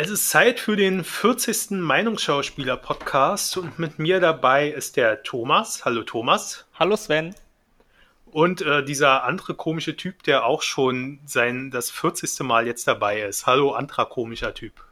[0.00, 1.72] Es ist Zeit für den 40.
[1.72, 5.84] Meinungsschauspieler-Podcast und mit mir dabei ist der Thomas.
[5.84, 6.66] Hallo Thomas.
[6.78, 7.34] Hallo Sven.
[8.26, 12.38] Und äh, dieser andere komische Typ, der auch schon sein das 40.
[12.46, 13.48] Mal jetzt dabei ist.
[13.48, 14.84] Hallo, anderer komischer Typ.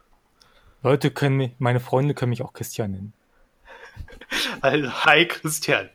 [0.83, 3.13] Leute können mich, meine Freunde können mich auch Christian nennen.
[4.59, 5.89] Also, hi Christian.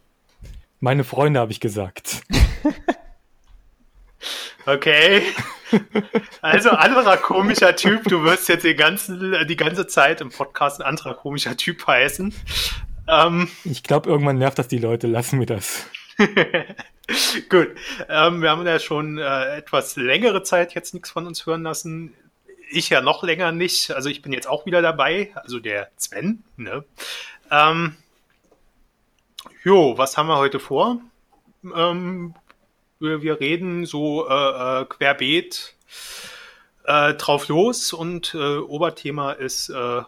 [0.80, 2.22] Meine Freunde habe ich gesagt.
[4.64, 5.22] Okay.
[6.40, 10.86] Also anderer komischer Typ, du wirst jetzt die, ganzen, die ganze Zeit im Podcast ein
[10.86, 12.34] anderer komischer Typ heißen.
[13.08, 15.86] Ähm, ich glaube, irgendwann nervt das die Leute, lassen wir das.
[17.48, 17.70] Gut,
[18.08, 22.14] ähm, wir haben ja schon äh, etwas längere Zeit jetzt nichts von uns hören lassen.
[22.70, 26.44] Ich ja noch länger nicht, also ich bin jetzt auch wieder dabei, also der Sven.
[26.56, 26.84] Ne?
[27.50, 27.96] Ähm,
[29.64, 31.00] jo, was haben wir heute vor?
[31.64, 32.34] Ähm,
[33.02, 34.32] wir reden so äh,
[34.82, 35.74] äh, querbeet
[36.84, 40.02] äh, drauf los und äh, Oberthema ist äh,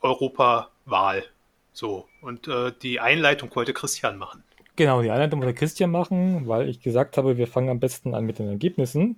[0.00, 1.24] Europawahl.
[1.72, 4.42] So, und äh, die Einleitung wollte Christian machen.
[4.76, 8.24] Genau, die Einleitung wollte Christian machen, weil ich gesagt habe, wir fangen am besten an
[8.24, 9.16] mit den Ergebnissen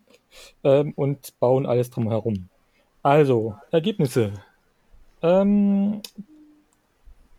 [0.63, 2.49] ähm, und bauen alles drum herum.
[3.03, 4.33] Also, Ergebnisse.
[5.23, 6.01] Ähm,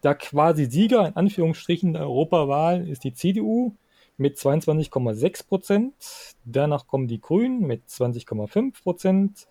[0.04, 3.74] der quasi Sieger in Anführungsstrichen der Europawahl ist die CDU
[4.18, 5.94] mit 22,6 Prozent.
[6.46, 9.48] Danach kommen die Grünen mit 20,5 Prozent,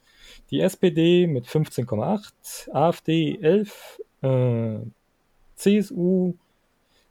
[0.51, 4.79] die SPD mit 15,8, AfD 11, äh,
[5.57, 6.35] CSU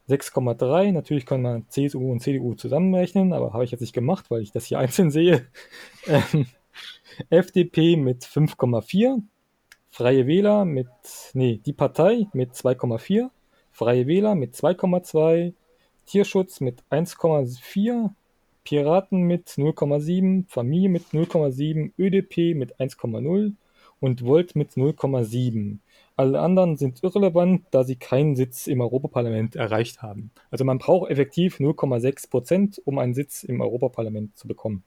[0.09, 0.91] 6,3.
[0.91, 4.51] Natürlich kann man CSU und CDU zusammenrechnen, aber habe ich jetzt nicht gemacht, weil ich
[4.51, 5.45] das hier einzeln sehe.
[6.07, 6.47] Ähm,
[7.29, 9.21] FDP mit 5,4,
[9.91, 10.87] Freie Wähler mit,
[11.33, 13.29] nee, die Partei mit 2,4,
[13.71, 15.53] Freie Wähler mit 2,2,
[16.05, 18.09] Tierschutz mit 1,4,
[18.63, 23.53] Piraten mit 0,7, Familie mit 0,7, ÖDP mit 1,0
[23.99, 25.79] und Volt mit 0,7.
[26.15, 30.31] Alle anderen sind irrelevant, da sie keinen Sitz im Europaparlament erreicht haben.
[30.51, 34.83] Also man braucht effektiv 0,6 Prozent, um einen Sitz im Europaparlament zu bekommen.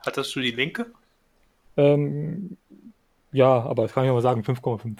[0.00, 0.92] Hattest du die Linke?
[1.76, 2.56] Ähm,
[3.32, 4.98] ja, aber das kann ich aber sagen, 5,5.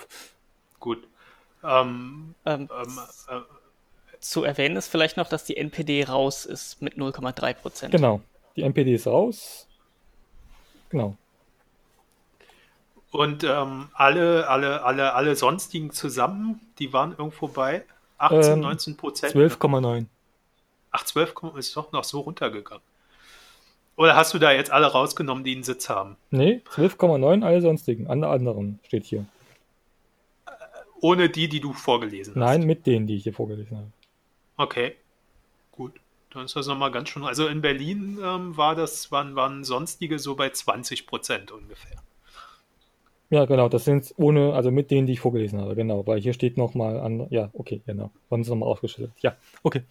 [0.81, 1.07] Gut.
[1.65, 2.99] Ähm, ähm, ähm
[3.29, 3.41] äh,
[4.21, 7.93] zu erwähnen ist vielleicht noch, dass die NPD raus ist mit 0,3 Prozent.
[7.93, 8.21] Genau,
[8.57, 9.67] die NPD ist raus.
[10.91, 11.17] Genau.
[13.11, 17.85] Und ähm, alle, alle, alle, alle sonstigen zusammen, die waren irgendwo bei
[18.19, 19.35] 18, ähm, 19 Prozent.
[19.35, 20.07] 12,9.
[20.91, 22.83] Ach, 12 ist doch noch so runtergegangen.
[23.97, 26.17] Oder hast du da jetzt alle rausgenommen, die einen Sitz haben?
[26.31, 28.07] Nee, 12,9 alle sonstigen.
[28.07, 29.25] Alle anderen steht hier.
[31.01, 32.41] Ohne die, die du vorgelesen hast?
[32.41, 33.91] Nein, mit denen, die ich hier vorgelesen habe.
[34.59, 34.97] Okay,
[35.73, 35.93] gut.
[36.31, 37.23] Dann ist das nochmal ganz schön.
[37.23, 41.97] Also in Berlin ähm, war das, waren, waren sonstige so bei 20 Prozent ungefähr.
[43.31, 46.33] Ja, genau, das sind ohne, also mit denen, die ich vorgelesen habe, genau, weil hier
[46.33, 49.13] steht nochmal an, ja, okay, genau, haben sie nochmal aufgeschlüsselt.
[49.21, 49.83] Ja, okay.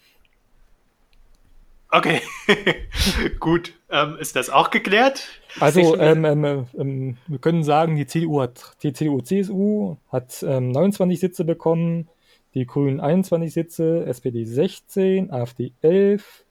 [1.90, 2.22] Okay,
[3.40, 3.74] gut.
[3.90, 5.28] Ähm, ist das auch geklärt?
[5.60, 11.00] Also, ähm, ähm, ähm, wir können sagen, die CDU hat, die CDU, CSU hat 29
[11.00, 12.10] ähm, Sitze bekommen,
[12.54, 16.46] die Grünen 21 Sitze, SPD 16, AfD 11,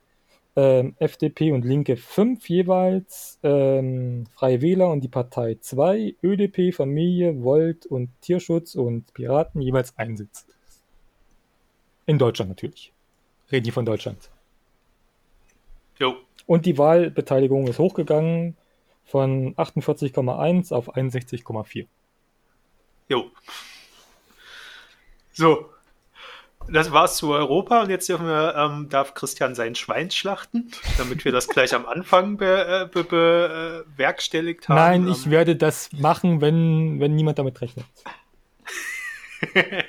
[0.57, 7.43] ähm, FDP und Linke 5 jeweils, ähm, Freie Wähler und die Partei 2, ÖDP, Familie,
[7.43, 10.47] Volt und Tierschutz und Piraten jeweils ein Sitz.
[12.07, 12.93] In Deutschland natürlich.
[13.51, 14.31] Reden die von Deutschland.
[15.99, 16.15] Jo.
[16.47, 18.57] Und die Wahlbeteiligung ist hochgegangen
[19.05, 21.87] von 48,1 auf 61,4.
[23.09, 23.31] Jo.
[25.33, 25.69] So,
[26.69, 31.25] das war's zu Europa und jetzt dürfen wir, ähm, darf Christian sein Schwein schlachten, damit
[31.25, 34.77] wir das gleich am Anfang be, äh, be, be, äh, bewerkstelligt haben.
[34.77, 37.87] Nein, ich ähm, werde das machen, wenn, wenn niemand damit rechnet.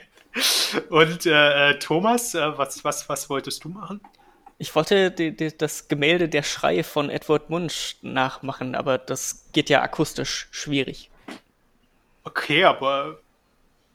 [0.90, 4.02] und äh, äh, Thomas, äh, was, was, was wolltest du machen?
[4.60, 9.70] Ich wollte die, die, das Gemälde Der Schrei von Edward Munch nachmachen, aber das geht
[9.70, 11.12] ja akustisch schwierig.
[12.24, 13.20] Okay, aber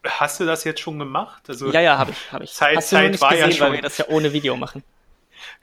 [0.04, 1.48] Hast du das jetzt schon gemacht?
[1.48, 2.32] Also, ja, ja, habe ich.
[2.32, 2.52] Hab ich.
[2.52, 3.66] Zeit, Hast Zeit war gesehen, ja schon.
[3.66, 4.82] weil wir das ja ohne Video machen.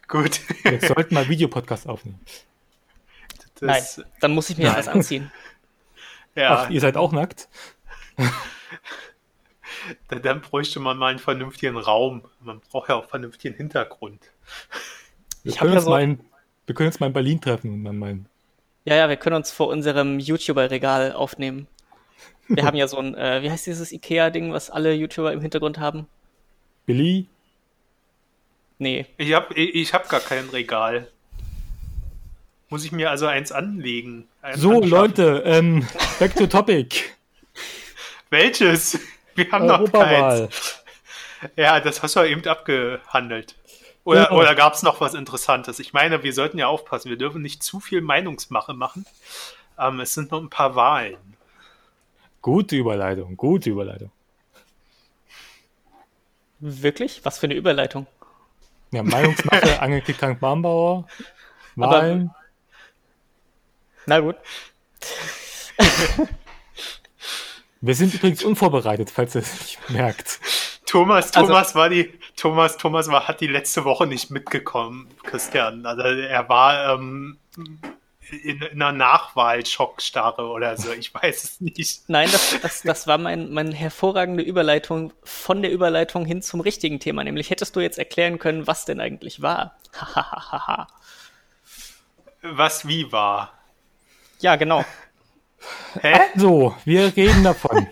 [0.07, 0.41] Gut.
[0.63, 2.19] Wir sollten mal Videopodcast aufnehmen.
[3.59, 5.31] Das, Nein, dann muss ich mir etwas anziehen.
[6.35, 6.63] Ja.
[6.65, 7.49] Ach, ihr seid auch nackt?
[10.07, 12.23] dann, dann bräuchte man mal einen vernünftigen Raum.
[12.39, 14.21] Man braucht ja auch einen vernünftigen Hintergrund.
[15.43, 16.19] Wir, können, uns so mal in,
[16.65, 18.19] wir können uns mal in Berlin treffen und dann mal.
[18.85, 21.67] Ja, ja, wir können uns vor unserem YouTuber-Regal aufnehmen.
[22.49, 25.77] Wir haben ja so ein, äh, wie heißt dieses Ikea-Ding, was alle YouTuber im Hintergrund
[25.77, 26.07] haben?
[26.85, 27.27] Billy?
[28.79, 29.05] Nee.
[29.17, 31.07] Ich hab, ich hab gar kein Regal.
[32.69, 34.27] Muss ich mir also eins anlegen?
[34.41, 34.89] Eins so, anschaffen.
[34.89, 35.87] Leute, ähm,
[36.19, 37.03] back to topic.
[38.29, 38.99] Welches?
[39.35, 40.83] Wir haben noch keins.
[41.55, 43.55] Ja, das hast du eben abgehandelt.
[44.03, 44.31] Oder, ja.
[44.31, 45.79] oder gab es noch was Interessantes?
[45.79, 49.05] Ich meine, wir sollten ja aufpassen, wir dürfen nicht zu viel Meinungsmache machen.
[49.77, 51.17] Ähm, es sind noch ein paar Wahlen.
[52.41, 54.11] Gute Überleitung, gute Überleitung.
[56.59, 57.23] Wirklich?
[57.23, 58.07] Was für eine Überleitung?
[58.91, 61.07] Ja, Meinungsmache, Angelke Krank-Barnbauer,
[61.75, 62.29] Wahlen.
[62.29, 62.35] Aber,
[64.05, 64.35] na gut.
[67.81, 70.39] Wir sind übrigens unvorbereitet, falls ihr es nicht merkt.
[70.85, 75.07] Thomas, also Thomas also, war die, Thomas, Thomas war, hat die letzte Woche nicht mitgekommen,
[75.23, 75.85] Christian.
[75.85, 77.37] Also er war ähm,
[78.31, 82.03] in, in einer Nachwahl-Schockstarre oder so, ich weiß es nicht.
[82.07, 86.99] Nein, das, das, das war mein, meine hervorragende Überleitung von der Überleitung hin zum richtigen
[86.99, 87.23] Thema.
[87.23, 89.75] Nämlich hättest du jetzt erklären können, was denn eigentlich war.
[92.41, 93.53] was wie war?
[94.39, 94.85] Ja, genau.
[96.01, 96.19] Hä?
[96.33, 97.87] Also, wir reden davon.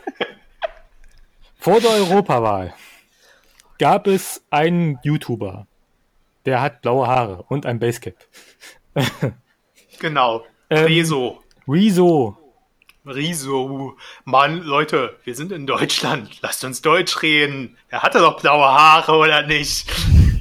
[1.59, 2.73] Vor der Europawahl
[3.77, 5.67] gab es einen YouTuber,
[6.45, 8.15] der hat blaue Haare und ein Basecap.
[9.99, 10.45] Genau.
[10.69, 11.43] Ähm, Rezo.
[11.67, 12.37] Rezo.
[13.05, 13.95] Rezo.
[14.25, 16.41] Mann, Leute, wir sind in Deutschland.
[16.41, 17.77] Lasst uns Deutsch reden.
[17.89, 19.89] Er hatte doch blaue Haare, oder nicht?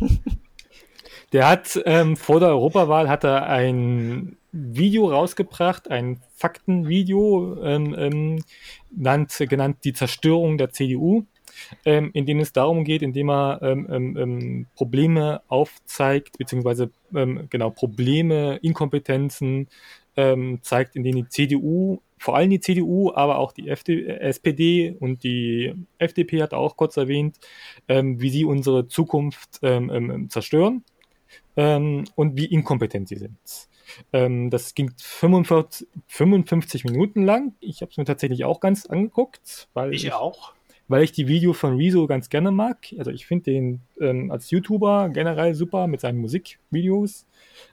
[1.33, 8.45] Der hat ähm, vor der Europawahl hat er ein Video rausgebracht, ein Faktenvideo, ähm, ähm,
[8.91, 11.27] genannt, genannt Die Zerstörung der CDU,
[11.85, 17.71] ähm, in dem es darum geht, indem er ähm, ähm, ähm, Probleme aufzeigt, beziehungsweise genau
[17.71, 19.69] Probleme, Inkompetenzen
[20.63, 25.23] zeigt, in denen die CDU, vor allem die CDU, aber auch die FD, SPD und
[25.23, 27.37] die FDP hat auch kurz erwähnt,
[27.87, 29.61] wie sie unsere Zukunft
[30.31, 30.85] zerstören
[31.55, 33.69] und wie inkompetent sie sind.
[34.13, 37.55] Ähm, das ging 45, 55 Minuten lang.
[37.61, 39.69] Ich habe es mir tatsächlich auch ganz angeguckt.
[39.75, 40.53] Weil ich, ich auch.
[40.89, 42.95] Weil ich die Video von Rezo ganz gerne mag.
[42.99, 47.27] Also ich finde den ähm, als YouTuber generell super mit seinen Musikvideos,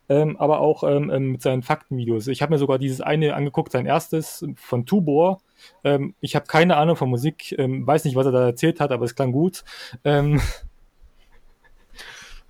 [0.09, 2.27] ähm, aber auch ähm, ähm mit seinen Faktenvideos.
[2.27, 5.41] Ich habe mir sogar dieses eine angeguckt, sein erstes von Tubor.
[5.83, 8.91] Ähm, ich habe keine Ahnung von Musik, ähm, weiß nicht, was er da erzählt hat,
[8.91, 9.63] aber es klang gut.
[10.03, 10.41] Ähm,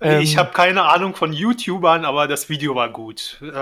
[0.00, 3.40] ich habe keine Ahnung von YouTubern, aber das Video war gut.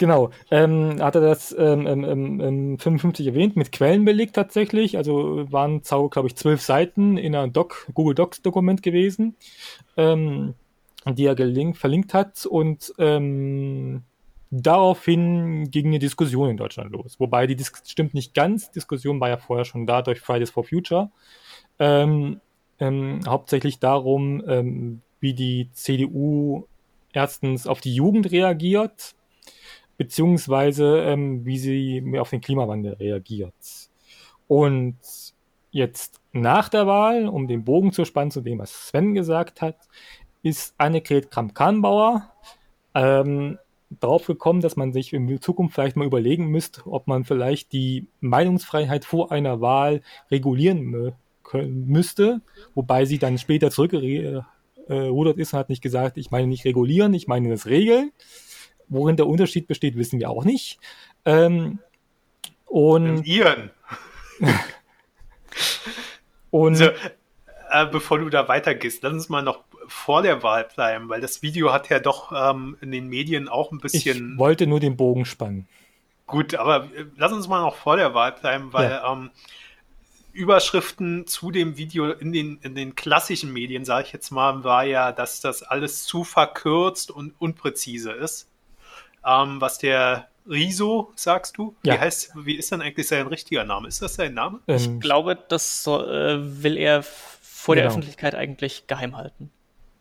[0.00, 0.08] Ähm.
[0.10, 4.96] Genau, ähm, hat er das ähm, ähm, 55 ähm, erwähnt, mit Quellen belegt tatsächlich.
[4.96, 9.36] Also waren, glaube ich, zwölf Seiten in einem Doc, Google Docs-Dokument gewesen,
[9.98, 10.54] ähm,
[11.06, 12.46] die er gelinkt, verlinkt hat.
[12.46, 14.04] Und ähm,
[14.50, 17.20] daraufhin ging eine Diskussion in Deutschland los.
[17.20, 20.64] Wobei die Dis stimmt nicht ganz, Diskussion war ja vorher schon da durch Fridays for
[20.64, 21.10] Future.
[21.78, 22.40] Ähm,
[22.78, 26.64] ähm, hauptsächlich darum, ähm, wie die CDU
[27.12, 29.14] erstens auf die Jugend reagiert,
[30.00, 33.52] beziehungsweise ähm, wie sie auf den Klimawandel reagiert.
[34.48, 34.96] Und
[35.72, 39.76] jetzt nach der Wahl, um den Bogen zu spannen zu dem, was Sven gesagt hat,
[40.42, 42.32] ist Annegret Kramp-Karrenbauer
[42.94, 43.58] ähm,
[44.00, 48.06] drauf gekommen, dass man sich in Zukunft vielleicht mal überlegen müsste, ob man vielleicht die
[48.20, 50.00] Meinungsfreiheit vor einer Wahl
[50.30, 51.12] regulieren
[51.42, 52.40] können, müsste,
[52.74, 54.46] wobei sie dann später zurückgerudert
[54.88, 58.12] äh, ist und hat nicht gesagt, ich meine nicht regulieren, ich meine das regeln.
[58.90, 60.78] Worin der Unterschied besteht, wissen wir auch nicht.
[61.24, 61.78] Ähm,
[62.66, 63.70] und Ihren.
[66.50, 66.90] und also,
[67.70, 71.42] äh, bevor du da weitergehst, lass uns mal noch vor der Wahl bleiben, weil das
[71.42, 74.32] Video hat ja doch ähm, in den Medien auch ein bisschen.
[74.32, 75.66] Ich wollte nur den Bogen spannen.
[76.26, 79.12] Gut, aber äh, lass uns mal noch vor der Wahl bleiben, weil ja.
[79.12, 79.30] ähm,
[80.32, 84.84] Überschriften zu dem Video in den, in den klassischen Medien, sage ich jetzt mal, war
[84.84, 88.49] ja, dass das alles zu verkürzt und unpräzise ist.
[89.24, 91.76] Ähm, was der Riso, sagst du?
[91.82, 91.94] Ja.
[91.94, 93.88] Wie heißt, wie ist denn eigentlich sein richtiger Name?
[93.88, 94.60] Ist das sein Name?
[94.66, 97.82] Ich ähm, glaube, das so, äh, will er vor genau.
[97.82, 99.50] der Öffentlichkeit eigentlich geheim halten.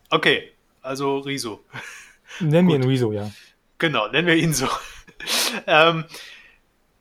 [0.09, 1.61] Okay, also Riso.
[2.39, 3.29] Nennen wir ihn Riso, ja.
[3.77, 4.67] Genau, nennen wir ihn so.
[5.67, 6.05] ähm,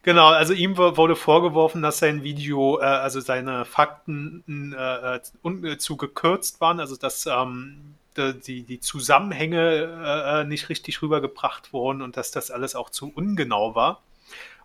[0.09, 5.99] Genau, also ihm wurde vorgeworfen, dass sein Video, äh, also seine Fakten äh, äh, zu
[5.99, 12.31] gekürzt waren, also dass ähm, die, die Zusammenhänge äh, nicht richtig rübergebracht wurden und dass
[12.31, 14.03] das alles auch zu ungenau war.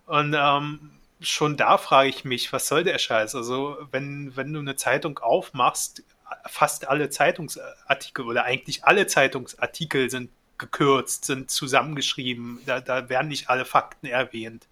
[0.06, 3.34] Und ähm, schon da frage ich mich, was soll der Scheiß?
[3.34, 6.02] Also, wenn, wenn du eine Zeitung aufmachst,
[6.46, 13.50] fast alle Zeitungsartikel oder eigentlich alle Zeitungsartikel sind gekürzt, sind zusammengeschrieben, da, da werden nicht
[13.50, 14.66] alle Fakten erwähnt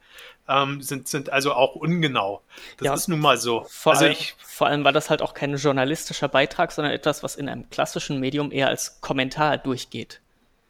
[0.49, 2.43] ähm, sind, sind also auch ungenau.
[2.79, 3.65] Das ja, ist nun mal so.
[3.69, 7.37] Vor, also ich, vor allem war das halt auch kein journalistischer Beitrag, sondern etwas, was
[7.37, 10.21] in einem klassischen Medium eher als Kommentar durchgeht.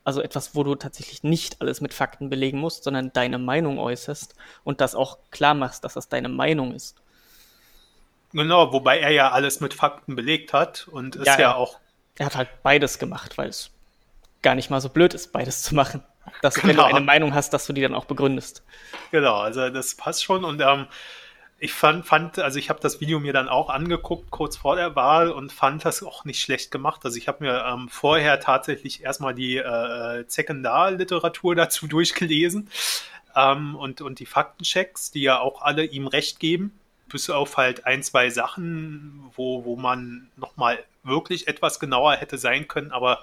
[0.05, 4.35] Also etwas, wo du tatsächlich nicht alles mit Fakten belegen musst, sondern deine Meinung äußerst
[4.65, 6.97] und das auch klar machst, dass das deine Meinung ist.
[8.33, 11.55] Genau, wobei er ja alles mit Fakten belegt hat und ist ja, ja.
[11.55, 11.79] auch
[12.17, 13.71] Er hat halt beides gemacht, weil es
[14.41, 16.03] gar nicht mal so blöd ist, beides zu machen.
[16.41, 16.89] Dass wenn Genau.
[16.89, 18.63] du eine Meinung hast, dass du die dann auch begründest.
[19.11, 20.87] Genau, also das passt schon und ähm,
[21.59, 24.97] ich fand, fand, also ich habe das Video mir dann auch angeguckt kurz vor der
[24.97, 27.03] Wahl und fand das auch nicht schlecht gemacht.
[27.05, 32.69] Also ich habe mir ähm, vorher tatsächlich erstmal die äh, Sekundarliteratur dazu durchgelesen
[33.37, 36.77] ähm, und, und die Faktenchecks, die ja auch alle ihm recht geben,
[37.09, 42.67] bis auf halt ein, zwei Sachen, wo, wo man nochmal wirklich etwas genauer hätte sein
[42.67, 43.21] können, aber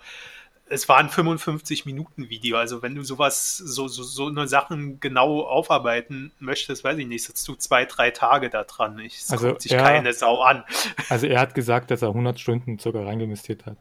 [0.69, 2.57] es war ein 55-Minuten-Video.
[2.57, 7.23] Also wenn du sowas, so, so, so eine Sachen genau aufarbeiten möchtest, weiß ich nicht,
[7.23, 8.99] sitzt du zwei, drei Tage da dran.
[8.99, 9.81] Ich, es Also, guckt sich ja.
[9.83, 10.63] keine Sau an.
[11.09, 13.77] Also er hat gesagt, dass er 100 Stunden circa reinvestiert hat.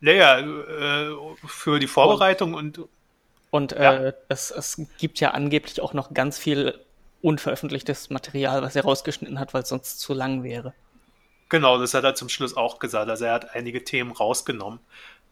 [0.00, 1.14] Naja, äh,
[1.46, 2.80] für die Vorbereitung und
[3.50, 3.94] Und Ja.
[3.96, 6.78] äh, es, es gibt ja angeblich auch noch ganz viel
[7.22, 10.74] unveröffentlichtes Material, was er rausgeschnitten hat, weil es sonst zu lang wäre.
[11.48, 13.08] genau, das hat er zum Schluss auch gesagt.
[13.08, 14.80] Also er hat einige Themen rausgenommen.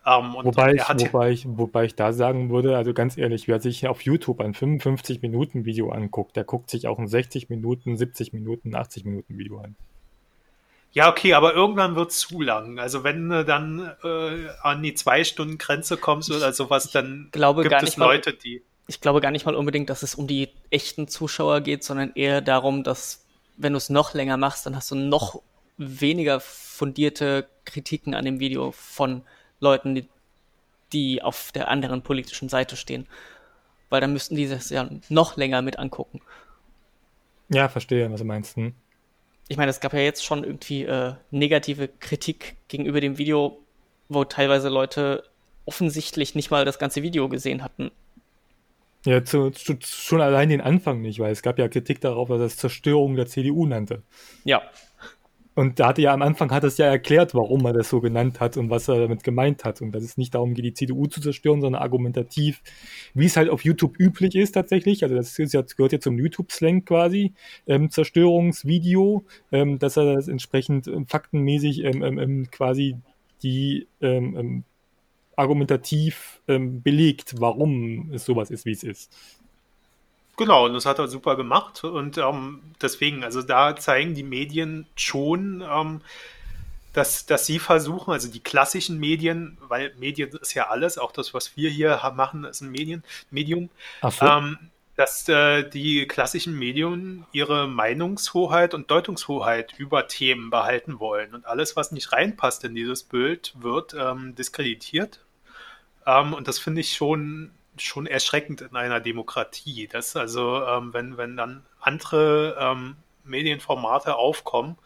[0.07, 3.49] Ähm, und Wobei ich, hat wobei, ich, wobei ich da sagen würde, also ganz ehrlich,
[3.49, 8.33] wer sich auf YouTube ein 55-Minuten-Video anguckt, der guckt sich auch ein 60 Minuten, 70
[8.33, 9.77] Minuten, 80 Minuten Video an.
[10.93, 12.79] Ja, okay, aber irgendwann wird es zu lang.
[12.79, 17.83] Also wenn du dann äh, an die Zwei-Stunden-Grenze kommst oder sowas, dann glaube gibt gar
[17.83, 18.63] es nicht mal- Leute, die.
[18.87, 22.43] Ich glaube gar nicht mal unbedingt, dass es um die echten Zuschauer geht, sondern eher
[22.43, 23.25] darum, dass
[23.57, 25.41] wenn du es noch länger machst, dann hast du noch
[25.79, 29.23] weniger fundierte Kritiken an dem Video von
[29.65, 30.09] Leuten, die,
[30.93, 33.07] die auf der anderen politischen Seite stehen.
[33.91, 36.21] Weil dann müssten die das ja noch länger mit angucken.
[37.49, 38.57] Ja, verstehe, was du meinst.
[38.57, 38.75] Hm?
[39.49, 43.59] ich meine, es gab ja jetzt schon irgendwie äh, negative Kritik gegenüber dem Video,
[44.09, 45.25] wo teilweise Leute
[45.67, 47.91] offensichtlich nicht mal das ganze Video gesehen hatten.
[49.05, 52.41] Ja, zu, zu, schon allein den Anfang nicht, weil es gab ja Kritik darauf, dass
[52.41, 54.03] er es Zerstörung der CDU nannte.
[54.45, 54.63] Ja,
[55.55, 58.41] Und da hatte ja am Anfang hat es ja erklärt, warum er das so genannt
[58.41, 59.81] hat und was er damit gemeint hat.
[59.81, 62.63] Und dass es nicht darum geht, die CDU zu zerstören, sondern argumentativ,
[63.15, 65.05] wie es halt auf YouTube üblich ist tatsächlich.
[65.05, 67.35] Also das ja, gehört ja zum YouTube-Slang quasi,
[67.67, 72.97] ähm, Zerstörungsvideo, ähm, dass er das entsprechend ähm, faktenmäßig ähm, ähm, ähm, quasi
[73.43, 74.65] die ähm, ähm,
[75.37, 79.13] argumentativ ähm, belegt, warum es sowas ist, wie es ist.
[80.37, 81.85] Genau, und das hat er super gemacht.
[81.85, 86.01] Und ähm, deswegen, also da zeigen die Medien schon, ähm,
[86.93, 91.35] dass, dass sie versuchen, also die klassischen Medien, weil Medien ist ja alles, auch das,
[91.35, 93.69] was wir hier machen, ist ein Medien, Medium,
[94.03, 94.25] so.
[94.25, 94.59] ähm,
[94.97, 101.35] dass äh, die klassischen Medien ihre Meinungshoheit und Deutungshoheit über Themen behalten wollen.
[101.35, 105.19] Und alles, was nicht reinpasst in dieses Bild, wird ähm, diskreditiert.
[106.07, 109.89] Ähm, und das finde ich schon, schon erschreckend in einer Demokratie.
[109.89, 114.77] Dass also, ähm, wenn, wenn dann andere ähm, Medienformate aufkommen,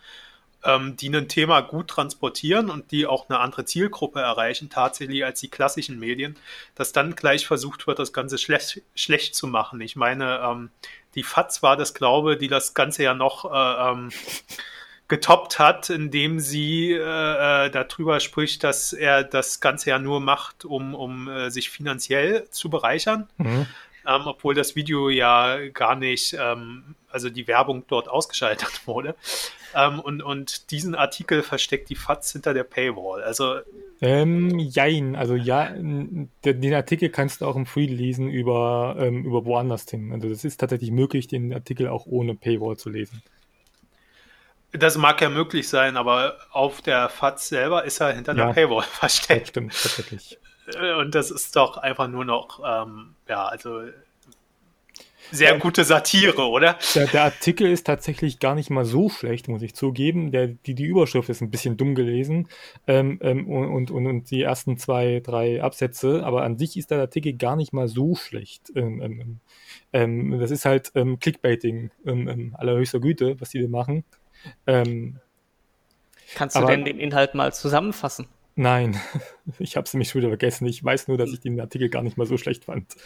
[0.64, 5.40] ähm, die ein Thema gut transportieren und die auch eine andere Zielgruppe erreichen, tatsächlich als
[5.40, 6.36] die klassischen Medien,
[6.74, 9.80] dass dann gleich versucht wird, das Ganze schlecht, schlecht zu machen.
[9.80, 10.70] Ich meine, ähm,
[11.14, 14.10] die FAZ war das, glaube die das Ganze ja noch äh, ähm,
[15.08, 20.64] getoppt hat, indem sie äh, äh, darüber spricht, dass er das Ganze ja nur macht,
[20.64, 23.66] um, um äh, sich finanziell zu bereichern Mhm.
[24.06, 29.14] ähm, obwohl das Video ja gar nicht, ähm, also die Werbung dort ausgeschaltet wurde.
[29.74, 33.22] Ähm, und, und diesen Artikel versteckt die FAZ hinter der Paywall.
[33.22, 33.56] Also
[34.00, 39.44] Ähm, jein, also ja, den, Artikel kannst du auch im Free lesen über, ähm, über
[39.44, 40.12] woanders hin.
[40.12, 43.22] Also das ist tatsächlich möglich, den Artikel auch ohne Paywall zu lesen.
[44.72, 48.44] Das mag ja möglich sein, aber auf der FAZ selber ist er hinter Ja.
[48.44, 49.48] einer Paywall Das versteckt.
[49.48, 50.38] stimmt, tatsächlich.
[50.78, 53.82] Äh, Und das ist doch einfach nur noch, ähm, ja, also
[55.30, 56.78] sehr gute Satire, oder?
[56.94, 60.30] Der, der Artikel ist tatsächlich gar nicht mal so schlecht, muss ich zugeben.
[60.32, 62.48] Der, die, die Überschrift ist ein bisschen dumm gelesen
[62.86, 67.00] ähm, ähm, und, und, und die ersten zwei, drei Absätze, aber an sich ist der
[67.00, 68.72] Artikel gar nicht mal so schlecht.
[68.74, 69.40] Ähm, ähm,
[69.92, 74.04] ähm, das ist halt ähm, Clickbaiting ähm, ähm, allerhöchster Güte, was die da machen.
[74.66, 75.20] Ähm,
[76.34, 78.28] kannst du Aber- denn den Inhalt mal zusammenfassen?
[78.56, 79.00] nein,
[79.58, 80.66] ich habe es nämlich schon wieder vergessen.
[80.66, 82.96] Ich weiß nur, dass ich den Artikel gar nicht mal so schlecht fand.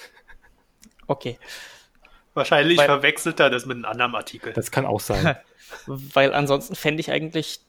[1.06, 1.38] Okay,
[2.34, 4.54] Wahrscheinlich Weil- verwechselt er das mit einem anderen Artikel.
[4.54, 5.36] Das kann auch sein.
[5.86, 7.60] weil ansonsten fände ich eigentlich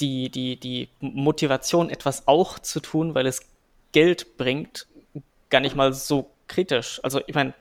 [0.00, 3.42] die, die, die Motivation, etwas auch zu tun, weil es
[3.92, 4.88] Geld bringt,
[5.50, 6.98] gar nicht mal so kritisch.
[7.04, 7.54] Also ich meine,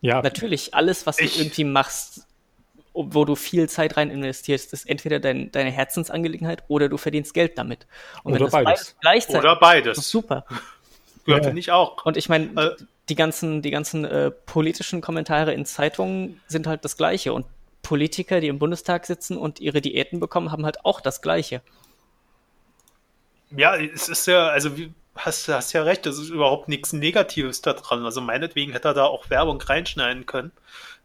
[0.00, 2.26] Ja, Natürlich, alles, was du Ich- irgendwie machst,
[3.10, 7.58] wo du viel Zeit rein investierst, ist entweder dein, deine Herzensangelegenheit oder du verdienst Geld
[7.58, 7.86] damit.
[8.22, 8.96] Und Oder das beides.
[9.00, 10.10] gleichzeitig Oder ist beides.
[10.10, 10.44] super.
[11.26, 11.42] Ja, ja.
[11.42, 12.04] finde ich auch.
[12.04, 12.76] Und ich meine, äh,
[13.08, 17.32] die ganzen, die ganzen äh, politischen Kommentare in Zeitungen sind halt das Gleiche.
[17.32, 17.46] Und
[17.82, 21.62] Politiker, die im Bundestag sitzen und ihre Diäten bekommen, haben halt auch das Gleiche.
[23.56, 27.62] Ja, es ist ja, also wie, hast, hast ja recht, das ist überhaupt nichts Negatives
[27.62, 28.04] daran.
[28.04, 30.52] Also meinetwegen hätte er da auch Werbung reinschneiden können.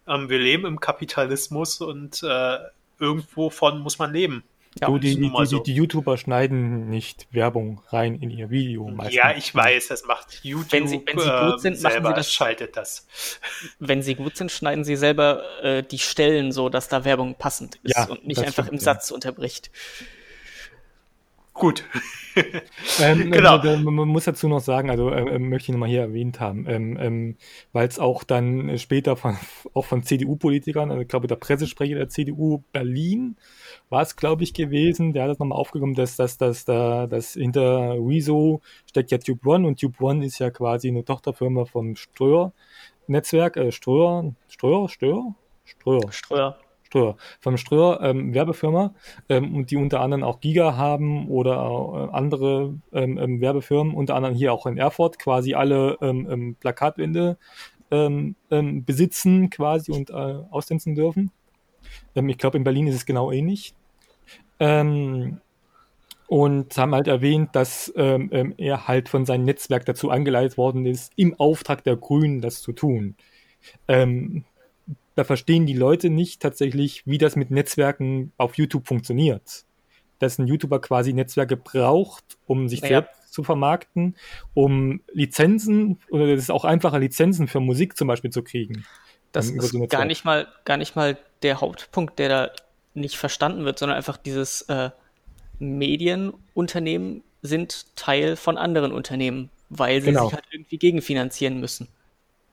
[0.07, 2.57] Ähm, wir leben im Kapitalismus und äh,
[2.99, 4.43] irgendwo von muss man leben.
[4.81, 5.59] Ja, so, die, die, so.
[5.59, 8.89] die, YouTuber schneiden nicht Werbung rein in ihr Video.
[8.89, 9.15] Meistens.
[9.15, 10.73] Ja, ich weiß, das macht YouTube.
[10.73, 12.33] Wenn sie, wenn sie gut sind, machen sie das.
[12.33, 13.07] Schaltet das.
[13.79, 17.75] Wenn sie gut sind, schneiden sie selber äh, die Stellen so, dass da Werbung passend
[17.83, 19.71] ist ja, und nicht einfach stimmt, im Satz unterbricht.
[21.55, 21.85] Gut.
[22.99, 23.63] ähm, genau.
[23.63, 26.97] Äh, man muss dazu noch sagen, also äh, möchte ich nochmal hier erwähnt haben, ähm,
[26.99, 27.37] ähm,
[27.71, 29.37] weil es auch dann später von,
[29.73, 33.37] auch von CDU-Politikern, also ich glaube der Pressesprecher der CDU Berlin
[33.89, 37.33] war es, glaube ich, gewesen, der hat das nochmal aufgenommen, dass, dass, dass, dass, dass
[37.33, 41.95] hinter Rezo steckt ja Tube One und Tube One ist ja quasi eine Tochterfirma vom
[41.95, 45.35] Ströer-Netzwerk, äh, Ströer, Ströer, Ströer?
[45.63, 46.11] Ströer.
[46.11, 46.59] Ströer.
[46.95, 48.93] Ströer, vom Ströer ähm, Werbefirma
[49.27, 54.35] ähm, die unter anderem auch Giga haben oder äh, andere ähm, ähm, Werbefirmen, unter anderem
[54.35, 57.37] hier auch in Erfurt quasi alle ähm, ähm, Plakatwände
[57.87, 61.31] besitzen quasi und äh, ausdiensten dürfen.
[62.15, 63.75] ich glaube, in Berlin ist es genau ähnlich.
[64.59, 65.39] und
[66.77, 71.83] haben halt erwähnt, dass er halt von seinem Netzwerk dazu angeleitet worden ist, im Auftrag
[71.83, 73.15] der Grünen das zu tun.
[73.87, 74.45] Ähm,
[75.15, 79.65] da verstehen die Leute nicht tatsächlich, wie das mit Netzwerken auf YouTube funktioniert.
[80.19, 82.87] Dass ein YouTuber quasi Netzwerke braucht, um sich ja.
[82.87, 84.15] selbst zu vermarkten,
[84.53, 88.85] um Lizenzen oder es ist auch einfacher, Lizenzen für Musik zum Beispiel zu kriegen.
[89.31, 92.51] Das ist so gar nicht mal, gar nicht mal der Hauptpunkt, der da
[92.93, 94.91] nicht verstanden wird, sondern einfach dieses äh,
[95.59, 100.25] Medienunternehmen sind Teil von anderen Unternehmen, weil sie genau.
[100.25, 101.89] sich halt irgendwie gegenfinanzieren müssen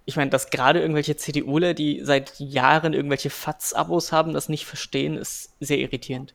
[0.04, 5.16] ich meine, dass gerade irgendwelche CDUler, die seit Jahren irgendwelche FATS-Abos haben, das nicht verstehen,
[5.16, 6.34] ist sehr irritierend.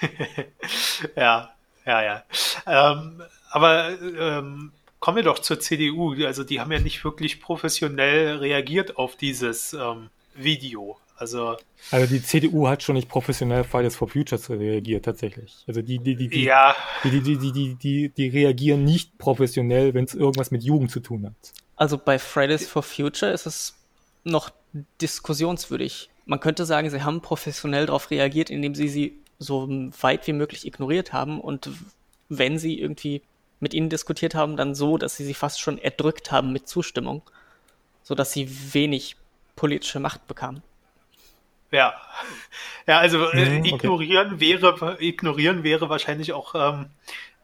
[1.16, 1.54] ja,
[1.86, 2.24] ja, ja.
[2.66, 6.14] Ähm, aber ähm, kommen wir doch zur CDU.
[6.24, 10.98] Also die haben ja nicht wirklich professionell reagiert auf dieses ähm, Video.
[11.22, 11.56] Also,
[11.92, 15.62] also die CDU hat schon nicht professionell Fridays for Futures reagiert, tatsächlich.
[15.68, 16.74] Also die, die, die, die, ja.
[17.04, 20.98] die, die, die, die, die, die reagieren nicht professionell, wenn es irgendwas mit Jugend zu
[20.98, 21.52] tun hat.
[21.76, 23.76] Also bei Fridays for Future ist es
[24.24, 24.50] noch
[25.00, 26.10] diskussionswürdig.
[26.26, 29.68] Man könnte sagen, sie haben professionell darauf reagiert, indem sie sie so
[30.00, 31.70] weit wie möglich ignoriert haben und
[32.28, 33.22] wenn sie irgendwie
[33.60, 37.22] mit ihnen diskutiert haben, dann so, dass sie sie fast schon erdrückt haben mit Zustimmung,
[38.02, 39.14] so dass sie wenig
[39.54, 40.64] politische Macht bekamen.
[41.72, 41.94] Ja.
[42.86, 46.86] Ja, also äh, mhm, ignorieren wäre ignorieren wäre wahrscheinlich auch ähm,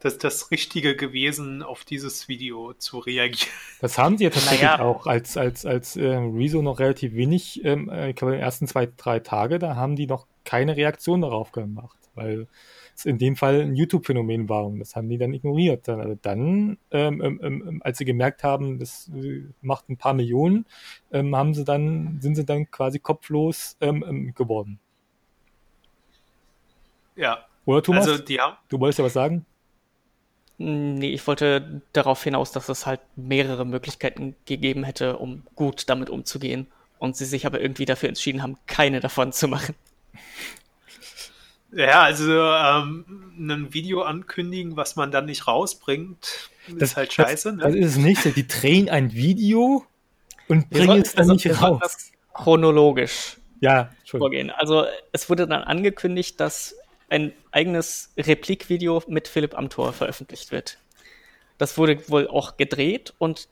[0.00, 3.50] das, das Richtige gewesen, auf dieses Video zu reagieren.
[3.80, 4.80] Das haben sie ja tatsächlich naja.
[4.80, 8.44] auch, als, als, als äh, Rezo noch relativ wenig, ähm, äh, ich glaube, in den
[8.44, 12.46] ersten zwei, drei Tage, da haben die noch keine Reaktion darauf gemacht, weil
[13.04, 15.88] in dem Fall ein YouTube-Phänomen war und das haben die dann ignoriert.
[15.88, 19.10] Dann, also dann ähm, ähm, ähm, als sie gemerkt haben, das
[19.60, 20.66] macht ein paar Millionen,
[21.12, 24.78] ähm, haben sie dann, sind sie dann quasi kopflos ähm, ähm, geworden.
[27.16, 27.44] Ja.
[27.64, 28.08] Oder Thomas?
[28.08, 29.44] Also die haben du wolltest ja was sagen?
[30.60, 36.10] Nee, ich wollte darauf hinaus, dass es halt mehrere Möglichkeiten gegeben hätte, um gut damit
[36.10, 36.66] umzugehen.
[36.98, 39.76] Und sie sich aber irgendwie dafür entschieden haben, keine davon zu machen.
[41.72, 43.04] Ja, also ähm,
[43.38, 47.56] ein Video ankündigen, was man dann nicht rausbringt, das, ist halt scheiße.
[47.56, 47.62] Das, ne?
[47.62, 48.32] das ist das nächste.
[48.32, 49.84] Die drehen ein Video
[50.48, 52.10] und bringen es dann nicht raus.
[52.32, 54.50] chronologisch ja, vorgehen.
[54.50, 56.74] Also es wurde dann angekündigt, dass
[57.10, 60.78] ein eigenes Replikvideo mit Philipp Amthor veröffentlicht wird.
[61.58, 63.48] Das wurde wohl auch gedreht und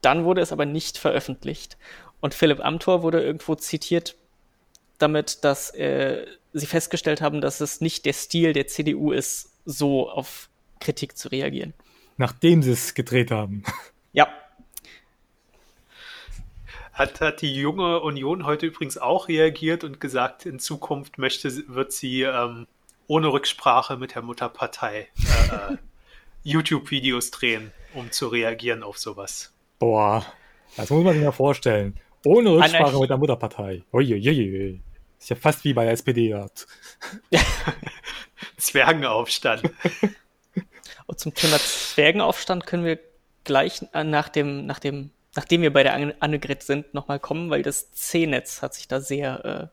[0.00, 1.76] dann wurde es aber nicht veröffentlicht.
[2.20, 4.14] Und Philipp Amthor wurde irgendwo zitiert
[4.98, 10.10] damit, dass äh, sie festgestellt haben, dass es nicht der Stil der CDU ist, so
[10.10, 10.48] auf
[10.80, 11.74] Kritik zu reagieren.
[12.16, 13.62] Nachdem sie es gedreht haben.
[14.14, 14.28] Ja.
[16.92, 21.92] Hat, hat die junge Union heute übrigens auch reagiert und gesagt, in Zukunft möchte, wird
[21.92, 22.66] sie ähm,
[23.06, 25.08] ohne Rücksprache mit der Mutterpartei
[25.50, 25.76] äh, äh
[26.44, 29.54] YouTube-Videos drehen, um zu reagieren auf sowas.
[29.78, 30.26] Boah,
[30.76, 31.98] das muss man sich mal vorstellen.
[32.26, 33.00] Ohne Rücksprache Anarchie.
[33.00, 33.82] mit der Mutterpartei.
[33.92, 34.82] Uiuiui.
[35.22, 36.66] Ist ja fast wie bei der SPD dort.
[38.56, 39.62] Zwergenaufstand.
[41.06, 42.98] Und zum Thema Zwergenaufstand können wir
[43.44, 47.92] gleich nach dem, nach dem, nachdem wir bei der Annegret sind, nochmal kommen, weil das
[47.92, 49.70] C-Netz hat sich da sehr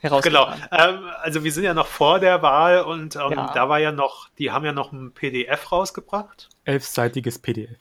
[0.00, 0.52] Genau.
[0.70, 3.52] Ähm, also wir sind ja noch vor der Wahl und ähm, ja.
[3.52, 6.48] da war ja noch, die haben ja noch ein PDF rausgebracht.
[6.64, 7.78] Elfseitiges PDF.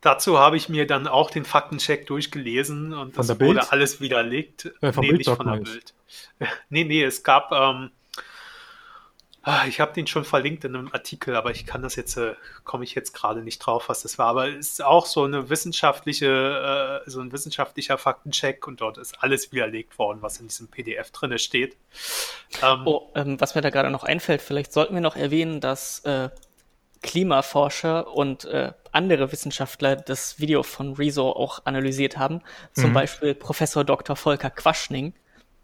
[0.00, 3.72] Dazu habe ich mir dann auch den Faktencheck durchgelesen und von das wurde Bild?
[3.72, 4.66] alles widerlegt.
[4.80, 5.94] Äh, nee, Bild nicht von der Bild.
[6.70, 7.90] Nee, nee, es gab ähm,
[9.50, 12.34] Ah, ich habe den schon verlinkt in einem Artikel, aber ich kann das jetzt, äh,
[12.64, 14.26] komme ich jetzt gerade nicht drauf, was das war.
[14.26, 19.22] Aber es ist auch so eine wissenschaftliche, äh, so ein wissenschaftlicher Faktencheck und dort ist
[19.22, 21.78] alles widerlegt worden, was in diesem PDF drin steht.
[22.62, 26.00] Ähm, oh, ähm, was mir da gerade noch einfällt, vielleicht sollten wir noch erwähnen, dass
[26.00, 26.28] äh,
[27.02, 32.42] Klimaforscher und äh, andere Wissenschaftler das Video von Rezo auch analysiert haben.
[32.72, 32.94] Zum mhm.
[32.94, 34.16] Beispiel Professor Dr.
[34.16, 35.14] Volker Quaschning.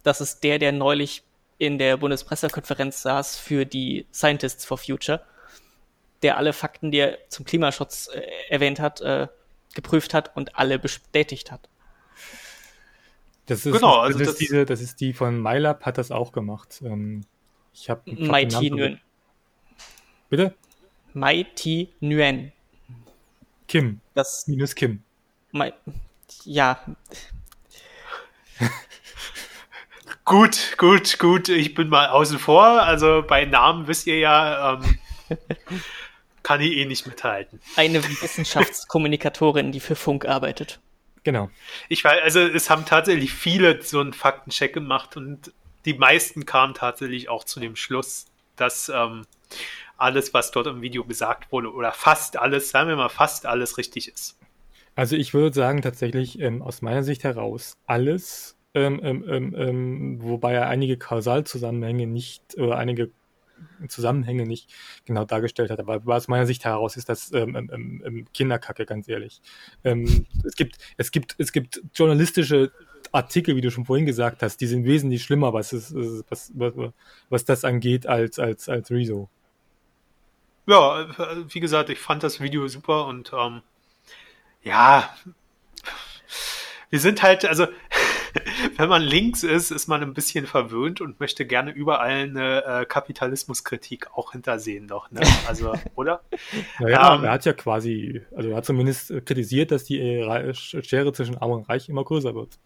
[0.02, 1.22] Das ist der, der neulich
[1.58, 5.22] in der Bundespressekonferenz saß für die Scientists for Future,
[6.22, 9.28] der alle Fakten, die er zum Klimaschutz äh, erwähnt hat, äh,
[9.74, 11.68] geprüft hat und alle bestätigt hat.
[13.46, 16.10] Das ist, genau, also das, das, ist diese, das ist die von MyLab, hat das
[16.10, 16.80] auch gemacht.
[16.82, 17.24] Ähm,
[17.72, 19.00] ich habe Mighty Nguyen.
[20.30, 20.54] Bitte?
[21.14, 22.52] Mighty Nguyen.
[23.68, 24.00] Kim.
[24.14, 25.02] Das minus Kim.
[25.52, 25.72] My,
[26.44, 26.78] ja.
[30.24, 31.50] Gut, gut, gut.
[31.50, 32.64] Ich bin mal außen vor.
[32.64, 34.98] Also bei Namen wisst ihr ja, ähm,
[36.42, 37.60] kann ich eh nicht mithalten.
[37.76, 40.80] Eine Wissenschaftskommunikatorin, die für Funk arbeitet.
[41.24, 41.50] Genau.
[41.90, 45.52] Ich weiß, also es haben tatsächlich viele so einen Faktencheck gemacht und
[45.84, 48.24] die meisten kamen tatsächlich auch zu dem Schluss,
[48.56, 49.26] dass ähm,
[49.96, 53.78] alles, was dort im Video gesagt wurde, oder fast alles, sagen wir mal, fast alles
[53.78, 54.38] richtig ist.
[54.96, 60.22] Also ich würde sagen, tatsächlich ähm, aus meiner Sicht heraus, alles, ähm, ähm, ähm, ähm,
[60.22, 63.10] wobei er einige Kausalzusammenhänge nicht oder einige
[63.88, 64.72] Zusammenhänge nicht
[65.04, 65.80] genau dargestellt hat.
[65.80, 69.40] Aber aus meiner Sicht heraus ist das ähm, ähm, ähm Kinderkacke, ganz ehrlich.
[69.84, 72.72] Ähm, es gibt, es gibt, es gibt journalistische
[73.12, 75.94] Artikel, wie du schon vorhin gesagt hast, die sind wesentlich schlimmer, was, ist,
[76.28, 76.92] was, was,
[77.28, 79.28] was das angeht, als, als, als Rezo.
[80.66, 81.06] Ja,
[81.48, 83.62] wie gesagt, ich fand das Video super und ähm,
[84.62, 85.14] ja,
[86.88, 87.66] wir sind halt, also
[88.76, 92.84] wenn man links ist, ist man ein bisschen verwöhnt und möchte gerne überall eine äh,
[92.86, 95.20] Kapitalismuskritik auch hintersehen doch, ne?
[95.48, 96.22] Also, oder?
[96.78, 101.12] Naja, ähm, er hat ja quasi, also er hat zumindest kritisiert, dass die äh, Schere
[101.12, 102.58] zwischen Arm und Reich immer größer wird.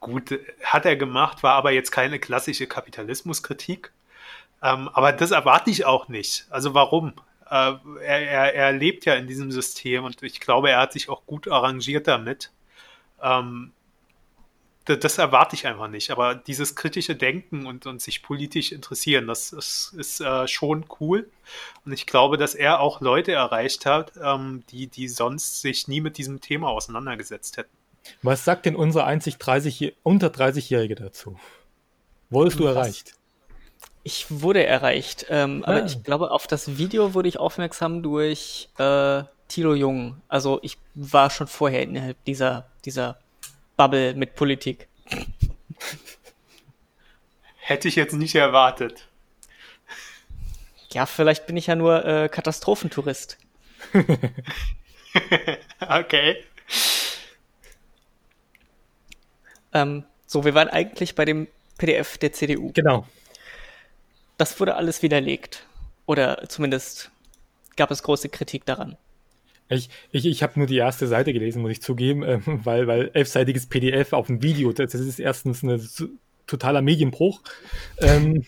[0.00, 3.90] Gut, hat er gemacht, war aber jetzt keine klassische Kapitalismuskritik.
[4.64, 6.46] Ähm, aber das erwarte ich auch nicht.
[6.48, 7.12] Also warum?
[7.50, 11.10] Äh, er, er, er lebt ja in diesem System und ich glaube, er hat sich
[11.10, 12.50] auch gut arrangiert damit.
[13.22, 13.72] Ähm,
[14.86, 16.10] das erwarte ich einfach nicht.
[16.10, 21.30] Aber dieses kritische Denken und, und sich politisch interessieren, das, das ist äh, schon cool.
[21.84, 26.00] Und ich glaube, dass er auch Leute erreicht hat, ähm, die, die sonst sich nie
[26.00, 27.76] mit diesem Thema auseinandergesetzt hätten.
[28.22, 31.38] Was sagt denn unsere einzig 30, unter 30-Jährige dazu?
[32.30, 33.14] Wurdest du erreicht?
[34.06, 35.70] Ich wurde erreicht, ähm, ah.
[35.70, 40.20] aber ich glaube, auf das Video wurde ich aufmerksam durch äh, Tilo Jung.
[40.28, 43.18] Also ich war schon vorher innerhalb dieser, dieser
[43.76, 44.88] Bubble mit Politik.
[47.56, 49.08] Hätte ich jetzt nicht erwartet.
[50.92, 53.38] Ja, vielleicht bin ich ja nur äh, Katastrophentourist.
[55.80, 56.44] okay.
[59.72, 62.70] Ähm, so, wir waren eigentlich bei dem PDF der CDU.
[62.74, 63.06] Genau.
[64.36, 65.66] Das wurde alles widerlegt.
[66.06, 67.10] Oder zumindest
[67.76, 68.96] gab es große Kritik daran.
[69.68, 73.10] Ich, ich, ich habe nur die erste Seite gelesen, muss ich zugeben, äh, weil, weil
[73.14, 75.80] elfseitiges PDF auf ein Video, das, das ist erstens ein
[76.46, 77.40] totaler Medienbruch.
[77.98, 78.44] Ähm,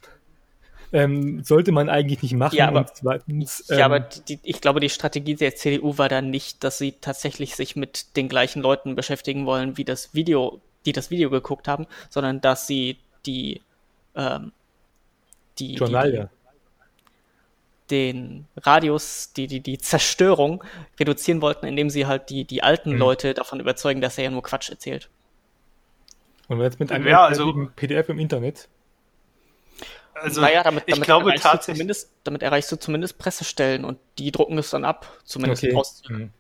[0.93, 2.57] ähm, sollte man eigentlich nicht machen.
[2.57, 6.31] Ja, aber, zweitens, ähm, ja, aber die, ich glaube, die Strategie der CDU war dann
[6.31, 10.93] nicht, dass sie tatsächlich sich mit den gleichen Leuten beschäftigen wollen, wie das Video, die
[10.93, 13.63] das Video geguckt haben, sondern dass sie die,
[14.15, 14.53] ähm,
[15.59, 16.27] die, die,
[17.91, 20.65] den Radius, die, die, die Zerstörung
[20.99, 22.99] reduzieren wollten, indem sie halt die, die alten mhm.
[22.99, 25.09] Leute davon überzeugen, dass er ja nur Quatsch erzählt.
[26.49, 28.69] Und jetzt mit einem ja, also, PDF im Internet?
[30.15, 31.77] Also, naja, damit, damit, ich glaube tatsächlich.
[31.77, 36.13] Zumindest, damit erreichst du zumindest Pressestellen und die drucken es dann ab, zumindest okay.
[36.13, 36.31] Mhm.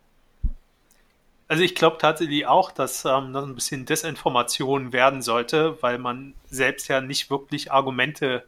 [1.48, 6.34] Also ich glaube tatsächlich auch, dass ähm, das ein bisschen Desinformation werden sollte, weil man
[6.50, 8.44] selbst ja nicht wirklich Argumente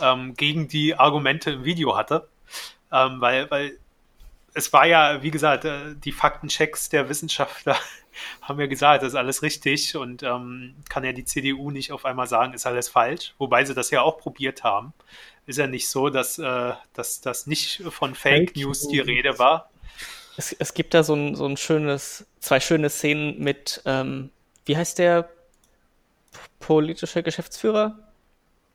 [0.00, 2.28] ähm, gegen die Argumente im Video hatte.
[2.92, 3.78] Ähm, weil, weil
[4.54, 7.76] es war ja, wie gesagt, äh, die Faktenchecks der Wissenschaftler
[8.42, 12.04] haben ja gesagt, das ist alles richtig und ähm, kann ja die CDU nicht auf
[12.04, 14.94] einmal sagen, ist alles falsch, wobei sie das ja auch probiert haben.
[15.46, 19.38] Ist ja nicht so, dass, äh, dass das nicht von Fake, Fake News die Rede
[19.38, 19.68] war.
[20.36, 24.30] Es, es gibt da so ein, so ein schönes, zwei schöne Szenen mit, ähm,
[24.64, 25.28] wie heißt der?
[26.66, 27.98] politische Geschäftsführer?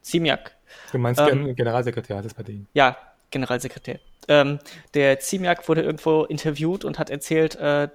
[0.02, 0.56] Ziemiak.
[0.92, 2.68] Du meinst ähm, Generalsekretär, das ist bei denen.
[2.74, 2.98] Ja,
[3.30, 4.00] Generalsekretär.
[4.28, 4.60] Ähm,
[4.94, 7.90] der Ziemiak wurde irgendwo interviewt und hat erzählt, äh,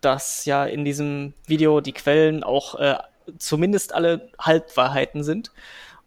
[0.00, 2.96] dass ja in diesem Video die Quellen auch äh,
[3.38, 5.50] zumindest alle Halbwahrheiten sind.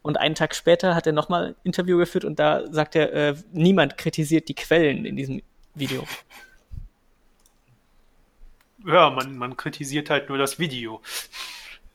[0.02, 3.36] Und einen Tag später hat er nochmal ein Interview geführt und da sagt er, äh,
[3.52, 5.42] niemand kritisiert die Quellen in diesem
[5.76, 6.04] Video.
[8.86, 11.02] Ja, man, man kritisiert halt nur das Video.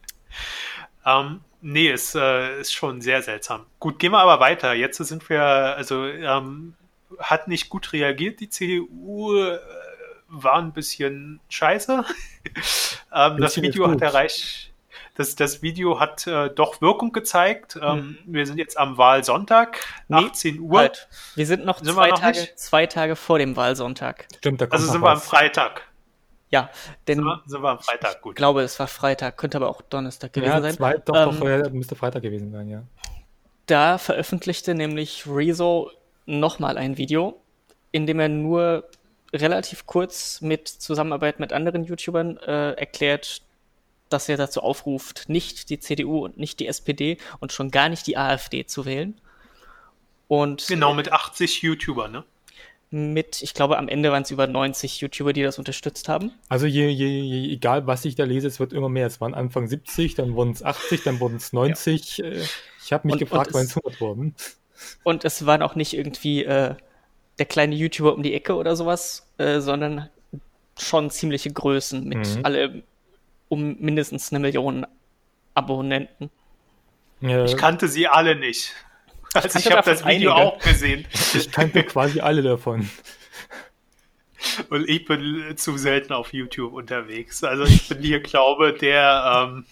[1.06, 3.66] ähm, nee, ist, äh, ist schon sehr seltsam.
[3.78, 4.72] Gut, gehen wir aber weiter.
[4.74, 6.74] Jetzt sind wir, also ähm,
[7.18, 9.58] hat nicht gut reagiert, die CDU äh,
[10.28, 12.04] war ein bisschen scheiße.
[13.14, 14.72] ähm, das Video hat erreicht,
[15.18, 17.76] das, das Video hat äh, doch Wirkung gezeigt.
[17.82, 18.34] Ähm, mhm.
[18.34, 20.78] Wir sind jetzt am Wahlsonntag, nee, 18 Uhr.
[20.78, 21.08] Halt.
[21.34, 24.28] Wir sind noch, sind zwei, noch Tage, zwei Tage vor dem Wahlsonntag.
[24.36, 25.87] Stimmt, da kommt Also sind wir am Freitag.
[26.50, 26.70] Ja,
[27.06, 28.32] denn sind wir, am Freitag, gut.
[28.32, 30.74] Ich glaube, es war Freitag, könnte aber auch Donnerstag gewesen ja, sein.
[30.74, 32.82] Zwei, doch, ähm, doch, vorher müsste Freitag gewesen sein, ja.
[33.66, 35.90] Da veröffentlichte nämlich Rezo
[36.24, 37.38] nochmal ein Video,
[37.92, 38.88] in dem er nur
[39.32, 43.42] relativ kurz mit Zusammenarbeit mit anderen YouTubern äh, erklärt,
[44.08, 48.06] dass er dazu aufruft, nicht die CDU und nicht die SPD und schon gar nicht
[48.06, 49.20] die AfD zu wählen.
[50.28, 52.24] Und genau, mit 80 YouTubern, ne?
[52.90, 56.32] Mit, ich glaube, am Ende waren es über 90 YouTuber, die das unterstützt haben.
[56.48, 59.06] Also je, je, je, egal was ich da lese, es wird immer mehr.
[59.06, 62.18] Es waren Anfang 70, dann wurden es 80, dann wurden es 90.
[62.18, 62.24] Ja.
[62.24, 62.44] Äh,
[62.82, 64.34] ich habe mich und, gefragt, wann es 100 wurden.
[65.02, 66.76] Und es waren auch nicht irgendwie äh,
[67.38, 70.08] der kleine YouTuber um die Ecke oder sowas, äh, sondern
[70.78, 72.44] schon ziemliche Größen mit mhm.
[72.44, 72.82] alle
[73.48, 74.86] um mindestens eine Million
[75.54, 76.30] Abonnenten.
[77.20, 77.44] Ja.
[77.44, 78.74] Ich kannte sie alle nicht.
[79.44, 80.34] Also ich, habe das Video einige.
[80.34, 81.06] auch gesehen.
[81.34, 82.88] Ich kannte quasi alle davon.
[84.70, 87.42] Und ich bin zu selten auf YouTube unterwegs.
[87.44, 89.64] Also ich bin hier, glaube der, ähm,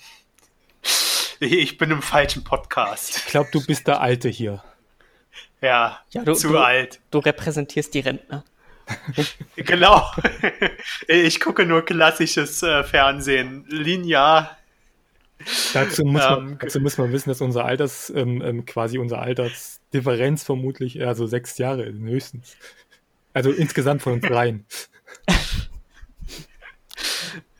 [1.40, 3.18] ich bin im falschen Podcast.
[3.18, 4.62] Ich glaube, du bist der Alte hier.
[5.60, 7.00] Ja, ja du, zu du, alt.
[7.10, 8.44] Du repräsentierst die Rentner.
[9.56, 10.10] genau.
[11.08, 13.64] Ich gucke nur klassisches äh, Fernsehen.
[13.68, 14.56] Linear.
[15.74, 19.20] Dazu muss, man, ähm, dazu muss man wissen, dass unser Alters, ähm, ähm, quasi unsere
[19.20, 22.56] Altersdifferenz vermutlich eher so sechs Jahre ist, höchstens.
[23.32, 24.64] Also insgesamt von uns dreien.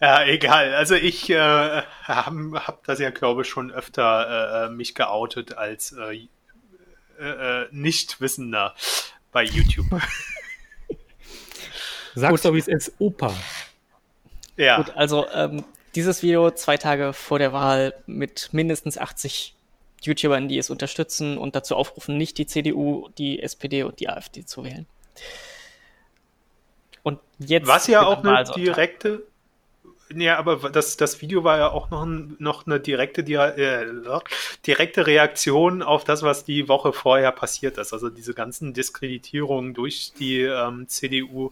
[0.01, 0.75] Ja, egal.
[0.75, 5.93] Also ich äh, habe hab das ja, glaube ich, schon öfter äh, mich geoutet als
[5.93, 6.29] äh,
[7.19, 8.75] äh, äh Nichtwissender
[9.33, 9.87] bei YouTube.
[12.15, 13.35] Sag's doch, wie es ist, Opa.
[14.57, 14.77] Ja.
[14.77, 15.65] Gut, also ähm,
[15.97, 19.55] dieses Video zwei Tage vor der Wahl mit mindestens 80
[20.03, 24.45] YouTubern, die es unterstützen und dazu aufrufen, nicht die CDU, die SPD und die AfD
[24.45, 24.87] zu wählen.
[27.03, 27.67] Und jetzt.
[27.67, 29.23] Was ja auch eine direkte.
[30.15, 34.21] Ja, aber das, das Video war ja auch noch, ein, noch eine direkte, äh,
[34.65, 37.93] direkte Reaktion auf das, was die Woche vorher passiert ist.
[37.93, 41.51] Also diese ganzen Diskreditierungen durch die ähm, CDU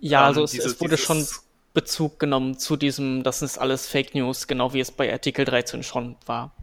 [0.00, 1.26] ja, also es, dieses, es wurde schon
[1.76, 5.82] Bezug genommen zu diesem, das ist alles Fake News, genau wie es bei Artikel 13
[5.82, 6.54] schon war.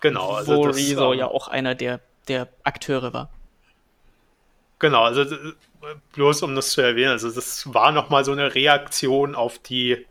[0.00, 0.32] Genau.
[0.32, 3.30] Also wo das, Rezo ähm, ja auch einer der, der Akteure war.
[4.80, 5.24] Genau, also
[6.12, 10.04] bloß um das zu erwähnen, also das war nochmal so eine Reaktion auf die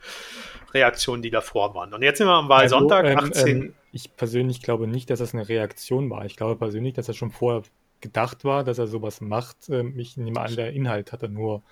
[0.74, 1.94] Reaktionen, die davor waren.
[1.94, 3.48] Und jetzt sind wir am Wahlsonntag, also, ähm, 18.
[3.48, 6.24] Ähm, ich persönlich glaube nicht, dass das eine Reaktion war.
[6.24, 7.64] Ich glaube persönlich, dass das schon vorher
[8.00, 9.68] gedacht war, dass er sowas macht.
[9.68, 11.64] Ähm, ich nehme an, der Inhalt hat er nur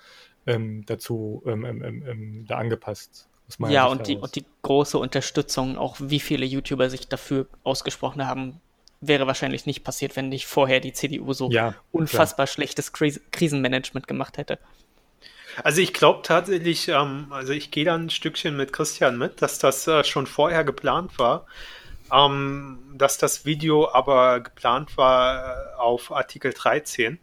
[0.46, 3.28] ähm, dazu ähm, ähm, ähm, ähm da angepasst.
[3.58, 8.60] Ja, und die, und die große Unterstützung, auch wie viele YouTuber sich dafür ausgesprochen haben,
[9.00, 12.54] wäre wahrscheinlich nicht passiert, wenn nicht vorher die CDU so ja, unfassbar klar.
[12.54, 14.58] schlechtes Kris Krisenmanagement gemacht hätte.
[15.62, 19.58] Also ich glaube tatsächlich, ähm, also ich gehe da ein Stückchen mit Christian mit, dass
[19.58, 21.46] das äh, schon vorher geplant war,
[22.12, 27.18] ähm, dass das Video aber geplant war äh, auf Artikel 13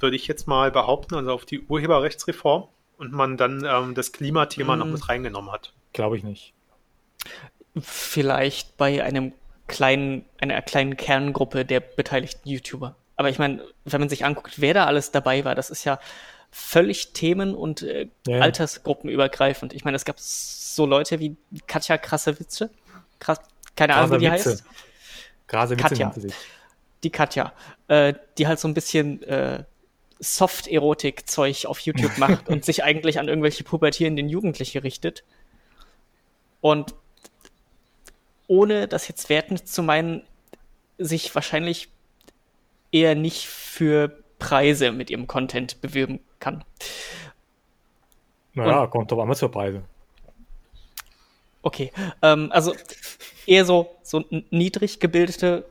[0.00, 4.74] würde ich jetzt mal behaupten, also auf die Urheberrechtsreform und man dann ähm, das Klimathema
[4.74, 4.78] hm.
[4.78, 5.72] noch mit reingenommen hat.
[5.92, 6.52] Glaube ich nicht.
[7.80, 9.32] Vielleicht bei einem
[9.68, 12.96] kleinen, einer kleinen Kerngruppe der beteiligten YouTuber.
[13.16, 16.00] Aber ich meine, wenn man sich anguckt, wer da alles dabei war, das ist ja
[16.50, 18.40] völlig themen- und äh, ja.
[18.40, 19.72] altersgruppenübergreifend.
[19.72, 21.36] Ich meine, es gab so Leute wie
[21.66, 22.70] Katja Krassewitze.
[23.18, 23.40] Krass,
[23.76, 24.64] keine Ahnung, wie die heißt.
[25.46, 26.14] Krasewitze Katja.
[27.02, 27.52] Die Katja.
[27.88, 29.64] Äh, die halt so ein bisschen äh,
[30.20, 35.24] Soft-Erotik-Zeug auf YouTube macht und sich eigentlich an irgendwelche pubertierenden Jugendliche richtet.
[36.60, 36.94] Und
[38.46, 40.22] ohne das jetzt wertend zu meinen,
[40.98, 41.88] sich wahrscheinlich
[42.92, 46.64] eher nicht für Preise mit ihrem Content bewirben kann.
[48.54, 49.82] Naja, und, kommt doch einmal zur Preise.
[51.62, 52.74] Okay, ähm, also
[53.46, 55.66] eher so, so niedrig gebildete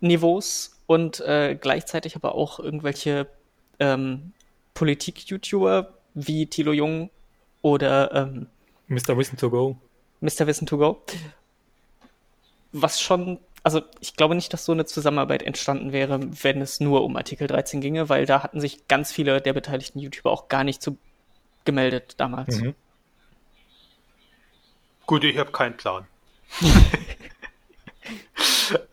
[0.00, 3.28] Niveaus und äh, gleichzeitig aber auch irgendwelche
[3.80, 4.32] ähm,
[4.74, 7.10] Politik-YouTuber wie Tilo Jung
[7.62, 8.46] oder ähm,
[8.88, 9.16] Mr.
[9.16, 9.76] Wissen to Go.
[10.20, 10.46] Mr.
[10.46, 11.02] Wissen to Go.
[12.72, 17.04] Was schon, also ich glaube nicht, dass so eine Zusammenarbeit entstanden wäre, wenn es nur
[17.04, 20.64] um Artikel 13 ginge, weil da hatten sich ganz viele der beteiligten YouTuber auch gar
[20.64, 20.98] nicht zu
[21.64, 22.60] gemeldet damals.
[22.60, 22.74] Mhm.
[25.06, 26.06] Gut, ich habe keinen Plan.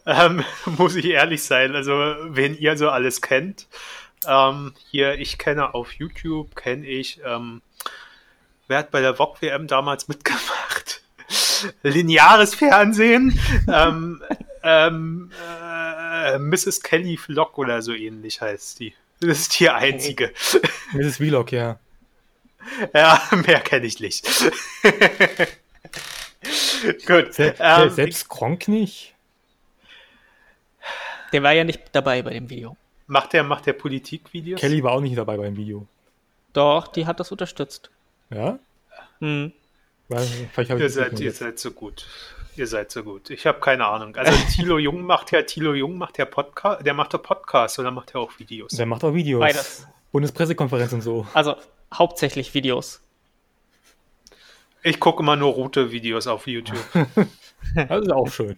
[0.06, 0.44] ähm,
[0.78, 1.76] muss ich ehrlich sein.
[1.76, 1.94] Also,
[2.30, 3.68] wen ihr so alles kennt,
[4.28, 7.62] ähm, hier, ich kenne auf YouTube, kenne ich, ähm,
[8.68, 11.02] wer hat bei der VOG WM damals mitgemacht?
[11.84, 14.24] Lineares Fernsehen, ähm,
[14.64, 16.82] ähm, äh, Mrs.
[16.82, 18.94] Kelly Vlog oder so ähnlich heißt die.
[19.20, 20.34] Das ist die einzige.
[20.94, 21.18] Mrs.
[21.18, 21.80] Vlog, ja.
[22.94, 24.28] Ja, mehr kenne ich nicht.
[27.06, 27.34] Gut.
[27.34, 29.14] Se ähm, selbst Kronk nicht?
[31.32, 32.78] Der war ja nicht dabei bei dem Video.
[33.08, 34.60] Macht der, macht der Politikvideos?
[34.60, 35.88] Kelly war auch nicht dabei beim Video.
[36.54, 37.92] Doch, die hat das unterstützt.
[38.30, 38.60] Ja?
[39.20, 39.52] Hm.
[40.08, 40.28] Weil,
[40.80, 42.08] ihr, seid, ihr seid so gut.
[42.56, 43.30] Ihr seid so gut.
[43.30, 44.16] Ich habe keine Ahnung.
[44.16, 47.92] Also Thilo Jung macht ja, Thilo Jung macht ja Podcast, der macht ja Podcast oder
[47.92, 48.72] macht er auch Videos?
[48.72, 49.40] Der macht auch Videos.
[49.42, 49.88] Beides.
[50.12, 51.28] Bundespressekonferenz und so.
[51.34, 51.56] Also
[51.94, 53.02] hauptsächlich Videos.
[54.84, 56.78] Ich gucke immer nur rote Videos auf YouTube.
[57.76, 58.58] das ist auch schön.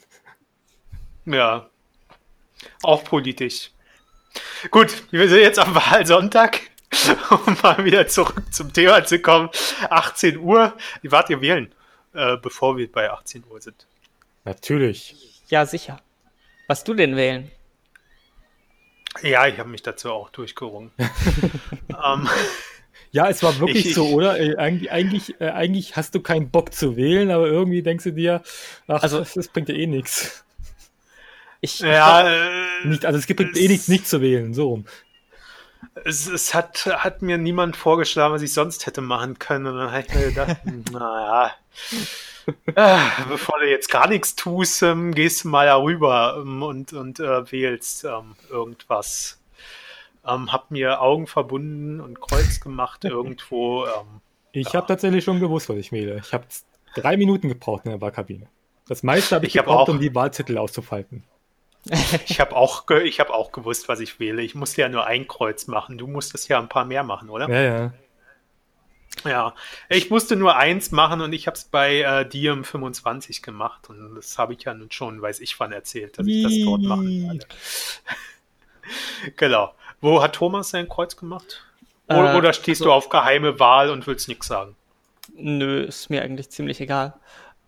[1.25, 1.69] Ja.
[2.83, 3.71] Auch politisch.
[4.71, 6.61] Gut, wir sind jetzt am Wahlsonntag,
[7.29, 9.49] um mal wieder zurück zum Thema zu kommen.
[9.89, 10.73] 18 Uhr.
[11.01, 11.73] Wie wart ihr wählen,
[12.13, 13.85] äh, bevor wir bei 18 Uhr sind?
[14.45, 15.15] Natürlich.
[15.49, 16.01] Ja, sicher.
[16.67, 17.51] Was du denn wählen?
[19.21, 20.91] Ja, ich habe mich dazu auch durchgerungen.
[21.89, 22.29] ähm,
[23.11, 24.39] ja, es war wirklich ich, so, oder?
[24.39, 28.11] Äh, eigentlich, eigentlich, äh, eigentlich hast du keinen Bock zu wählen, aber irgendwie denkst du
[28.11, 28.41] dir,
[28.87, 30.45] ach, also, das, das bringt dir eh nichts.
[31.61, 34.85] Ich, ja, ich, nicht, also es gibt es, eh nichts, nicht zu wählen, so rum.
[36.05, 39.65] Es, es, hat, hat mir niemand vorgeschlagen, was ich sonst hätte machen können.
[39.65, 40.57] Und dann habe ich mir gedacht,
[40.91, 41.55] naja,
[42.75, 47.19] äh, bevor du jetzt gar nichts tust, ähm, gehst du mal darüber ähm, und, und
[47.19, 49.39] äh, wählst ähm, irgendwas.
[50.25, 53.85] Ähm, hab mir Augen verbunden und Kreuz gemacht irgendwo.
[53.85, 54.75] Ähm, ich ja.
[54.75, 56.21] habe tatsächlich schon gewusst, was ich wähle.
[56.23, 56.45] Ich habe
[56.95, 58.47] drei Minuten gebraucht in der Wahlkabine.
[58.87, 61.23] Das meiste habe ich, ich gebraucht, hab auch, um die Wahlzettel auszufalten.
[62.27, 64.41] Ich habe auch, hab auch gewusst, was ich wähle.
[64.41, 65.97] Ich musste ja nur ein Kreuz machen.
[65.97, 67.49] Du musstest ja ein paar mehr machen, oder?
[67.49, 67.93] Ja, ja.
[69.25, 69.55] Ja,
[69.89, 73.89] ich musste nur eins machen und ich habe es bei äh, Diem 25 gemacht.
[73.89, 76.81] Und das habe ich ja nun schon, weiß ich wann erzählt, dass ich das dort
[76.81, 77.45] machen werde.
[79.35, 79.73] genau.
[80.01, 81.63] Wo hat Thomas sein Kreuz gemacht?
[82.07, 84.75] Oder, äh, oder stehst also, du auf geheime Wahl und willst nichts sagen?
[85.35, 87.13] Nö, ist mir eigentlich ziemlich egal.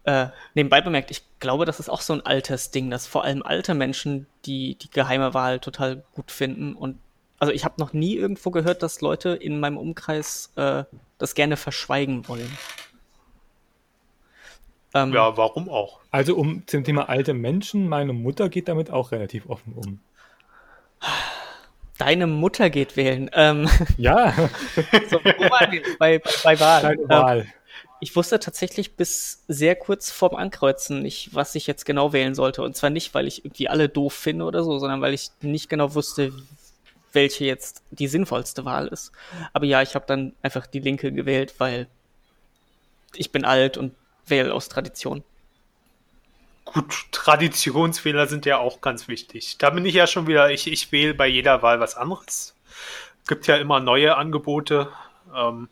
[0.10, 3.44] Äh, nebenbei bemerkt, ich glaube, das ist auch so ein altes Ding, dass vor allem
[3.44, 6.74] alte Menschen die, die geheime Wahl total gut finden.
[6.74, 6.98] Und
[7.38, 10.84] also ich habe noch nie irgendwo gehört, dass Leute in meinem Umkreis äh,
[11.20, 12.58] das gerne verschweigen wollen.
[14.96, 16.00] Ähm, ja, warum auch?
[16.10, 20.00] Also um zum Thema alte Menschen, meine Mutter geht damit auch relativ offen um.
[22.00, 23.30] Deine Mutter geht wählen.
[23.34, 24.34] Ähm, ja.
[25.12, 25.20] so,
[26.00, 26.82] bei, bei Wahl.
[26.82, 27.40] Deine Wahl.
[27.42, 27.48] Ähm,
[28.00, 32.62] ich wusste tatsächlich bis sehr kurz vorm Ankreuzen nicht, was ich jetzt genau wählen sollte.
[32.62, 35.70] Und zwar nicht, weil ich irgendwie alle doof finde oder so, sondern weil ich nicht
[35.70, 36.34] genau wusste,
[37.12, 39.12] welche jetzt die sinnvollste Wahl ist.
[39.54, 41.88] Aber ja, ich habe dann einfach die Linke gewählt, weil
[43.16, 43.94] ich bin alt und
[44.26, 45.24] wähle aus Tradition.
[46.66, 49.58] Gut, Traditionsfehler sind ja auch ganz wichtig.
[49.58, 52.56] Da bin ich ja schon wieder, ich, ich wähle bei jeder Wahl was anderes.
[53.28, 54.90] Gibt ja immer neue Angebote.
[55.36, 55.68] Ähm,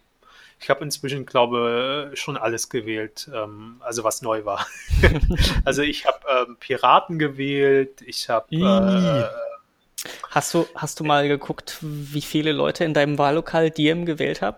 [0.59, 4.65] ich habe inzwischen, glaube schon alles gewählt, ähm, also was neu war.
[5.65, 8.55] also ich habe ähm, Piraten gewählt, ich habe.
[8.55, 14.41] Äh, hast du hast du mal geguckt, wie viele Leute in deinem Wahllokal Diem gewählt
[14.41, 14.57] haben?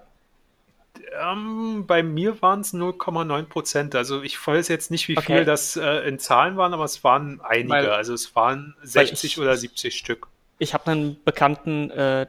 [1.19, 3.95] Ähm, bei mir waren es 0,9 Prozent.
[3.95, 5.37] Also ich weiß jetzt nicht, wie okay.
[5.37, 7.69] viel das äh, in Zahlen waren, aber es waren einige.
[7.69, 10.27] Weil, also es waren 60 ich, oder 70 Stück.
[10.59, 12.27] Ich habe einen Bekannten, äh,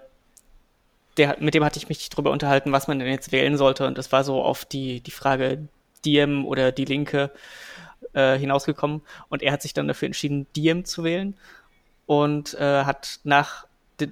[1.16, 3.86] der, mit dem hatte ich mich drüber unterhalten, was man denn jetzt wählen sollte.
[3.86, 5.68] Und das war so auf die, die Frage
[6.04, 7.30] Diem oder die Linke
[8.12, 9.02] äh, hinausgekommen.
[9.28, 11.36] Und er hat sich dann dafür entschieden, Diem zu wählen.
[12.06, 13.66] Und äh, hat nach,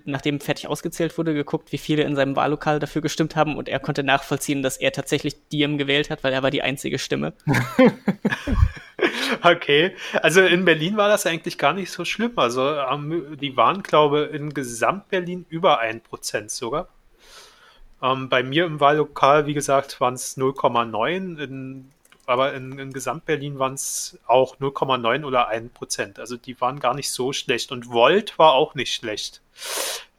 [0.05, 3.57] nachdem fertig ausgezählt wurde, geguckt, wie viele in seinem Wahllokal dafür gestimmt haben.
[3.57, 6.99] Und er konnte nachvollziehen, dass er tatsächlich Diem gewählt hat, weil er war die einzige
[6.99, 7.33] Stimme.
[9.43, 12.33] Okay, also in Berlin war das eigentlich gar nicht so schlimm.
[12.37, 16.89] Also ähm, die waren, glaube ich, in Gesamt-Berlin über ein Prozent sogar.
[18.03, 21.39] Ähm, bei mir im Wahllokal, wie gesagt, waren es 0,9.
[21.43, 21.91] In
[22.27, 26.19] aber in, in Gesamt-Berlin waren es auch 0,9 oder 1 Prozent.
[26.19, 27.73] Also die waren gar nicht so schlecht.
[27.73, 29.41] Und Volt war auch nicht schlecht.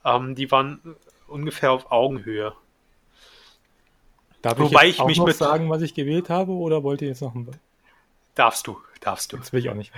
[0.04, 0.96] Ähm, die waren
[1.28, 2.54] ungefähr auf Augenhöhe.
[4.42, 7.10] Darf Wobei ich, ich mich noch mit- sagen, was ich gewählt habe, oder wollt ihr
[7.10, 7.48] jetzt noch ein...
[8.40, 9.38] Darfst du, darfst du.
[9.38, 9.92] Das will ich auch nicht.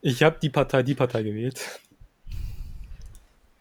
[0.00, 1.78] ich habe die Partei, die Partei gewählt.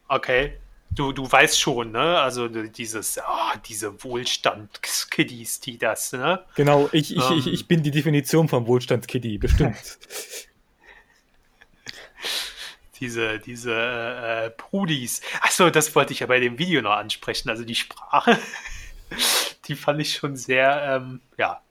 [0.07, 0.57] Okay.
[0.89, 2.19] Du, du weißt schon, ne?
[2.19, 6.43] Also dieses, ah, diese Wohlstandskiddies, die das, ne?
[6.55, 7.53] Genau, ich, ich, ich, Ähm.
[7.53, 9.77] ich bin die Definition vom Wohlstandskiddy, bestimmt.
[12.99, 15.21] Diese, diese äh, Prudis.
[15.41, 17.49] Achso, das wollte ich ja bei dem Video noch ansprechen.
[17.49, 18.39] Also die Sprache,
[19.67, 21.61] die fand ich schon sehr, ähm, ja.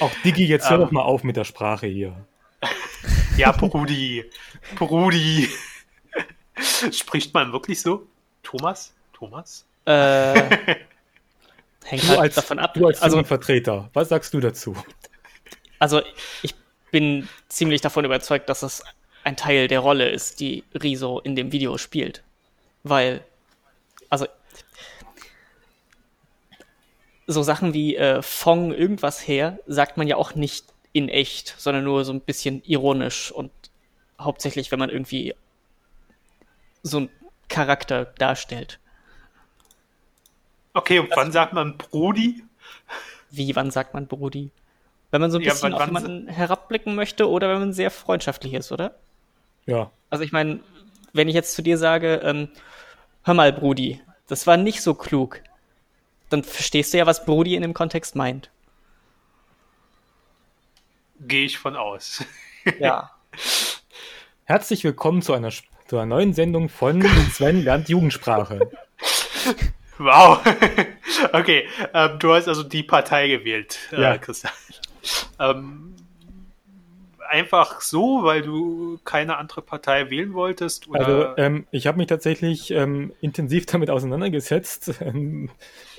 [0.00, 0.84] Auch Diggi, jetzt hör Ähm.
[0.84, 2.14] doch mal auf mit der Sprache hier.
[3.36, 4.24] Ja, Prudi.
[4.74, 5.48] Prudi.
[6.90, 8.04] Spricht man wirklich so?
[8.42, 8.92] Thomas?
[9.12, 9.64] Thomas?
[9.84, 10.34] Äh,
[11.84, 12.74] hängt Du halt als, davon ab.
[12.74, 14.76] du als also, Vertreter, was sagst du dazu?
[15.78, 16.02] also
[16.42, 16.52] ich
[16.90, 18.82] bin ziemlich davon überzeugt, dass es
[19.22, 22.24] ein Teil der Rolle ist, die Riso in dem Video spielt.
[22.82, 23.24] Weil,
[24.10, 24.26] also
[27.28, 31.84] so Sachen wie äh, Fong irgendwas her, sagt man ja auch nicht in echt, sondern
[31.84, 33.52] nur so ein bisschen ironisch und
[34.20, 35.34] hauptsächlich, wenn man irgendwie
[36.82, 37.10] so einen
[37.48, 38.80] Charakter darstellt.
[40.74, 42.44] Okay, und wann sagt man Prudi?
[43.30, 44.50] Wie, wann sagt man Brudi?
[45.10, 47.90] Wenn man so ein Ja, bisschen wann- auf jemanden herabblicken möchte oder wenn man sehr
[47.90, 48.94] freundschaftlich ist, oder?
[49.66, 50.60] Ja, Also ich meine,
[51.12, 52.48] wenn ich jetzt zu dir sage, ähm,
[53.24, 55.42] hör mal, Brudi, das war nicht so klug,
[56.30, 58.50] dann verstehst du ja, was Brudi in dem Kontext meint.
[61.20, 62.24] Gehe ich von aus.
[62.80, 63.10] Ja.
[64.44, 67.00] herzlich willkommen zu einer, zu einer neuen Sendung von
[67.32, 68.70] Sven lernt Jugendsprache.
[69.98, 70.40] Wow.
[71.32, 74.18] Okay, ähm, du hast also die Partei gewählt, äh, Ja.
[74.18, 74.52] Christian.
[75.40, 75.96] Ähm,
[77.28, 80.88] einfach so, weil du keine andere Partei wählen wolltest?
[80.88, 81.00] Oder?
[81.00, 84.94] Also ähm, ich habe mich tatsächlich ähm, intensiv damit auseinandergesetzt.
[85.00, 85.50] Ähm,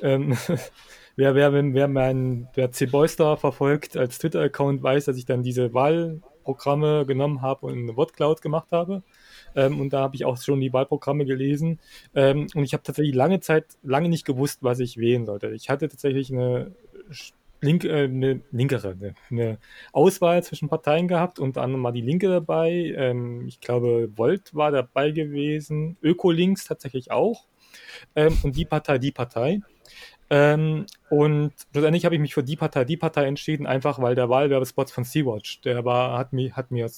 [0.02, 0.38] ähm,
[1.16, 7.06] wer, wer, wer, mein, wer C-Boyster verfolgt als Twitter-Account weiß, dass ich dann diese Wahlprogramme
[7.06, 9.04] genommen habe und eine Wortcloud gemacht habe.
[9.56, 11.80] Ähm, und da habe ich auch schon die Wahlprogramme gelesen.
[12.16, 15.50] Ähm, und ich habe tatsächlich lange Zeit, lange nicht gewusst, was ich wählen sollte.
[15.52, 16.72] Ich hatte tatsächlich eine,
[17.62, 19.58] link, äh, eine linkere, eine, eine
[19.92, 22.94] Auswahl zwischen Parteien gehabt, unter anderem mal die Linke dabei.
[22.96, 27.46] Ähm, ich glaube, Volt war dabei gewesen, Ökolinks tatsächlich auch.
[28.16, 29.62] Ähm, und die Partei, die Partei.
[30.30, 34.30] Ähm, und schlussendlich habe ich mich für die Partei, die Partei entschieden, einfach weil der
[34.30, 36.90] Wahlwerbespot von Sea-Watch, der war, hat mich, hat mir,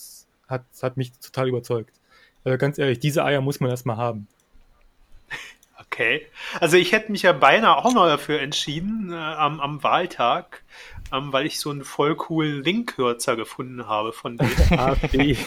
[0.48, 1.96] hat, hat mich total überzeugt.
[2.44, 4.28] Also ganz ehrlich, diese Eier muss man erstmal haben.
[5.92, 6.26] Okay.
[6.62, 10.64] Also ich hätte mich ja beinahe auch noch dafür entschieden äh, am, am Wahltag,
[11.12, 14.40] ähm, weil ich so einen voll coolen Linkkürzer gefunden habe von.
[14.72, 15.38] AfD.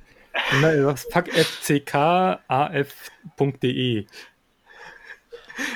[0.62, 4.06] Na, das fuckfckaf.de.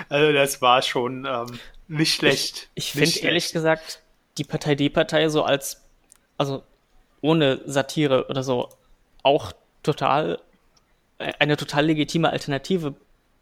[0.08, 1.58] also das war schon ähm,
[1.88, 2.70] nicht schlecht.
[2.74, 4.00] Ich Nicht finde ehrlich gesagt
[4.38, 5.82] die Partei D-Partei so als,
[6.38, 6.62] also
[7.20, 8.70] ohne Satire oder so,
[9.22, 9.52] auch
[9.82, 10.40] total,
[11.18, 12.94] äh, eine total legitime Alternative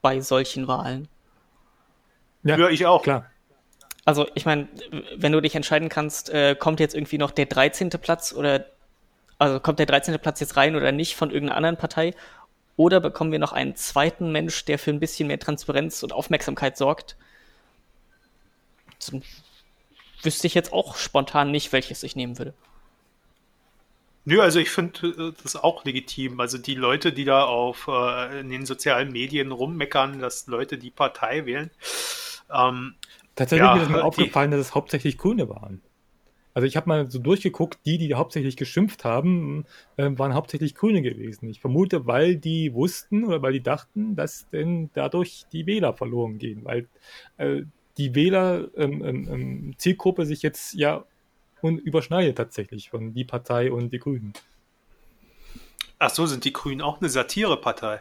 [0.02, 1.08] bei solchen Wahlen.
[2.42, 3.02] Ja, ich auch.
[3.02, 3.26] Klar.
[4.04, 4.68] Also ich meine,
[5.16, 7.90] wenn du dich entscheiden kannst, äh, kommt jetzt irgendwie noch der 13.
[7.90, 8.66] Platz oder
[9.38, 10.18] also kommt der 13.
[10.18, 12.14] Platz jetzt rein oder nicht von irgendeiner anderen Partei
[12.76, 16.76] oder bekommen wir noch einen zweiten Mensch, der für ein bisschen mehr Transparenz und Aufmerksamkeit
[16.76, 17.16] sorgt,
[19.10, 19.22] dann
[20.22, 22.54] wüsste ich jetzt auch spontan nicht, welches ich nehmen würde.
[24.24, 26.38] Nö, also ich finde äh, das auch legitim.
[26.40, 30.90] Also die Leute, die da auf äh, in den sozialen Medien rummeckern, dass Leute die
[30.90, 31.70] Partei wählen.
[32.52, 32.94] Ähm,
[33.34, 35.80] Tatsächlich Ja, ist mir die- aufgefallen, dass es hauptsächlich Grüne waren.
[36.54, 39.64] Also ich habe mal so durchgeguckt, die, die hauptsächlich geschimpft haben,
[39.96, 41.48] äh, waren hauptsächlich Grüne gewesen.
[41.48, 46.36] Ich vermute, weil die wussten oder weil die dachten, dass denn dadurch die Wähler verloren
[46.38, 46.88] gehen, weil
[47.38, 47.62] äh,
[47.96, 51.04] die Wähler ähm, ähm, ähm, Zielgruppe sich jetzt ja
[51.62, 54.32] un überschneidet tatsächlich von die Partei und die Grünen.
[55.98, 58.00] ach so, sind die Grünen auch eine Satirepartei?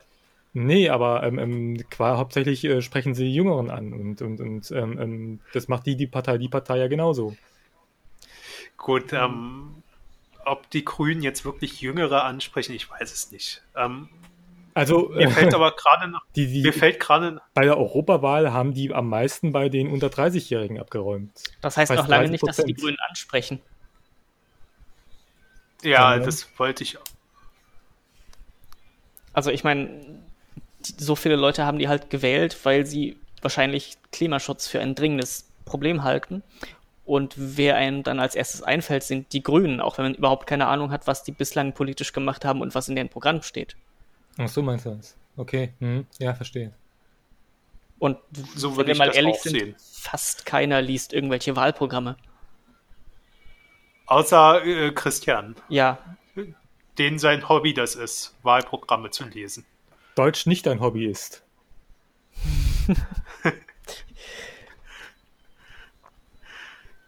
[0.53, 4.72] Nee, aber ähm, ähm, qua hauptsächlich äh, sprechen sie die Jüngeren an und, und, und
[4.72, 7.38] ähm, ähm, das macht die, die Partei, die Partei ja genauso.
[8.76, 9.82] Gut, ähm,
[10.43, 13.62] ob die Grünen jetzt wirklich Jüngere ansprechen, ich weiß es nicht.
[14.74, 18.74] Also mir fällt aber gerade noch, die, die, mir fällt gerade, bei der Europawahl haben
[18.74, 21.32] die am meisten bei den unter 30-Jährigen abgeräumt.
[21.61, 22.30] Das heißt noch lange 30%.
[22.32, 23.61] nicht, dass sie die Grünen ansprechen.
[25.84, 26.19] ja, Ja.
[26.19, 26.97] das wollte ich.
[29.34, 30.01] Also ich meine,
[30.97, 36.03] so viele Leute haben die halt gewählt, weil sie wahrscheinlich Klimaschutz für ein dringendes Problem
[36.03, 36.43] halten.
[37.05, 40.67] Und wer einem dann als erstes einfällt, sind die Grünen, auch wenn man überhaupt keine
[40.67, 43.76] Ahnung hat, was die bislang politisch gemacht haben und was in deren Programm steht.
[44.38, 45.15] Ach so meinst du das?
[45.38, 46.05] Okay, hm.
[46.19, 46.73] ja, verstehe.
[47.99, 48.17] Und
[48.55, 49.75] So wenn würde wir ich mal das ehrlich auch sind, sehen.
[49.77, 52.17] fast keiner liest irgendwelche Wahlprogramme.
[54.07, 55.99] Außer äh, Christian, Ja,
[56.97, 59.65] den sein Hobby das ist, Wahlprogramme zu lesen.
[60.15, 61.43] Deutsch nicht dein Hobby ist.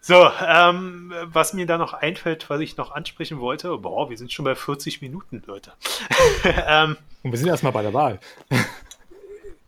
[0.06, 4.34] So, ähm, was mir da noch einfällt, was ich noch ansprechen wollte, boah, wir sind
[4.34, 5.72] schon bei 40 Minuten, Leute.
[6.44, 8.20] ähm, Und wir sind erstmal bei der Wahl.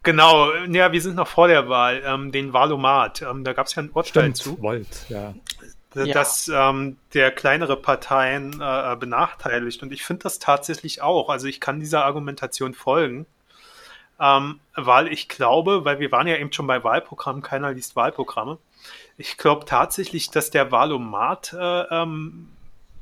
[0.03, 3.21] genau, ja, wir sind noch vor der Wahl, ähm, den Wahlomat.
[3.21, 5.33] Ähm, da gab es ja ein Urteil zu, Volt, ja.
[5.93, 6.13] Ja.
[6.13, 9.83] dass ähm, der kleinere Parteien äh, benachteiligt.
[9.83, 11.29] Und ich finde das tatsächlich auch.
[11.29, 13.25] Also ich kann dieser Argumentation folgen.
[14.19, 18.57] Ähm, weil ich glaube, weil wir waren ja eben schon bei Wahlprogrammen, keiner liest Wahlprogramme.
[19.17, 22.49] Ich glaube tatsächlich, dass der Wahlomat äh, ähm,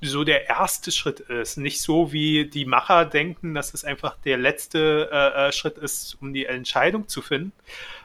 [0.02, 1.58] so der erste Schritt ist.
[1.58, 6.18] Nicht so wie die Macher denken, dass es einfach der letzte äh, äh, Schritt ist,
[6.22, 7.54] um die Entscheidung zu finden,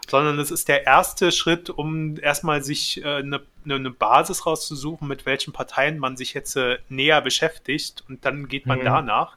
[0.08, 5.26] sondern es ist der erste Schritt, um erstmal sich äh, eine, eine Basis rauszusuchen, mit
[5.26, 8.84] welchen Parteien man sich jetzt äh, näher beschäftigt und dann geht man Mhm.
[8.84, 9.36] danach.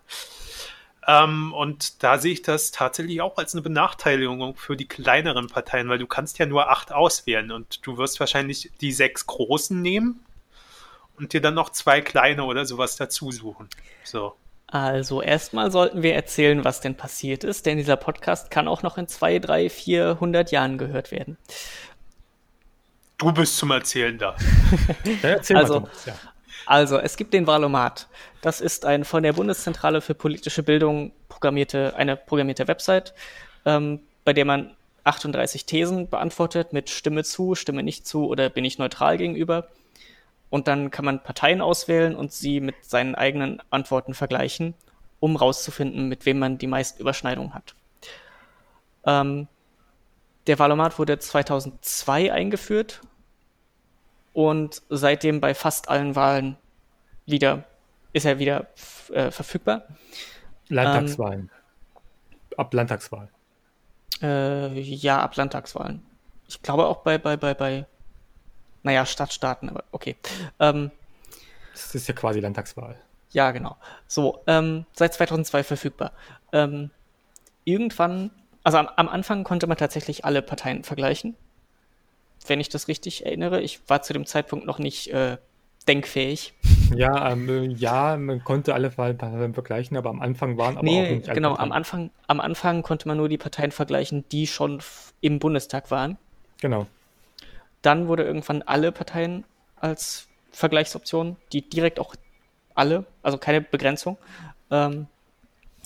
[1.08, 5.90] Ähm, und da sehe ich das tatsächlich auch als eine Benachteiligung für die kleineren Parteien,
[5.90, 10.24] weil du kannst ja nur acht auswählen und du wirst wahrscheinlich die sechs großen nehmen
[11.18, 13.68] und dir dann noch zwei kleine oder sowas dazu suchen.
[14.04, 14.36] So.
[14.68, 18.98] also erstmal sollten wir erzählen, was denn passiert ist, denn dieser Podcast kann auch noch
[19.00, 21.38] in zwei, drei, vierhundert Jahren gehört werden.
[23.18, 24.36] Du bist zum Erzählen da.
[25.24, 26.06] ja erzähl Also- mal, Thomas.
[26.06, 26.14] Ja.
[26.66, 28.08] Also, es gibt den Valomat.
[28.42, 33.14] Das ist ein von der Bundeszentrale für politische Bildung programmierte, eine programmierte Website,
[33.66, 38.66] ähm, bei der man 38 Thesen beantwortet mit Stimme zu, Stimme nicht zu oder bin
[38.66, 39.68] ich neutral gegenüber.
[40.50, 44.74] Und dann kann man Parteien auswählen und sie mit seinen eigenen Antworten vergleichen,
[45.20, 47.74] um rauszufinden, mit wem man die meisten Überschneidungen hat.
[49.06, 49.48] Ähm,
[50.48, 53.02] der Valomat wurde 2002 eingeführt
[54.34, 56.58] und seitdem bei fast allen Wahlen
[57.26, 57.64] wieder
[58.14, 58.68] ist er wieder
[59.12, 59.84] äh, verfügbar.
[60.68, 61.50] Landtagswahlen.
[62.58, 63.30] Ab Landtagswahl.
[64.22, 66.04] Äh, ja, ab Landtagswahlen.
[66.48, 67.86] Ich glaube auch bei bei bei bei
[68.84, 70.16] naja Stadtstaaten, aber okay.
[70.60, 70.92] Ähm,
[71.74, 72.96] Das ist ja quasi Landtagswahl.
[73.32, 73.78] Ja, genau.
[74.08, 76.12] So, ähm, seit 2002 verfügbar.
[76.52, 76.90] Ähm,
[77.64, 78.32] irgendwann,
[78.64, 81.36] also am, am Anfang konnte man tatsächlich alle Parteien vergleichen.
[82.48, 83.62] Wenn ich das richtig erinnere.
[83.62, 85.38] Ich war zu dem Zeitpunkt noch nicht äh,
[85.88, 86.54] denkfähig.
[86.94, 90.84] Ja, ähm, äh, ja, man konnte alle Parteien vergleichen, aber am Anfang waren aber auch
[90.84, 91.52] nee, nicht alle genau.
[91.52, 91.70] Parteien.
[91.70, 94.84] Am Anfang, am Anfang konnte man nur die Parteien vergleichen, die schon
[95.22, 96.18] im Bundestag waren.
[96.60, 96.88] Genau.
[97.82, 99.46] Dann wurde irgendwann alle Parteien
[99.78, 102.14] als Vergleichsoption, die direkt auch
[102.76, 104.18] alle, also keine Begrenzung.
[104.70, 105.08] Ähm,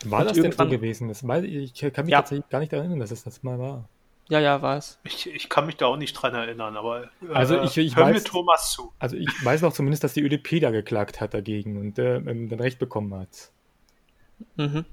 [0.05, 1.07] War das denn so gewesen?
[1.07, 2.21] Das ich kann mich Ja.
[2.21, 3.87] tatsächlich gar nicht erinnern, dass es das mal war.
[4.27, 4.99] Ja, ja, war es.
[5.03, 8.07] Ich, ich kann mich da auch nicht dran erinnern, aber äh, Also ich- ich hör
[8.07, 8.91] weiß- mir Thomas zu.
[8.99, 12.49] Also ich weiß noch zumindest, dass die ÖDP da geklagt hat dagegen und äh, ähm,
[12.49, 13.51] dann Recht bekommen hat.
[14.57, 14.85] Mhm.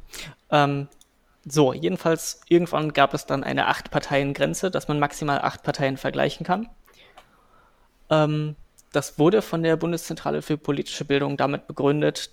[0.51, 0.89] Ähm,
[1.45, 6.69] so, jedenfalls, irgendwann gab es dann eine Acht-Parteien-Grenze, dass man maximal acht Parteien vergleichen kann.
[8.11, 8.57] Ähm,
[8.93, 12.31] das wurde von der Bundeszentrale für politische Bildung damit begründet,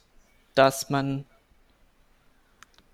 [0.55, 1.25] dass man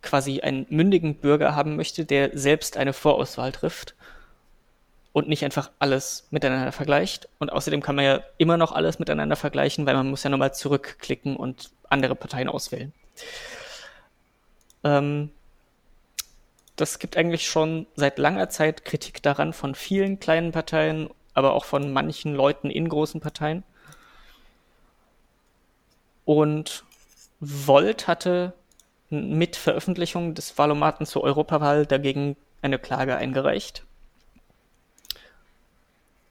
[0.06, 3.95] quasi einen mündigen Bürger haben möchte, der selbst eine Vorauswahl trifft
[5.12, 7.28] und nicht einfach alles miteinander vergleicht.
[7.39, 10.53] Und außerdem kann man ja immer noch alles miteinander vergleichen, weil man muss ja nochmal
[10.53, 12.93] zurückklicken und andere Parteien auswählen.
[14.84, 15.32] Ähm,
[16.76, 21.66] das gibt eigentlich schon seit langer Zeit Kritik daran von vielen kleinen Parteien, aber auch
[21.66, 23.64] von manchen Leuten in großen Parteien.
[26.26, 26.84] Und
[27.39, 28.53] Volt hatte
[29.10, 33.84] mit Veröffentlichung des Wahlomaten zur Europawahl dagegen eine Klage eingereicht.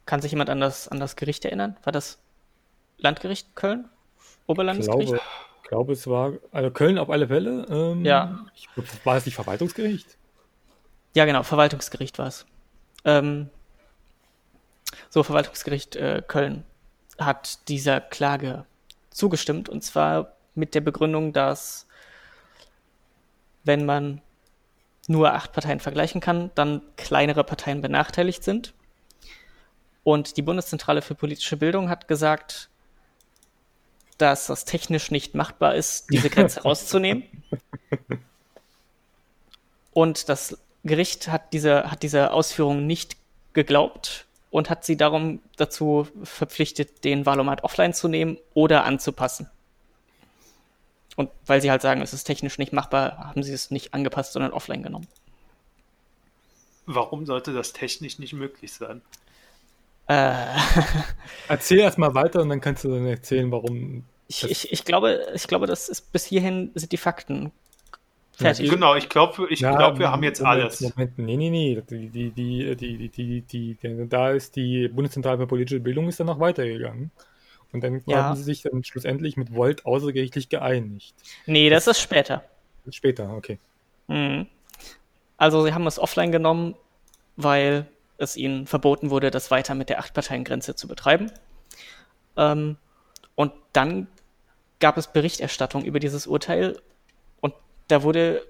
[0.06, 1.76] Kann sich jemand an das, an das Gericht erinnern?
[1.84, 2.18] War das
[2.98, 3.88] Landgericht Köln?
[4.18, 5.12] Ich Oberlandesgericht?
[5.12, 5.22] glaube,
[5.62, 7.66] ich glaube, es war also Köln auf alle Fälle.
[7.70, 8.44] Ähm, Ja.
[8.54, 8.68] Ich,
[9.04, 10.18] war es nicht Verwaltungsgericht?
[11.14, 12.44] Ja, genau, Verwaltungsgericht war es.
[13.04, 13.48] Ähm,
[15.08, 16.64] so, Verwaltungsgericht äh, Köln
[17.18, 18.66] hat dieser Klage
[19.10, 21.86] zugestimmt und zwar mit der Begründung, dass
[23.64, 24.20] wenn man
[25.08, 28.74] nur acht Parteien vergleichen kann, dann kleinere Parteien benachteiligt sind.
[30.02, 32.68] Und die Bundeszentrale für politische Bildung hat gesagt,
[34.18, 37.24] dass das technisch nicht machbar ist, diese Grenze rauszunehmen.
[39.92, 43.16] Und das Gericht hat diese, hat diese Ausführung nicht
[43.54, 49.48] geglaubt und hat sie darum dazu verpflichtet, den Valomat offline zu nehmen oder anzupassen.
[51.16, 54.32] Und weil sie halt sagen, es ist technisch nicht machbar, haben sie es nicht angepasst,
[54.32, 55.06] sondern offline genommen.
[56.86, 59.00] Warum sollte das technisch nicht möglich sein?
[60.06, 60.34] Äh.
[61.48, 64.04] Erzähl erstmal weiter und dann kannst du dann erzählen, warum.
[64.28, 67.52] Ich, ich, ich, glaube, ich glaube, das ist bis hierhin sind die Fakten
[68.32, 68.70] fertig.
[68.70, 70.80] Genau, ich glaube, ich ja, glaub, wir haben jetzt Moment, alles.
[70.80, 71.82] Moment, nee, nee, nee.
[71.88, 76.20] Die, die, die, die, die, die, die, da ist die Bundeszentrale für politische Bildung ist
[76.20, 77.10] dann noch weitergegangen.
[77.74, 78.22] Und dann ja.
[78.22, 81.14] haben sie sich dann schlussendlich mit Volt außergerichtlich geeinigt.
[81.44, 82.44] Nee, das, das ist später.
[82.88, 83.58] Später, okay.
[84.06, 84.46] Mhm.
[85.36, 86.76] Also sie haben es offline genommen,
[87.36, 91.32] weil es ihnen verboten wurde, das weiter mit der Acht-Parteien-Grenze zu betreiben.
[92.36, 92.76] Ähm,
[93.34, 94.06] und dann
[94.78, 96.80] gab es Berichterstattung über dieses Urteil
[97.40, 97.54] und
[97.88, 98.46] da wurde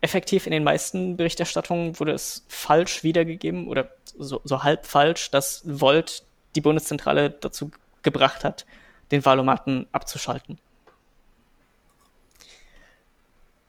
[0.00, 5.62] effektiv in den meisten Berichterstattungen wurde es falsch wiedergegeben oder so, so halb falsch, dass
[5.66, 7.70] Volt die Bundeszentrale dazu
[8.04, 8.64] gebracht hat,
[9.10, 10.58] den Wahlomaten abzuschalten.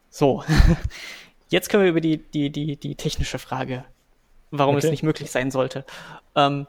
[0.10, 0.44] So,
[1.50, 3.86] jetzt können wir über die, die, die, die technische Frage
[4.52, 4.86] warum okay.
[4.86, 5.86] es nicht möglich sein sollte.
[6.36, 6.68] Ähm,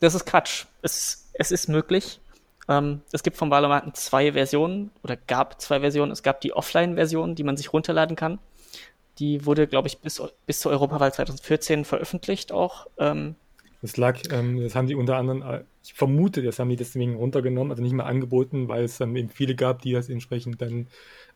[0.00, 0.66] das ist Quatsch.
[0.82, 2.20] Es, es ist möglich.
[2.68, 6.12] Ähm, es gibt vom Valomaten zwei Versionen oder gab zwei Versionen.
[6.12, 8.38] Es gab die Offline-Version, die man sich runterladen kann.
[9.18, 12.86] Die wurde, glaube ich, bis, bis zur Europawahl 2014 veröffentlicht auch.
[12.98, 13.34] Ähm,
[13.82, 17.70] das lag, ähm, das haben die unter anderem, ich vermute, das haben die deswegen runtergenommen,
[17.70, 20.88] also nicht mehr angeboten, weil es dann eben viele gab, die das entsprechend dann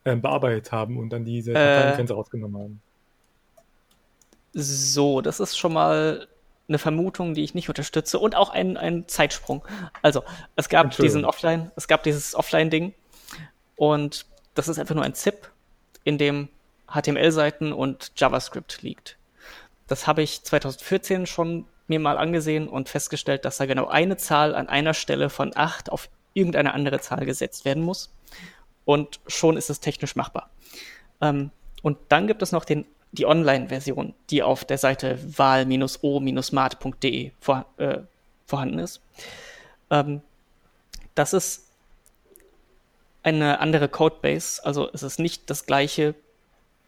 [0.05, 2.81] ähm, bearbeitet haben und dann diese Parteigrenze äh, rausgenommen haben.
[4.53, 6.27] So, das ist schon mal
[6.67, 9.65] eine Vermutung, die ich nicht unterstütze und auch ein, ein Zeitsprung.
[10.01, 10.23] Also,
[10.55, 12.93] es gab diesen Offline, es gab dieses Offline-Ding
[13.75, 15.51] und das ist einfach nur ein ZIP,
[16.03, 16.49] in dem
[16.87, 19.17] HTML-Seiten und JavaScript liegt.
[19.87, 24.55] Das habe ich 2014 schon mir mal angesehen und festgestellt, dass da genau eine Zahl
[24.55, 28.13] an einer Stelle von 8 auf irgendeine andere Zahl gesetzt werden muss.
[28.85, 30.49] Und schon ist es technisch machbar.
[31.21, 35.71] Ähm, und dann gibt es noch den die Online-Version, die auf der Seite wahl-o-mart.de
[37.39, 37.99] vor, äh,
[38.45, 39.01] vorhanden ist.
[39.89, 40.21] Ähm,
[41.15, 41.65] das ist
[43.23, 46.13] eine andere Codebase, also es ist nicht das gleiche.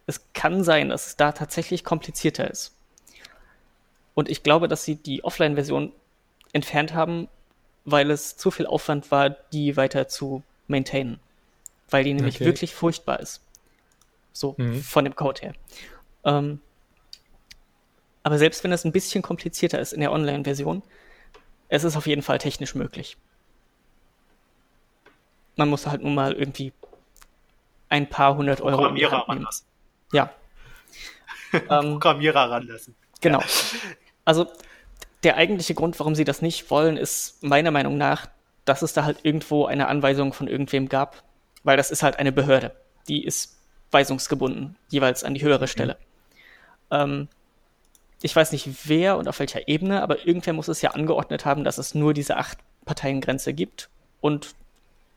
[0.06, 2.77] Es kann sein, dass es da tatsächlich komplizierter ist.
[4.18, 5.94] Und ich glaube, dass sie die Offline-Version
[6.52, 7.28] entfernt haben,
[7.86, 11.20] weil es zu viel Aufwand war, die weiter zu maintainen.
[11.92, 12.46] Weil die nämlich okay.
[12.46, 13.44] wirklich furchtbar ist.
[14.34, 14.82] So mhm.
[14.82, 15.54] von dem Code her.
[16.24, 16.62] Ähm,
[18.24, 20.82] aber selbst wenn es ein bisschen komplizierter ist in der Online-Version,
[21.70, 23.18] es ist auf jeden Fall technisch möglich.
[25.58, 26.74] Man muss halt nun mal irgendwie
[27.90, 28.78] ein paar hundert Euro.
[28.78, 29.68] Programmierer ranlassen.
[30.12, 30.32] Ja.
[31.54, 32.96] ähm, Programmierer ranlassen.
[33.22, 33.44] Genau.
[34.28, 34.46] Also
[35.24, 38.28] der eigentliche Grund, warum sie das nicht wollen, ist meiner Meinung nach,
[38.66, 41.24] dass es da halt irgendwo eine Anweisung von irgendwem gab,
[41.64, 42.76] weil das ist halt eine Behörde.
[43.08, 43.58] Die ist
[43.92, 45.68] weisungsgebunden, jeweils an die höhere mhm.
[45.68, 45.98] Stelle.
[46.92, 47.30] Ähm,
[48.22, 51.64] ich weiß nicht wer und auf welcher Ebene, aber irgendwer muss es ja angeordnet haben,
[51.64, 53.88] dass es nur diese acht Parteiengrenze gibt.
[54.20, 54.56] Und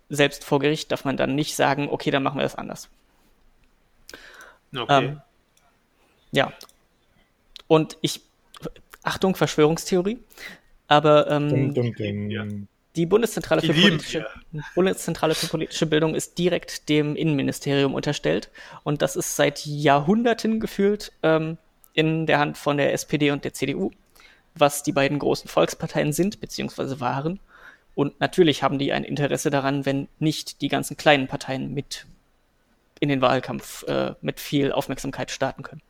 [0.09, 2.89] selbst vor Gericht darf man dann nicht sagen, okay, dann machen wir das anders.
[4.73, 5.05] Okay.
[5.05, 5.21] Ähm,
[6.31, 6.53] ja.
[7.67, 8.21] Und ich,
[9.03, 10.19] Achtung, Verschwörungstheorie,
[10.89, 12.69] aber ähm, dum, dum, dum.
[12.97, 14.27] die Bundeszentrale für, politische,
[14.75, 18.51] Bundeszentrale für politische Bildung ist direkt dem Innenministerium unterstellt.
[18.83, 21.57] Und das ist seit Jahrhunderten gefühlt ähm,
[21.95, 23.91] in der Hand von der SPD und der CDU,
[24.55, 27.01] was die beiden großen Volksparteien sind bzw.
[27.01, 27.41] waren.
[27.95, 32.07] Und natürlich haben die ein Interesse daran, wenn nicht die ganzen kleinen Parteien mit
[33.01, 35.83] in den Wahlkampf äh, mit viel Aufmerksamkeit starten können.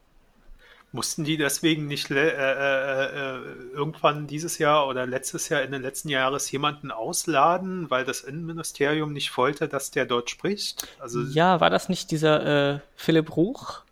[0.93, 3.41] Mussten die deswegen nicht äh, äh, äh,
[3.72, 9.12] irgendwann dieses Jahr oder letztes Jahr, in den letzten Jahres jemanden ausladen, weil das Innenministerium
[9.12, 10.88] nicht wollte, dass der dort spricht?
[10.99, 13.82] Also ja, war das nicht dieser äh, Philipp Ruch,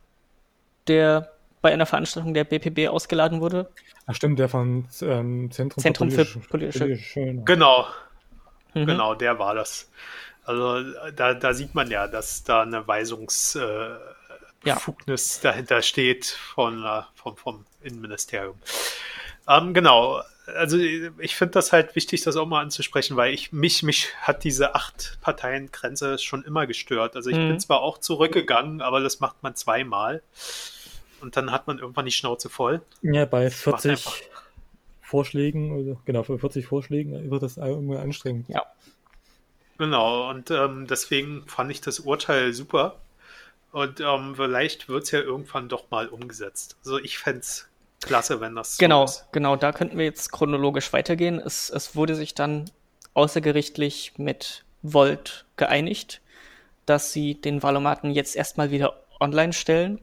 [0.89, 1.31] der
[1.63, 3.69] bei einer Veranstaltung der BPB ausgeladen wurde.
[4.07, 7.87] Ach stimmt, der von ähm, Zentrum, Zentrum für politische, politische, politische Genau,
[8.75, 8.87] mhm.
[8.87, 9.89] genau, der war das.
[10.45, 10.83] Also
[11.15, 14.18] da, da sieht man ja, dass da eine Weisungsbefugnis äh,
[14.65, 14.81] ja.
[15.43, 18.57] dahinter steht von, äh, vom, vom Innenministerium.
[19.49, 20.21] Ähm, genau,
[20.57, 24.45] also ich finde das halt wichtig, das auch mal anzusprechen, weil ich mich, mich hat
[24.45, 27.17] diese acht Parteien-Grenze schon immer gestört.
[27.17, 27.49] Also ich mhm.
[27.49, 30.23] bin zwar auch zurückgegangen, aber das macht man zweimal
[31.21, 32.83] und dann hat man irgendwann die Schnauze voll.
[33.03, 34.31] Ja, bei 40
[35.01, 38.49] Vorschlägen, oder, genau, für 40 Vorschlägen wird das irgendwie anstrengend.
[38.49, 38.65] Ja.
[39.79, 42.97] Genau, und ähm, deswegen fand ich das Urteil super.
[43.73, 46.77] Und ähm, vielleicht wird es ja irgendwann doch mal umgesetzt.
[46.85, 47.69] Also ich fände es
[48.01, 49.27] klasse, wenn das so genau, ist.
[49.33, 51.39] Genau, da könnten wir jetzt chronologisch weitergehen.
[51.39, 52.71] Es, es wurde sich dann
[53.15, 56.21] außergerichtlich mit Volt geeinigt,
[56.87, 60.01] dass sie den Valomaten jetzt erstmal wieder online stellen,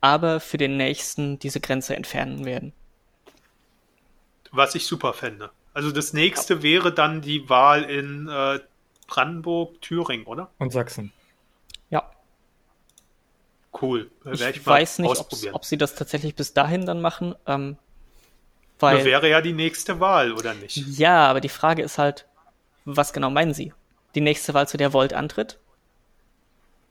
[0.00, 2.72] aber für den nächsten diese Grenze entfernen werden.
[4.50, 5.50] Was ich super fände.
[5.72, 6.62] Also das nächste ja.
[6.62, 8.60] wäre dann die Wahl in äh,
[9.06, 10.50] Brandenburg, Thüringen, oder?
[10.58, 11.12] Und Sachsen.
[11.88, 12.10] Ja.
[13.82, 14.10] Cool.
[14.32, 17.34] ich, ich weiß nicht, ob sie das tatsächlich bis dahin dann machen.
[17.46, 17.76] Ähm,
[18.78, 20.76] weil, das wäre ja die nächste Wahl, oder nicht?
[20.76, 22.26] Ja, aber die Frage ist halt,
[22.84, 23.72] was genau meinen Sie?
[24.14, 25.58] Die nächste Wahl, zu der Volt antritt?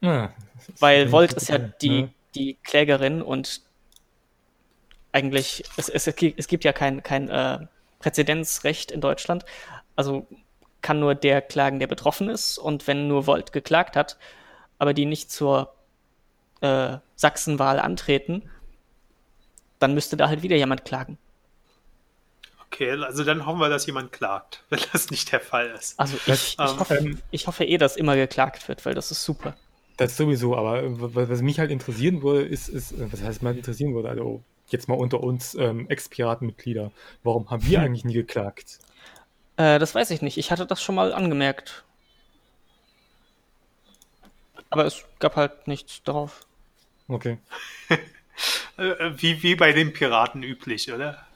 [0.01, 0.33] Ja,
[0.79, 3.61] weil Volt ist ja die, die Klägerin und
[5.13, 7.59] eigentlich, es, es, es gibt ja kein, kein äh,
[7.99, 9.45] Präzedenzrecht in Deutschland.
[9.95, 10.27] Also
[10.81, 12.57] kann nur der klagen, der betroffen ist.
[12.57, 14.17] Und wenn nur Volt geklagt hat,
[14.79, 15.73] aber die nicht zur
[16.61, 18.49] äh, Sachsenwahl antreten,
[19.79, 21.17] dann müsste da halt wieder jemand klagen.
[22.67, 25.99] Okay, also dann hoffen wir, dass jemand klagt, wenn das nicht der Fall ist.
[25.99, 29.23] Also ich, ich, ähm, hoffe, ich hoffe eh, dass immer geklagt wird, weil das ist
[29.23, 29.55] super.
[29.97, 30.81] Das sowieso, aber
[31.13, 34.95] was mich halt interessieren würde, ist, ist was heißt mal interessieren würde, also jetzt mal
[34.95, 36.91] unter uns ähm, Ex-Piratenmitglieder,
[37.23, 38.79] warum haben wir eigentlich nie geklagt?
[39.57, 40.37] Äh, das weiß ich nicht.
[40.37, 41.83] Ich hatte das schon mal angemerkt.
[44.69, 46.47] Aber es gab halt nichts darauf.
[47.11, 47.37] Okay.
[48.77, 51.27] Äh, wie, wie bei den Piraten üblich, oder?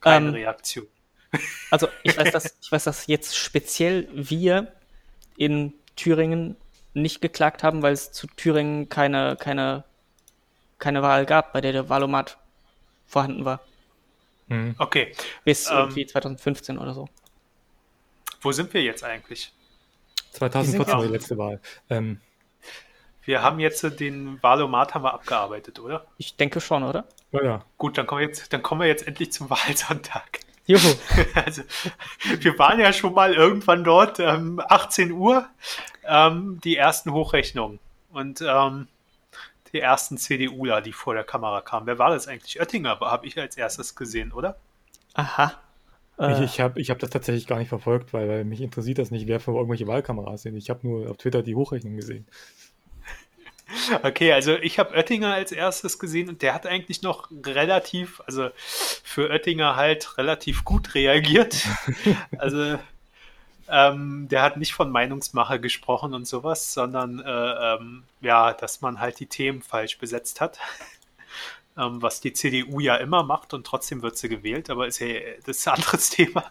[0.00, 0.86] Keine ähm, Reaktion.
[1.70, 4.72] Also ich weiß, dass, ich weiß, dass jetzt speziell wir
[5.36, 6.56] in Thüringen
[6.92, 9.84] nicht geklagt haben, weil es zu Thüringen keine, keine,
[10.78, 12.36] keine Wahl gab, bei der der Wahlomat
[13.06, 13.60] vorhanden war.
[14.48, 14.74] Mhm.
[14.78, 15.14] Okay.
[15.44, 17.08] Bis ähm, irgendwie 2015 oder so.
[18.42, 19.52] Wo sind wir jetzt eigentlich?
[20.32, 21.60] 2014 war die letzte Wahl.
[21.88, 22.20] Ähm,
[23.26, 26.06] wir haben jetzt den Wahlomat haben wir abgearbeitet, oder?
[26.16, 27.04] Ich denke schon, oder?
[27.32, 27.64] Ja, ja.
[27.76, 30.40] Gut, dann kommen wir jetzt, dann kommen wir jetzt endlich zum Wahlsonntag.
[30.66, 30.94] Juhu.
[31.34, 31.62] Also,
[32.40, 35.46] wir waren ja schon mal irgendwann dort, ähm, 18 Uhr,
[36.04, 37.78] ähm, die ersten Hochrechnungen.
[38.10, 38.88] Und ähm,
[39.72, 41.86] die ersten CDUler, die vor der Kamera kamen.
[41.86, 42.60] Wer war das eigentlich?
[42.60, 44.56] Oettinger habe ich als erstes gesehen, oder?
[45.14, 45.52] Aha.
[46.18, 49.10] Ich, ich habe ich hab das tatsächlich gar nicht verfolgt, weil, weil mich interessiert das
[49.10, 50.56] nicht, wer für irgendwelche Wahlkameras sind.
[50.56, 52.26] Ich habe nur auf Twitter die Hochrechnung gesehen.
[54.02, 58.50] Okay, also ich habe Oettinger als erstes gesehen und der hat eigentlich noch relativ, also
[58.56, 61.64] für Oettinger halt relativ gut reagiert.
[62.38, 62.78] Also
[63.68, 69.00] ähm, der hat nicht von Meinungsmache gesprochen und sowas, sondern äh, ähm, ja, dass man
[69.00, 70.58] halt die Themen falsch besetzt hat.
[71.76, 75.08] ähm, was die CDU ja immer macht und trotzdem wird sie gewählt, aber ist ja
[75.44, 76.44] das ist ein anderes Thema.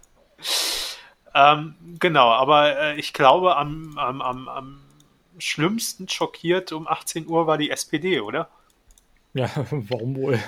[1.33, 4.84] Ähm, genau, aber äh, ich glaube, am, am, am, am
[5.37, 8.49] schlimmsten schockiert um 18 Uhr war die SPD, oder?
[9.33, 10.39] Ja, warum wohl?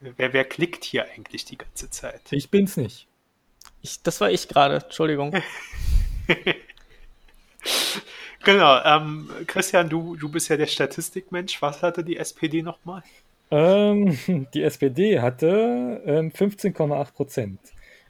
[0.00, 2.20] Wer, wer klickt hier eigentlich die ganze Zeit?
[2.30, 3.06] Ich bin's nicht.
[3.80, 5.34] Ich, das war ich gerade, Entschuldigung.
[8.44, 11.60] genau, ähm, Christian, du, du bist ja der Statistikmensch.
[11.62, 13.02] Was hatte die SPD nochmal?
[13.50, 14.16] Ähm,
[14.54, 17.60] die SPD hatte ähm, 15,8 Prozent.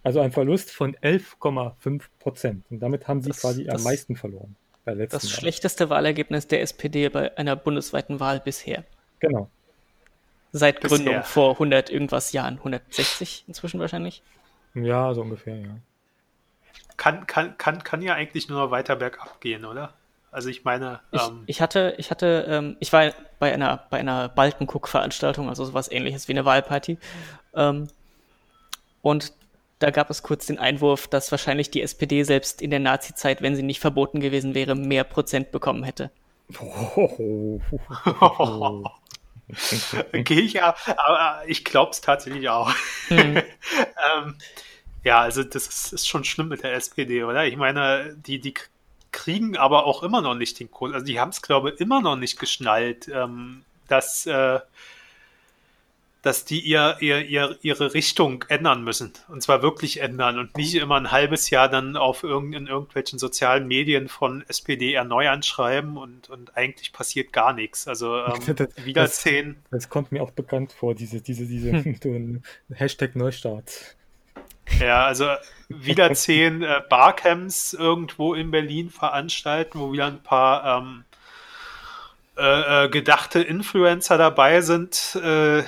[0.04, 2.64] Also ein Verlust von 11,5 Prozent.
[2.70, 4.54] Und damit haben sie das, quasi das, am meisten verloren.
[4.84, 5.20] das Wahl.
[5.20, 8.84] schlechteste Wahlergebnis der SPD bei einer bundesweiten Wahl bisher.
[9.18, 9.50] Genau.
[10.52, 10.98] Seit Bisher.
[10.98, 12.58] Gründung vor 100 irgendwas Jahren.
[12.58, 14.22] 160 inzwischen wahrscheinlich?
[14.74, 15.76] Ja, so ungefähr, ja.
[16.96, 19.94] Kann, kann, kann, kann ja eigentlich nur weiter bergab gehen, oder?
[20.30, 21.00] Also ich meine.
[21.12, 25.64] Ich, ähm, ich hatte, ich hatte, ähm, ich war bei einer, bei einer Balkenguck-Veranstaltung, also
[25.64, 26.98] sowas ähnliches wie eine Wahlparty.
[27.54, 27.88] Ähm,
[29.00, 29.32] und
[29.84, 33.54] da gab es kurz den Einwurf, dass wahrscheinlich die SPD selbst in der Nazi-Zeit, wenn
[33.54, 36.10] sie nicht verboten gewesen wäre, mehr Prozent bekommen hätte.
[40.12, 42.72] Gehe ich ja, aber ich glaube es tatsächlich auch.
[43.10, 43.36] Mhm.
[44.16, 44.36] ähm,
[45.02, 47.44] ja, also das ist, ist, schon schlimm mit der SPD, oder?
[47.44, 48.54] Ich meine, die, die
[49.12, 50.94] kriegen aber auch immer noch nicht den Kurs.
[50.94, 54.60] Also die haben es, glaube ich, immer noch nicht geschnallt, ähm, dass äh,
[56.24, 59.12] dass die ihr, ihr, ihr, ihre Richtung ändern müssen.
[59.28, 63.18] Und zwar wirklich ändern und nicht immer ein halbes Jahr dann auf irgend, in irgendwelchen
[63.18, 67.86] sozialen Medien von SPD erneuern schreiben und, und eigentlich passiert gar nichts.
[67.86, 69.56] Also ähm, das, Wiedersehen.
[69.70, 72.42] Das, das, kommt mir auch bekannt vor, diese, diese, diese hm.
[72.72, 73.94] Hashtag Neustart.
[74.80, 75.26] Ja, also
[75.68, 81.04] wieder zehn äh, Barcamps irgendwo in Berlin veranstalten, wo wieder ein paar ähm,
[82.38, 85.18] äh, äh gedachte Influencer dabei sind.
[85.22, 85.64] Äh,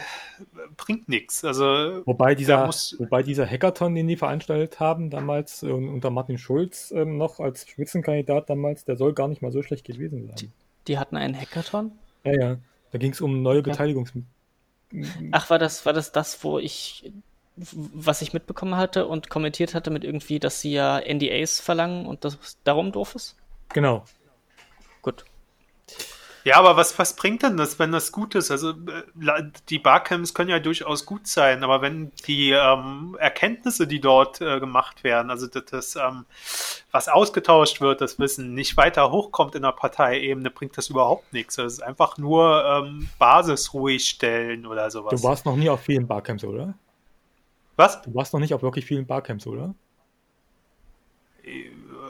[0.77, 1.45] bringt nichts.
[1.45, 6.39] Also, wobei dieser, muss, wobei dieser Hackathon, den die veranstaltet haben, damals äh, unter Martin
[6.39, 10.37] Schulz äh, noch als Spitzenkandidat damals, der soll gar nicht mal so schlecht gewesen sein.
[10.37, 10.51] Die,
[10.89, 11.93] die hatten einen Hackathon?
[12.25, 12.57] Ja, ja.
[12.93, 13.71] Da ging es um neue okay.
[13.71, 14.13] Beteiligungs.
[15.33, 17.13] Ach, war das, war das das, wo ich,
[17.57, 22.25] was ich mitbekommen hatte und kommentiert hatte mit irgendwie, dass sie ja NDAs verlangen und
[22.25, 23.37] das darum doof ist?
[23.71, 24.05] Genau.
[26.47, 28.53] Ja, aber was, was bringt denn das, wenn das gut ist?
[28.53, 34.01] Also äh, die Barcamps können ja durchaus gut sein, aber wenn die ähm, Erkenntnisse, die
[34.01, 36.25] dort äh, gemacht werden, also das, das ähm,
[36.93, 41.57] was ausgetauscht wird, das Wissen nicht weiter hochkommt in der Parteiebene, bringt das überhaupt nichts.
[41.57, 45.21] Das ist einfach nur ähm, Basis ruhig stellen oder sowas.
[45.21, 46.75] Du warst noch nie auf vielen Barcamps, oder?
[47.75, 48.03] Was?
[48.03, 49.75] Du warst noch nicht auf wirklich vielen Barcamps, oder?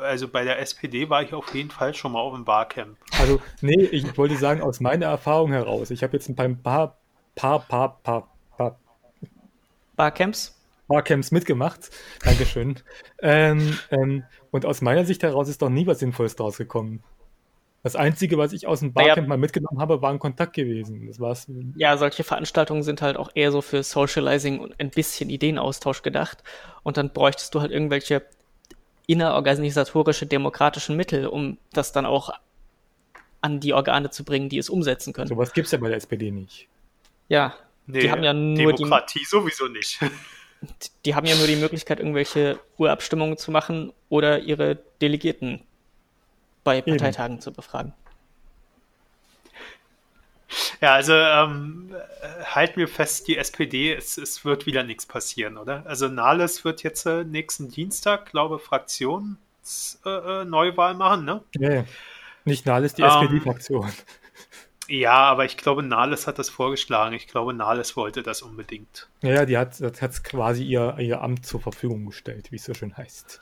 [0.03, 2.97] Also bei der SPD war ich auf jeden Fall schon mal auf dem Barcamp.
[3.19, 6.97] Also, nee, ich wollte sagen, aus meiner Erfahrung heraus, ich habe jetzt ein paar,
[7.35, 8.79] paar, paar, paar, paar,
[9.97, 10.55] Barcamps?
[10.89, 11.91] Barcamps mitgemacht.
[12.23, 12.81] Dankeschön.
[13.23, 17.03] ähm, ähm, und aus meiner Sicht heraus ist doch nie was Sinnvolles draus gekommen.
[17.83, 21.07] Das Einzige, was ich aus dem Barcamp naja, mal mitgenommen habe, war ein Kontakt gewesen.
[21.07, 21.47] Das war's.
[21.77, 26.43] Ja, solche Veranstaltungen sind halt auch eher so für Socializing und ein bisschen Ideenaustausch gedacht.
[26.83, 28.25] Und dann bräuchtest du halt irgendwelche
[29.07, 32.31] innerorganisatorische demokratischen Mittel, um das dann auch
[33.41, 35.29] an die Organe zu bringen, die es umsetzen können.
[35.29, 36.69] Sowas gibt es ja bei der SPD nicht.
[37.29, 37.55] Ja,
[37.87, 40.01] nee, die haben ja nur Demokratie die, sowieso nicht.
[41.05, 45.63] Die haben ja nur die Möglichkeit, irgendwelche Urabstimmungen zu machen oder ihre Delegierten
[46.65, 47.43] bei Parteitagen Eben.
[47.43, 47.93] zu befragen.
[50.81, 51.95] Ja, also ähm,
[52.45, 55.85] halten wir fest, die SPD, es, es wird wieder nichts passieren, oder?
[55.87, 61.43] Also Nahles wird jetzt äh, nächsten Dienstag, glaube Fraktionsneuwahl äh, äh machen, ne?
[61.59, 61.85] Ja,
[62.45, 63.93] nicht Nahles, die ähm, SPD-Fraktion.
[64.89, 67.15] Ja, aber ich glaube, Nahles hat das vorgeschlagen.
[67.15, 69.09] Ich glaube, Nahles wollte das unbedingt.
[69.21, 72.97] Ja, die hat, hat quasi ihr, ihr Amt zur Verfügung gestellt, wie es so schön
[72.97, 73.41] heißt.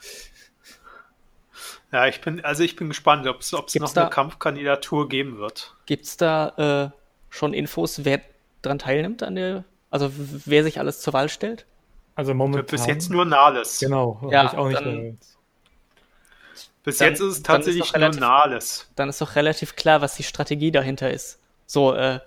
[1.91, 5.75] Ja, ich bin, also ich bin gespannt, ob es noch da, eine Kampfkandidatur geben wird.
[5.85, 7.04] Gibt es da äh,
[7.35, 8.21] schon Infos, wer
[8.61, 11.65] daran teilnimmt, an der, also wer sich alles zur Wahl stellt?
[12.15, 12.65] Also momentan.
[12.65, 13.79] Bis jetzt nur Nahles.
[13.79, 15.17] Genau, ja, ich auch nicht dann,
[16.83, 18.91] Bis dann, jetzt ist es tatsächlich ist nur relativ, Nahles.
[18.95, 21.39] Dann ist doch relativ klar, was die Strategie dahinter ist.
[21.65, 22.19] So, äh,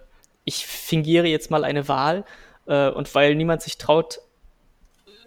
[0.45, 2.25] ich fingiere jetzt mal eine Wahl
[2.67, 4.21] äh, und weil niemand sich traut,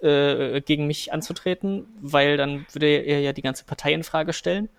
[0.01, 4.69] äh, gegen mich anzutreten, weil dann würde er ja die ganze Partei in Frage stellen.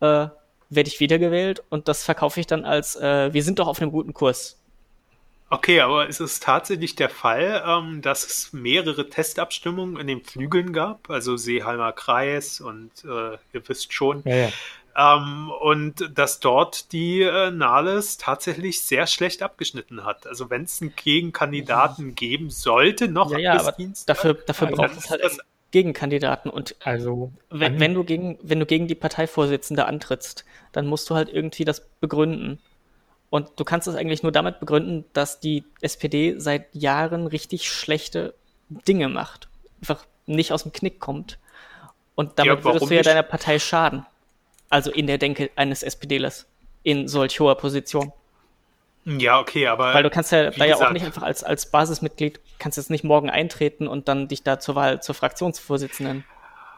[0.00, 0.28] Äh,
[0.70, 3.90] werde ich wiedergewählt und das verkaufe ich dann als, äh, wir sind doch auf einem
[3.90, 4.56] guten Kurs.
[5.52, 10.72] Okay, aber ist es tatsächlich der Fall, ähm, dass es mehrere Testabstimmungen in den Flügeln
[10.72, 11.10] gab?
[11.10, 14.22] Also Seeheimer Kreis und äh, ihr wisst schon.
[14.24, 14.48] Ja, ja.
[14.96, 20.26] Ähm, und dass dort die äh, Nahles tatsächlich sehr schlecht abgeschnitten hat.
[20.26, 24.68] Also wenn es einen Gegenkandidaten geben sollte, noch ja, ja, bis aber Dienstag, dafür, dafür
[24.68, 25.40] braucht es halt einen
[25.70, 26.50] Gegenkandidaten.
[26.50, 31.14] Und also wenn, wenn, du gegen, wenn du gegen die Parteivorsitzende antrittst, dann musst du
[31.14, 32.58] halt irgendwie das begründen.
[33.30, 38.34] Und du kannst es eigentlich nur damit begründen, dass die SPD seit Jahren richtig schlechte
[38.68, 39.48] Dinge macht.
[39.80, 41.38] Einfach nicht aus dem Knick kommt.
[42.16, 44.04] Und damit ja, würdest du ja deiner Partei schaden.
[44.68, 46.46] Also in der Denke eines SPDlers
[46.82, 48.12] in solch hoher Position.
[49.04, 49.94] Ja, okay, aber.
[49.94, 53.04] Weil du kannst ja da ja auch nicht einfach als, als Basismitglied, kannst jetzt nicht
[53.04, 56.24] morgen eintreten und dann dich da zur Wahl zur Fraktionsvorsitzenden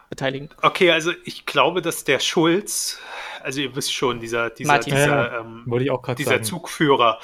[0.08, 0.50] beteiligen.
[0.60, 2.98] Okay, also ich glaube, dass der Schulz,
[3.42, 4.94] also ihr wisst schon, dieser, dieser, Martin.
[4.94, 6.44] dieser, ja, ähm, ich auch dieser sagen.
[6.44, 7.18] Zugführer,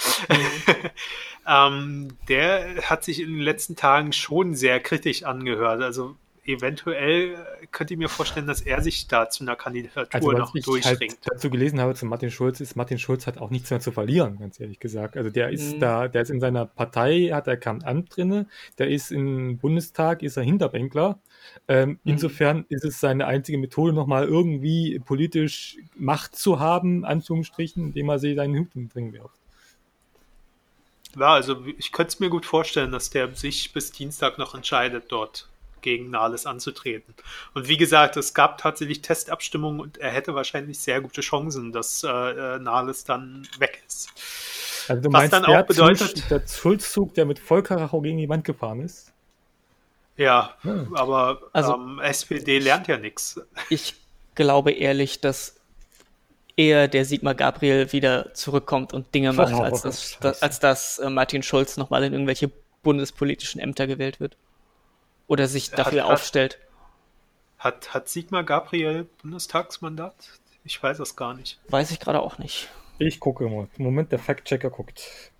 [1.46, 5.82] ähm, der hat sich in den letzten Tagen schon sehr kritisch angehört.
[5.82, 6.16] Also
[6.48, 10.54] eventuell äh, könnt ihr mir vorstellen, dass er sich da zu einer Kandidatur also, noch
[10.54, 11.00] ich durchringt.
[11.00, 13.92] Halt dazu gelesen habe zu Martin Schulz, ist Martin Schulz hat auch nichts mehr zu
[13.92, 15.16] verlieren, ganz ehrlich gesagt.
[15.16, 15.80] Also der ist mhm.
[15.80, 18.46] da, der ist in seiner Partei, hat er kein Amt drinne,
[18.78, 21.18] der ist im Bundestag, ist er Hinterbänkler.
[21.68, 21.98] Ähm, mhm.
[22.04, 28.18] Insofern ist es seine einzige Methode, nochmal irgendwie politisch Macht zu haben, Anführungsstrichen, indem er
[28.18, 29.36] sie seinen Hut bringen wirft.
[31.18, 35.06] Ja, also ich könnte es mir gut vorstellen, dass der sich bis Dienstag noch entscheidet
[35.08, 35.48] dort
[35.82, 37.14] gegen Nahles anzutreten.
[37.54, 42.04] Und wie gesagt, es gab tatsächlich Testabstimmungen und er hätte wahrscheinlich sehr gute Chancen, dass
[42.04, 44.08] äh, äh Nahles dann weg ist.
[44.88, 48.28] Also du Was meinst, dann auch bedeutet, Zug, der Schulzzug, der mit Vollkaracho gegen die
[48.28, 49.12] Wand gefahren ist?
[50.16, 50.86] Ja, ja.
[50.94, 53.40] aber also, ähm, SPD lernt ja nichts.
[53.70, 53.94] Ich
[54.34, 55.56] glaube ehrlich, dass
[56.56, 60.98] eher der Sigmar Gabriel wieder zurückkommt und Dinge macht, oh, als, das, das, als dass
[60.98, 62.50] äh, Martin Schulz nochmal in irgendwelche
[62.82, 64.36] bundespolitischen Ämter gewählt wird
[65.28, 66.58] oder sich dafür hat, aufstellt.
[67.58, 70.14] Hat, hat Sigmar Gabriel Bundestagsmandat?
[70.64, 71.60] Ich weiß es gar nicht.
[71.68, 72.68] Weiß ich gerade auch nicht.
[72.98, 73.68] Ich gucke immer.
[73.76, 75.30] Im Moment der Fact-Checker guckt.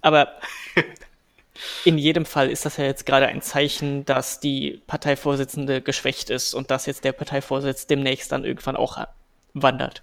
[0.00, 0.28] Aber
[1.84, 6.54] in jedem Fall ist das ja jetzt gerade ein Zeichen, dass die Parteivorsitzende geschwächt ist
[6.54, 9.06] und dass jetzt der Parteivorsitz demnächst dann irgendwann auch
[9.52, 10.02] wandert.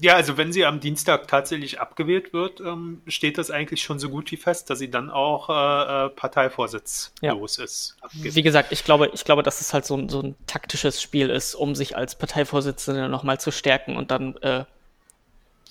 [0.00, 4.08] Ja, also wenn sie am Dienstag tatsächlich abgewählt wird, ähm, steht das eigentlich schon so
[4.08, 7.34] gut wie fest, dass sie dann auch äh, äh Parteivorsitz ja.
[7.34, 7.96] los ist.
[8.00, 8.34] Abgibt.
[8.34, 11.28] Wie gesagt, ich glaube, ich glaube, dass es halt so ein, so ein taktisches Spiel
[11.28, 14.64] ist, um sich als Parteivorsitzende nochmal zu stärken und dann äh,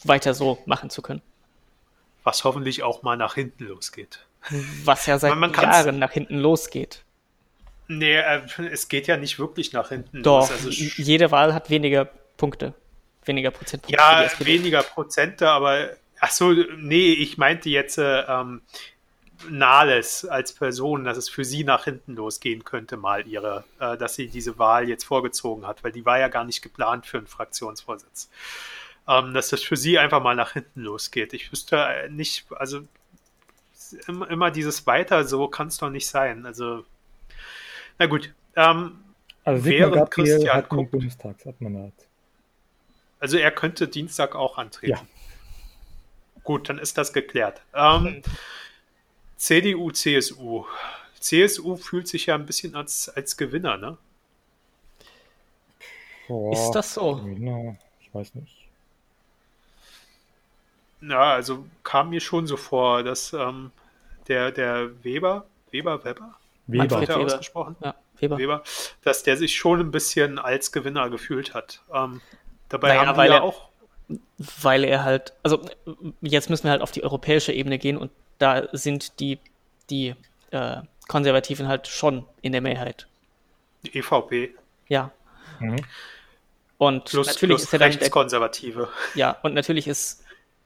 [0.03, 1.23] weiter so machen zu können.
[2.23, 4.19] Was hoffentlich auch mal nach hinten losgeht.
[4.83, 7.03] Was ja seit Jahren nach hinten losgeht.
[7.87, 10.51] Nee, äh, es geht ja nicht wirklich nach hinten Doch, los.
[10.51, 12.05] Also jede Wahl hat weniger
[12.37, 12.75] Punkte
[13.29, 13.97] weniger Prozentpunkte.
[13.97, 18.61] Ja, weniger Prozente, aber ach so, nee, ich meinte jetzt ähm,
[19.47, 24.15] Nahles als Person, dass es für sie nach hinten losgehen könnte, mal ihre, äh, dass
[24.15, 27.27] sie diese Wahl jetzt vorgezogen hat, weil die war ja gar nicht geplant für einen
[27.27, 28.29] Fraktionsvorsitz.
[29.07, 31.33] Ähm, dass das für sie einfach mal nach hinten losgeht.
[31.33, 32.81] Ich wüsste äh, nicht, also
[34.07, 36.45] immer dieses Weiter, so kann es doch nicht sein.
[36.45, 36.83] Also,
[37.97, 38.33] na gut.
[38.55, 38.99] Ähm,
[39.43, 41.93] also während Christian hat guckt, Bundestagsabmandat.
[43.19, 44.93] Also er könnte Dienstag auch antreten.
[44.93, 45.05] Ja.
[46.43, 47.61] Gut, dann ist das geklärt.
[47.73, 48.23] Ähm,
[49.37, 50.65] CDU, CSU.
[51.19, 53.97] CSU fühlt sich ja ein bisschen als, als Gewinner, ne?
[56.27, 57.17] Boah, ist das so?
[57.17, 58.55] Gewinner, ich weiß nicht.
[61.01, 63.71] Ja, also kam mir schon so vor, dass ähm,
[64.27, 66.35] der, der Weber, Weber, Weber?
[66.67, 67.01] Weber.
[67.01, 67.17] Weber.
[67.17, 67.75] ausgesprochen?
[67.81, 68.37] Ja, Weber.
[68.37, 68.63] Weber.
[69.03, 71.81] Dass der sich schon ein bisschen als Gewinner gefühlt hat.
[71.93, 72.21] Ähm,
[72.69, 73.69] Dabei naja, haben wir ja auch.
[74.37, 75.61] Weil er halt, also
[76.21, 79.37] jetzt müssen wir halt auf die europäische Ebene gehen und da sind die,
[79.89, 80.15] die
[80.51, 83.07] äh, Konservativen halt schon in der Mehrheit.
[83.83, 84.55] Die EVP.
[84.87, 85.11] Ja.
[85.59, 85.77] Mhm.
[86.77, 88.89] Und plus, natürlich plus ist er dann Rechtskonservative.
[89.13, 90.23] Der, ja, und natürlich ist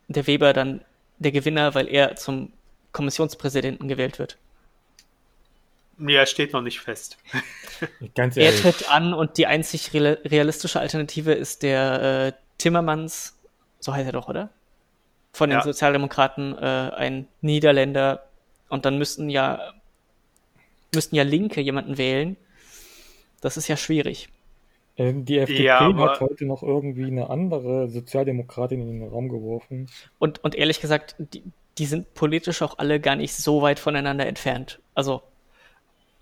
[0.08, 0.86] der Weber dann
[1.18, 2.54] der Gewinner, weil er zum
[2.92, 4.38] Kommissionspräsidenten gewählt wird.
[5.98, 7.18] Nee, er steht noch nicht fest.
[8.16, 8.66] Ganz ehrlich.
[8.66, 13.38] Er tritt an und die einzig realistische Alternative ist der äh, Timmermans,
[13.80, 14.50] so heißt er doch, oder?
[15.34, 15.64] Von den ja.
[15.64, 18.24] Sozialdemokraten, äh, ein Niederländer.
[18.70, 19.74] Und dann müssten ja,
[20.94, 22.38] müssten ja Linke jemanden wählen.
[23.42, 24.30] Das ist ja schwierig.
[24.96, 29.90] Ähm, die FDP ja, hat heute noch irgendwie eine andere Sozialdemokratin in den Raum geworfen.
[30.20, 31.44] Und, und ehrlich gesagt, die,
[31.78, 34.80] die sind politisch auch alle gar nicht so weit voneinander entfernt.
[34.94, 35.24] Also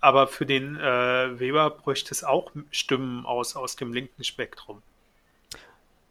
[0.02, 4.82] aber für den äh, Weber bräuchte es auch Stimmen aus, aus dem linken Spektrum.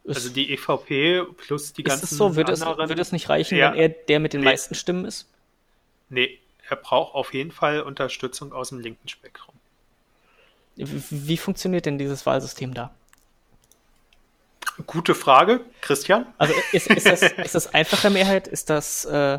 [0.04, 2.04] Ist, also die EVP plus die ganzen.
[2.04, 2.34] Ist es so?
[2.34, 4.74] Würde, anderen, es, würde es nicht reichen, ja, wenn er der mit den nee, meisten
[4.74, 5.28] Stimmen ist?
[6.08, 9.54] Nee, er braucht auf jeden Fall Unterstützung aus dem linken Spektrum.
[10.74, 12.94] Wie funktioniert denn dieses Wahlsystem da?
[14.86, 16.26] Gute Frage, Christian.
[16.38, 18.48] Also ist, ist, das, ist das einfache Mehrheit?
[18.48, 19.38] Ist das äh,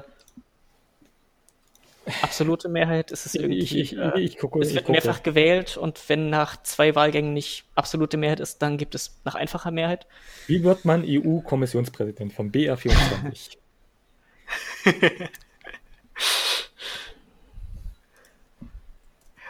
[2.21, 3.59] absolute Mehrheit ist es irgendwie.
[3.59, 7.65] Ich, ich, äh, ich gucke, es wird mehrfach gewählt und wenn nach zwei Wahlgängen nicht
[7.75, 10.05] absolute Mehrheit ist, dann gibt es nach einfacher Mehrheit.
[10.47, 13.57] Wie wird man EU-Kommissionspräsident vom BR24?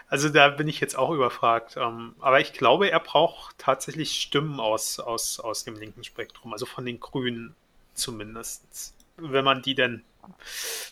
[0.07, 1.75] also da bin ich jetzt auch überfragt.
[1.77, 6.65] Ähm, aber ich glaube, er braucht tatsächlich Stimmen aus, aus, aus dem linken Spektrum, also
[6.65, 7.55] von den Grünen
[7.93, 8.93] zumindest.
[9.17, 10.03] Wenn man die denn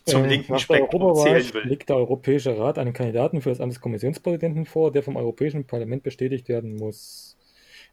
[0.05, 1.67] zum äh, linken Spektrum zählen will.
[1.67, 5.65] legt der Europäische Rat einen Kandidaten für das Amt des Kommissionspräsidenten vor, der vom Europäischen
[5.65, 7.37] Parlament bestätigt werden muss.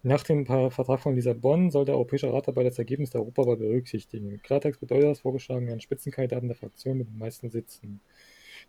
[0.03, 4.41] Nach dem Vertrag von Lissabon soll der Europäische Rat dabei das Ergebnis der Europawahl berücksichtigen.
[4.43, 8.01] Klartext bedeutet das vorgeschlagen einen Spitzenkandidaten der Fraktion mit den meisten Sitzen.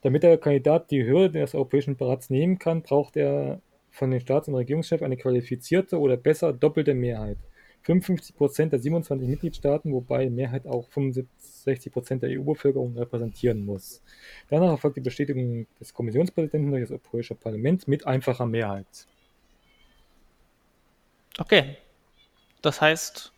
[0.01, 3.61] Damit der Kandidat die Höhe des Europäischen Rats nehmen kann, braucht er
[3.91, 7.37] von den Staats- und Regierungschefs eine qualifizierte oder besser doppelte Mehrheit.
[7.83, 10.89] 55 Prozent der 27 Mitgliedstaaten, wobei Mehrheit auch
[11.63, 14.01] 65 Prozent der EU-Bevölkerung repräsentieren muss.
[14.49, 19.07] Danach erfolgt die Bestätigung des Kommissionspräsidenten durch das Europäische Parlament mit einfacher Mehrheit.
[21.37, 21.77] Okay.
[22.61, 23.31] Das heißt,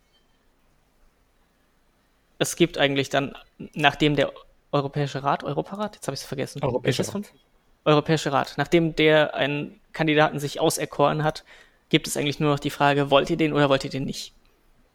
[2.40, 3.36] es gibt eigentlich dann,
[3.74, 4.32] nachdem der
[4.72, 6.64] Europäische Rat, Europarat, jetzt habe ich es vergessen.
[6.64, 7.34] Europäischer Rat.
[7.84, 11.44] Europäische Rat, nachdem der einen Kandidaten sich auserkoren hat,
[11.90, 14.34] gibt es eigentlich nur noch die Frage, wollt ihr den oder wollt ihr den nicht?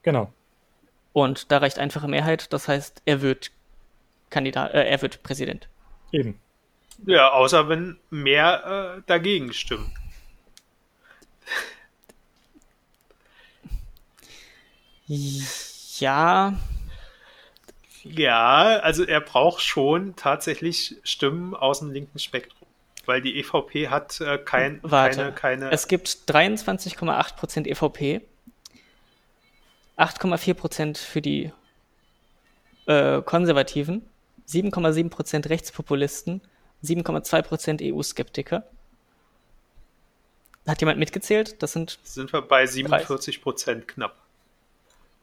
[0.03, 0.33] Genau.
[1.17, 3.51] Und da reicht einfache Mehrheit, das heißt, er wird
[4.29, 5.67] Kandidat, äh, er wird Präsident.
[6.13, 6.39] Eben.
[7.07, 9.91] Ja, außer wenn mehr äh, dagegen stimmen.
[15.07, 16.53] Ja.
[18.03, 22.69] Ja, also er braucht schon tatsächlich Stimmen aus dem linken Spektrum
[23.07, 25.17] weil die EVP hat äh, kein, Warte.
[25.17, 25.71] keine, keine.
[25.71, 28.21] Es gibt 23,8% EVP,
[29.99, 31.53] 8,4% für die
[32.87, 34.09] äh, Konservativen,
[34.49, 36.41] 7,7% Rechtspopulisten,
[36.85, 38.65] 7,2% EU-Skeptiker.
[40.67, 41.63] Hat jemand mitgezählt?
[41.63, 41.99] Das sind.
[42.03, 44.17] Sind wir bei 47 Prozent knapp.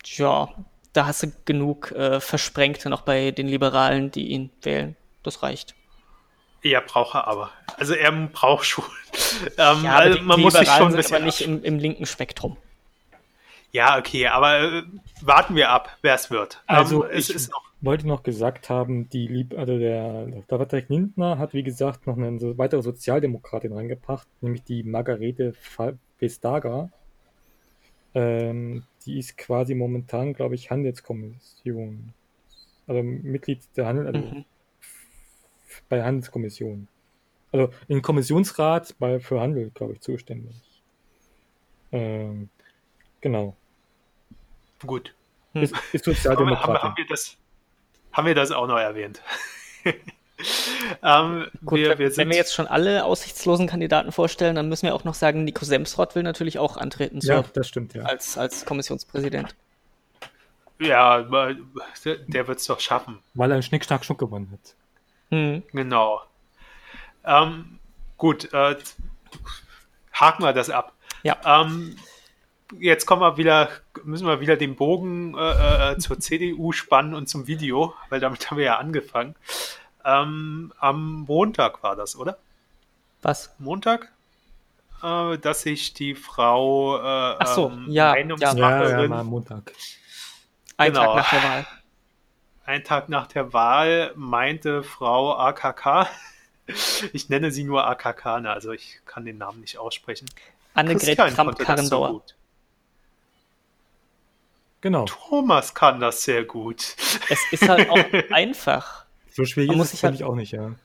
[0.06, 0.50] Ja,
[0.94, 4.96] da hast du genug äh, Versprengte noch bei den Liberalen, die ihn wählen.
[5.22, 5.76] Das reicht.
[6.62, 7.52] Ja, braucht er aber.
[7.78, 8.86] Also er braucht schon.
[9.58, 12.56] Ähm, ja, also man muss sich schon ein bisschen aber nicht im, im, linken Spektrum.
[13.74, 14.84] Ja, okay, aber äh,
[15.22, 16.64] warten wir ab, wer es wird.
[16.68, 21.38] Also ähm, es ich noch wollte noch gesagt haben, die Lieb also der Patrick Lindner
[21.38, 25.54] hat wie gesagt noch eine weitere Sozialdemokratin reingebracht, nämlich die Margarete
[26.18, 26.90] Vestager.
[28.16, 32.14] Ähm, die ist quasi momentan, glaube ich, Handelskommission.
[32.88, 34.46] Also Mitglied der Handel, also mhm.
[35.90, 36.88] bei Handelskommission.
[37.52, 40.56] Also im Kommissionsrat bei, für Handel, glaube ich, zuständig.
[41.92, 42.50] Ähm,
[43.20, 43.58] genau.
[44.86, 45.14] Gut.
[45.54, 46.76] Ist, ist Sozialdemokratin.
[46.76, 47.38] Haben, haben, wir das,
[48.12, 49.22] haben wir das auch noch erwähnt?
[51.04, 54.96] ähm, Gut, wir, wir wenn wir jetzt schon alle aussichtslosen Kandidaten vorstellen, dann müssen wir
[54.96, 57.20] auch noch sagen, Nico Semsrott will natürlich auch antreten.
[57.22, 58.04] Ja, das stimmt, ja.
[58.04, 59.56] Als, als Kommissionspräsident.
[60.80, 63.20] Ja, der wird es doch schaffen.
[63.36, 64.76] Weil er einen Schnick, Schnack, Schnuck gewonnen hat.
[65.30, 65.64] Hm.
[65.72, 66.22] Genau.
[67.26, 67.80] Ähm,
[68.18, 68.76] gut, äh,
[70.14, 70.94] haken wir das ab.
[71.24, 71.38] Ja.
[71.46, 71.96] Ähm,
[72.80, 73.70] jetzt kommen wir wieder,
[74.04, 78.50] müssen wir wieder den Bogen äh, äh zur CDU spannen und zum Video, weil damit
[78.50, 79.36] haben wir ja angefangen.
[80.06, 82.38] Ähm, am Montag war das, oder?
[83.22, 83.54] Was?
[83.58, 84.12] Montag?
[85.02, 88.90] Äh, dass sich die Frau äh, Ach so, ähm, ja, Meinungsmacherin...
[88.90, 89.72] Ja, ja, ja, Montag.
[90.78, 91.68] Ein genau, Tag nach der Wahl.
[92.66, 96.08] Ein Tag nach der Wahl meinte Frau AKK,
[97.14, 100.30] ich nenne sie nur AKK, ne, also ich kann den Namen nicht aussprechen.
[100.74, 102.10] Annegret Kramp-Karrenbauer.
[102.10, 102.22] So
[104.84, 105.06] genau.
[105.06, 106.96] Thomas kann das sehr gut.
[107.30, 107.98] Es ist halt auch
[108.32, 109.06] einfach.
[109.32, 110.76] So schwierig man ist es halt, auch nicht, ja.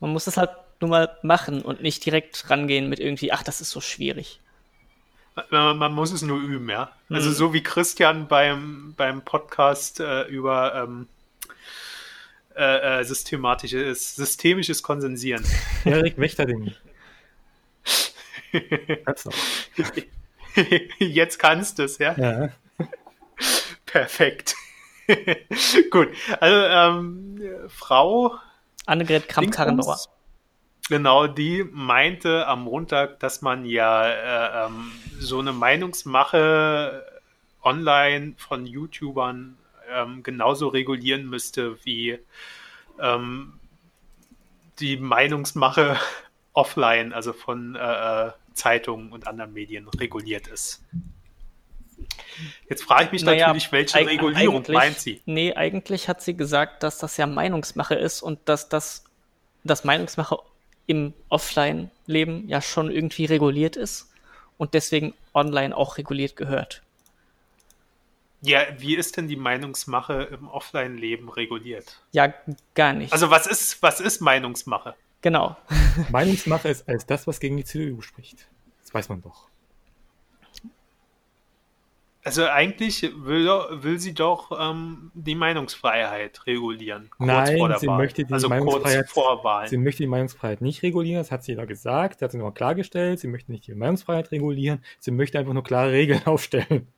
[0.00, 0.48] Man muss es halt
[0.80, 4.40] nur mal machen und nicht direkt rangehen mit irgendwie, ach, das ist so schwierig.
[5.50, 6.92] Man, man muss es nur üben, ja.
[7.08, 7.16] Mhm.
[7.16, 11.08] Also so wie Christian beim, beim Podcast äh, über ähm,
[12.56, 15.44] äh, äh, systematisches, systemisches Konsensieren.
[15.84, 16.74] Erik Wächterding.
[20.98, 22.14] Jetzt kannst du es, ja?
[22.16, 22.48] Ja.
[23.94, 24.56] Perfekt.
[25.92, 26.08] Gut,
[26.40, 28.34] also ähm, Frau
[28.86, 30.00] Annegret Kramp-Karrenbauer.
[30.88, 34.90] Genau, die meinte am Montag, dass man ja äh, ähm,
[35.20, 37.06] so eine Meinungsmache
[37.62, 42.18] online von YouTubern ähm, genauso regulieren müsste wie
[42.98, 43.60] ähm,
[44.80, 46.00] die Meinungsmache
[46.52, 50.84] offline, also von äh, äh Zeitungen und anderen Medien reguliert ist.
[52.68, 55.20] Jetzt frage ich mich naja, natürlich, welche Regulierung meint sie?
[55.26, 59.04] Nee, eigentlich hat sie gesagt, dass das ja Meinungsmache ist und dass das,
[59.62, 60.38] das Meinungsmache
[60.86, 64.10] im Offline-Leben ja schon irgendwie reguliert ist
[64.58, 66.82] und deswegen online auch reguliert gehört.
[68.42, 72.02] Ja, wie ist denn die Meinungsmache im Offline-Leben reguliert?
[72.12, 72.34] Ja,
[72.74, 73.12] gar nicht.
[73.12, 74.94] Also was ist, was ist Meinungsmache?
[75.22, 75.56] Genau.
[76.10, 78.46] Meinungsmache ist alles das, was gegen die CDU spricht.
[78.82, 79.48] Das weiß man doch.
[82.26, 87.10] Also eigentlich will, will sie doch ähm, die Meinungsfreiheit regulieren.
[87.18, 87.98] Nein, sie Wahl.
[87.98, 92.16] möchte die also Meinungsfreiheit, Sie möchte die Meinungsfreiheit nicht regulieren, das hat sie ja gesagt,
[92.16, 93.20] das hat sie nochmal klargestellt.
[93.20, 96.88] Sie möchte nicht die Meinungsfreiheit regulieren, sie möchte einfach nur klare Regeln aufstellen.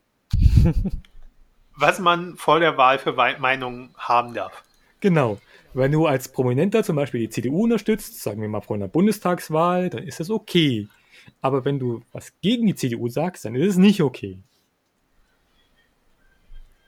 [1.75, 4.63] Was man vor der Wahl für Meinungen haben darf.
[5.01, 5.39] Genau.
[5.73, 9.89] Wenn du als Prominenter zum Beispiel die CDU unterstützt, sagen wir mal vor einer Bundestagswahl,
[9.89, 10.87] dann ist das okay.
[11.41, 14.39] Aber wenn du was gegen die CDU sagst, dann ist es nicht okay.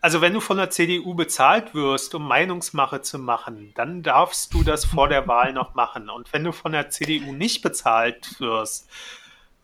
[0.02, 4.64] Also wenn du von der CDU bezahlt wirst, um Meinungsmache zu machen, dann darfst du
[4.64, 6.10] das vor der Wahl noch machen.
[6.10, 8.88] Und wenn du von der CDU nicht bezahlt wirst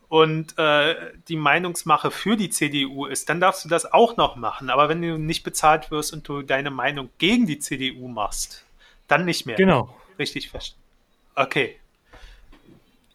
[0.08, 0.94] und äh,
[1.28, 4.68] die Meinungsmache für die CDU ist, dann darfst du das auch noch machen.
[4.68, 8.64] Aber wenn du nicht bezahlt wirst und du deine Meinung gegen die CDU machst,
[9.08, 9.56] dann nicht mehr.
[9.56, 9.96] Genau.
[10.18, 10.82] Richtig verstanden.
[11.34, 11.78] Okay.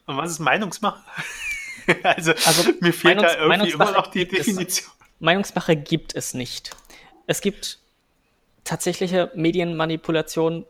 [0.07, 1.01] Und was ist Meinungsmache?
[2.03, 4.91] also, also, mir fehlt Meinungs da irgendwie immer noch die Definition.
[5.19, 6.75] Meinungsmache gibt es nicht
[7.27, 7.79] es gibt
[8.63, 10.65] tatsächliche Medienmanipulation,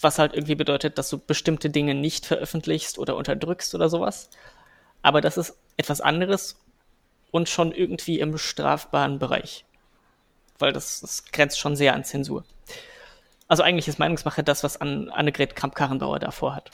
[0.00, 4.28] was halt irgendwie bedeutet, dass du bestimmte Dinge nicht veröffentlichst oder unterdrückst oder sowas.
[5.02, 6.56] Aber das ist etwas anderes
[7.30, 9.64] und schon irgendwie im strafbaren Bereich.
[10.58, 12.44] Weil das, das grenzt schon sehr an Zensur.
[13.48, 16.70] Also eigentlich ist Meinungsmache das, was an Annegret Kramp-Karrenbauer davor hat.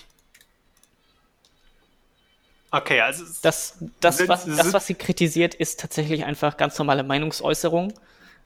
[2.71, 7.93] Okay, also das, das, was, das, was sie kritisiert, ist tatsächlich einfach ganz normale Meinungsäußerung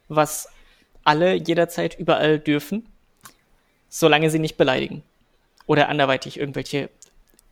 [0.08, 0.48] was
[1.04, 2.86] alle jederzeit überall dürfen,
[3.88, 5.02] solange sie nicht beleidigen
[5.66, 6.90] oder anderweitig irgendwelche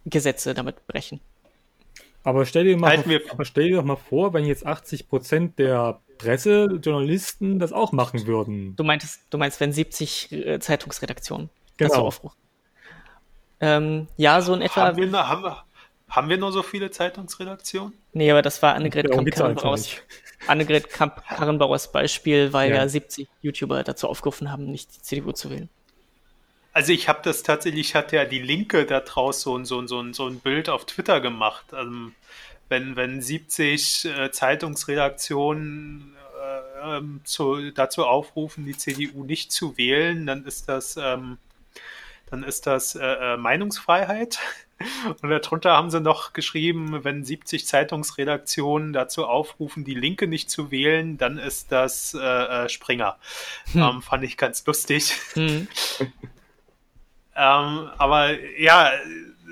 [0.06, 1.20] Gesetze damit brechen.
[2.24, 6.00] Aber stell dir, mal, wir- aber stell dir doch mal vor, wenn jetzt 80% der
[6.18, 8.76] Presse, Journalisten das auch machen würden.
[8.76, 11.90] Du meintest, du meinst, wenn 70 äh, Zeitungsredaktionen Genau.
[11.90, 12.36] dazu aufrufen.
[13.60, 14.82] Ähm, ja, so in etwa.
[14.86, 15.64] Haben wir, nur, haben, wir,
[16.08, 17.92] haben wir nur so viele Zeitungsredaktionen?
[18.12, 20.02] Nee, aber das war Annegret Kramp-Karrenbauers nicht.
[20.46, 22.76] Annegret Kramp-Karrenbauers Beispiel, weil Ja.
[22.76, 22.88] ja.
[22.88, 25.68] 70 YouTuber dazu aufgerufen haben, nicht die CDU zu wählen.
[26.74, 29.88] Also ich habe das tatsächlich, hat ja die Linke da draus so, ein- so, ein-
[29.88, 31.66] so, ein- so ein Bild auf Twitter gemacht.
[31.74, 32.14] Ähm,
[32.68, 36.14] wenn, wenn 70 äh, Zeitungsredaktionen
[36.82, 41.38] äh, ähm, zu, dazu aufrufen, die CDU nicht zu wählen, dann ist das, ähm,
[42.30, 44.38] dann ist das äh, äh, Meinungsfreiheit.
[45.22, 50.70] Und darunter haben sie noch geschrieben, wenn 70 Zeitungsredaktionen dazu aufrufen, die Linke nicht zu
[50.70, 53.16] wählen, dann ist das äh, äh, Springer.
[53.74, 55.12] Ähm, fand ich ganz lustig.
[55.34, 55.68] Hm.
[57.34, 58.90] Ähm, aber ja,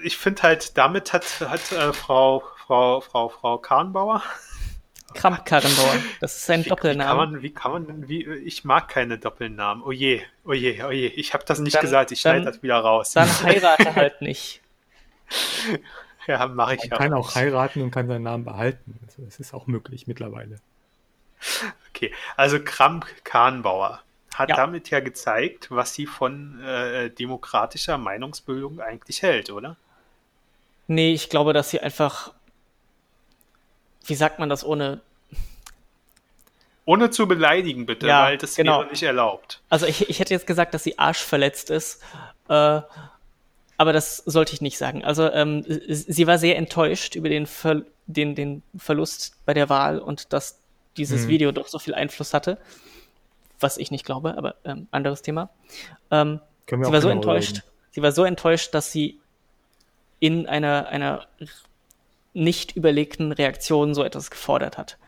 [0.04, 4.22] ich finde halt, damit hat, hat äh, Frau, Frau, Frau, Frau Kahnbauer.
[5.14, 5.94] Kramp-Karrenbauer.
[6.20, 7.08] Das ist ein Wie, wie Doppelname.
[7.08, 9.82] kann man, wie kann man, wie, ich mag keine Doppelnamen.
[9.82, 11.06] Oh je, oh je, oh je.
[11.06, 13.12] Ich habe das nicht Dann- gesagt, ich schneide das wieder raus.
[13.12, 14.59] Dann heirate halt nicht.
[16.26, 16.96] ja, mache ich Man ja.
[16.96, 18.98] kann auch heiraten und kann seinen Namen behalten.
[19.06, 20.60] Also das ist auch möglich mittlerweile.
[21.94, 24.02] Okay, also Kramp Kahnbauer
[24.34, 24.56] hat Ja.
[24.56, 29.76] damit ja gezeigt, was sie von äh, demokratischer Meinungsbildung eigentlich hält, oder?
[30.86, 32.32] Nee, ich glaube, dass sie einfach.
[34.06, 35.00] Wie sagt man das ohne.
[36.86, 38.80] Ohne zu beleidigen, bitte, Ja, weil das genau.
[38.80, 39.60] wäre nicht erlaubt.
[39.68, 42.02] Also ich, ich hätte jetzt gesagt, dass sie arschverletzt ist.
[42.48, 42.80] Äh,
[43.80, 45.02] aber das sollte ich nicht sagen.
[45.06, 50.00] Also ähm, sie war sehr enttäuscht über den, Ver den, den Verlust bei der Wahl
[50.00, 50.60] und dass
[50.98, 51.28] dieses Mhm.
[51.28, 52.58] Video doch so viel Einfluss hatte.
[53.58, 55.48] Was ich nicht glaube, aber ähm, anderes Thema.
[56.10, 57.56] Ähm, sie war so genau enttäuscht.
[57.56, 57.62] reden.
[57.92, 59.18] Sie war so enttäuscht, dass sie
[60.18, 61.26] in einer, einer
[62.34, 64.98] nicht überlegten Reaktion so etwas gefordert hat.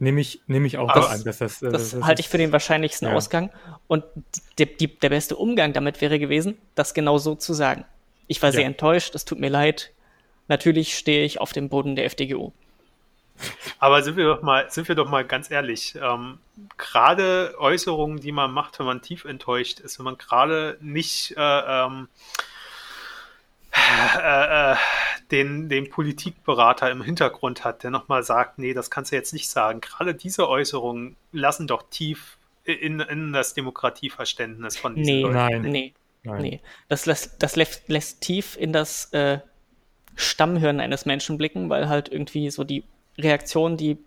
[0.00, 2.38] Nehme ich, nehme ich auch das an, dass das, äh, Das das halte ich für
[2.38, 3.14] den wahrscheinlichsten Ja.
[3.14, 3.50] Ausgang.
[3.86, 4.04] Und
[4.58, 7.84] die, die, der beste Umgang damit wäre gewesen, das genau so zu sagen.
[8.26, 8.66] Ich war sehr Ja.
[8.66, 9.92] enttäuscht, es tut mir leid.
[10.48, 12.50] Natürlich stehe ich auf dem Boden der FDGU.
[13.78, 16.38] Aber sind wir doch mal, sind wir doch mal ganz ehrlich, ähm,
[16.76, 21.40] gerade Äußerungen, die man macht, wenn man tief enttäuscht ist, wenn man gerade nicht äh,
[21.40, 22.08] ähm,
[23.72, 24.76] äh, äh,
[25.30, 29.48] den, den Politikberater im Hintergrund hat, der nochmal sagt, nee, das kannst du jetzt nicht
[29.48, 29.80] sagen.
[29.80, 35.34] Gerade diese Äußerungen lassen doch tief in, in das Demokratieverständnis von diesen Nee, Leuten.
[35.34, 35.62] Nein.
[35.62, 36.42] nee, Nein.
[36.42, 36.60] nee.
[36.88, 39.38] Das lässt, das lässt, lässt tief in das äh,
[40.14, 42.84] Stammhirn eines Menschen blicken, weil halt irgendwie so die
[43.18, 43.98] Reaktion, die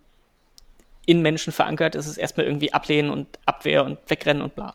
[1.06, 4.74] in Menschen verankert ist, ist erstmal irgendwie ablehnen und Abwehr und wegrennen und bla.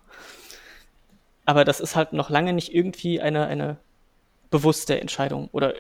[1.46, 3.78] Aber das ist halt noch lange nicht irgendwie eine, eine
[4.50, 5.74] bewusste Entscheidung oder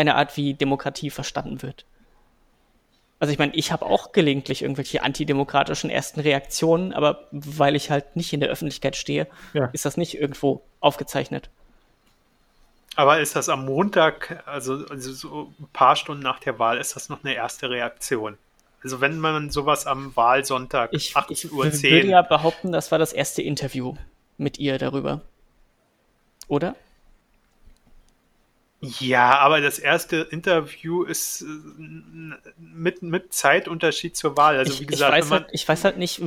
[0.00, 1.84] eine Art, wie Demokratie verstanden wird.
[3.20, 8.16] Also ich meine, ich habe auch gelegentlich irgendwelche antidemokratischen ersten Reaktionen, aber weil ich halt
[8.16, 9.68] nicht in der Öffentlichkeit stehe, Ja.
[9.72, 11.50] ist das nicht irgendwo aufgezeichnet.
[12.96, 16.96] Aber ist das am Montag, also, also so ein paar Stunden nach der Wahl, ist
[16.96, 18.38] das noch eine erste Reaktion?
[18.82, 22.98] Also wenn man sowas am Wahlsonntag Ich, ich 18.10 Uhr würde ja behaupten, das war
[22.98, 23.94] das erste Interview
[24.38, 25.20] mit ihr darüber.
[26.48, 26.74] Oder?
[28.82, 31.46] Ja, aber das erste Interview ist äh,
[32.56, 34.56] mit, mit Zeitunterschied zur Wahl.
[34.56, 36.22] Also ich, wie gesagt, ich, weiß wenn man, halt, ich weiß halt nicht,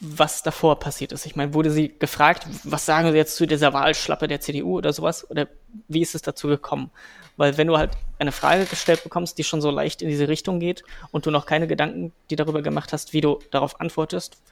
[0.00, 1.24] was davor passiert ist.
[1.24, 4.92] Ich meine, wurde sie gefragt, was sagen Sie jetzt zu dieser Wahlschlappe der CDU oder
[4.92, 5.30] sowas?
[5.30, 5.48] Oder
[5.88, 6.90] wie ist es dazu gekommen?
[7.38, 10.60] Weil wenn du halt eine Frage gestellt bekommst, die schon so leicht in diese Richtung
[10.60, 14.42] geht und du noch keine Gedanken dir darüber gemacht hast, wie du darauf antwortest,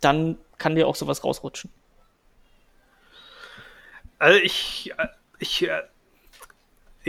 [0.00, 1.70] dann kann dir auch sowas rausrutschen.
[4.18, 5.08] also ich, äh,
[5.38, 5.82] ich, äh,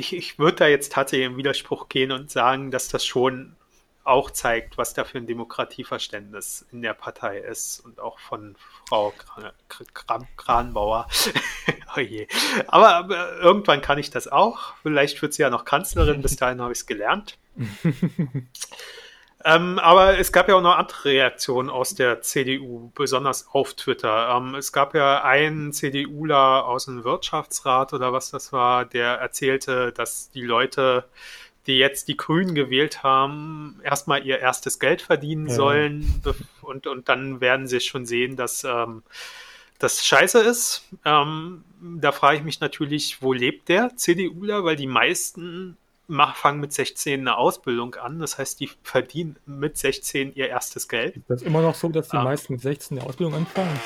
[0.01, 3.55] ich, ich würde da jetzt tatsächlich im Widerspruch gehen und sagen, dass das schon
[4.03, 8.55] auch zeigt, was da für ein Demokratieverständnis in der Partei ist und auch von
[8.89, 9.51] Frau Kran
[9.93, 11.07] Kran Kranbauer.
[11.95, 12.01] oh.
[12.67, 14.73] Aber, aber irgendwann kann ich das auch.
[14.81, 16.23] Vielleicht wird sie ja noch Kanzlerin.
[16.23, 17.37] Bis dahin habe ich es gelernt.
[19.45, 24.35] Ähm, aber es gab ja auch noch andere Reaktionen aus der CDU, besonders auf Twitter.
[24.35, 29.91] Ähm, es gab ja einen CDUler aus dem Wirtschaftsrat oder was das war, der erzählte,
[29.91, 31.05] dass die Leute,
[31.67, 35.53] die jetzt die Grünen gewählt haben, erstmal ihr erstes Geld verdienen Ja.
[35.55, 36.21] sollen
[36.61, 39.03] und, und dann werden sie schon sehen, dass ähm,
[39.79, 40.87] das scheiße ist.
[41.05, 44.63] Ähm, da frage ich mich natürlich, wo lebt der CDUler?
[44.63, 45.77] Weil die meisten
[46.11, 48.19] mach, fangen mit 16 eine Ausbildung an.
[48.19, 51.15] Das heißt, die verdienen mit 16 ihr erstes Geld.
[51.15, 52.23] Ist das immer noch so, dass die Ah.
[52.23, 53.79] meisten mit 16 eine Ausbildung anfangen?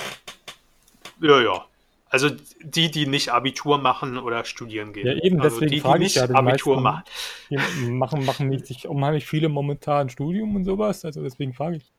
[1.21, 1.65] Ja, ja.
[2.09, 2.29] Also
[2.61, 5.07] die, die nicht Abitur machen oder studieren gehen.
[5.07, 6.35] Ja, eben, also deswegen die, frage die ich nicht ja.
[6.35, 7.03] Abitur machen.
[7.49, 7.57] Die
[7.91, 11.05] machen, machen nicht sich unheimlich viele momentan Studium und sowas.
[11.05, 11.91] Also deswegen frage ich.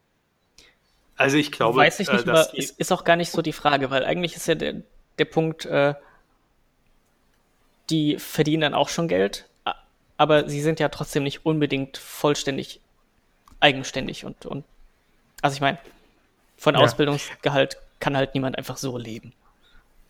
[1.17, 3.43] Also ich glaube, Weiß ich äh, nicht, dass aber es ist auch gar nicht so
[3.43, 4.83] die Frage, weil eigentlich ist ja der,
[5.19, 5.95] der Punkt, äh,
[7.91, 9.49] die verdienen dann auch schon Geld,
[10.17, 12.81] aber sie sind ja trotzdem nicht unbedingt vollständig
[13.61, 14.65] eigenständig und, und
[15.43, 15.79] also ich meine,
[16.57, 16.81] von Ja.
[16.81, 19.33] Ausbildungsgehalt kann halt niemand einfach so leben.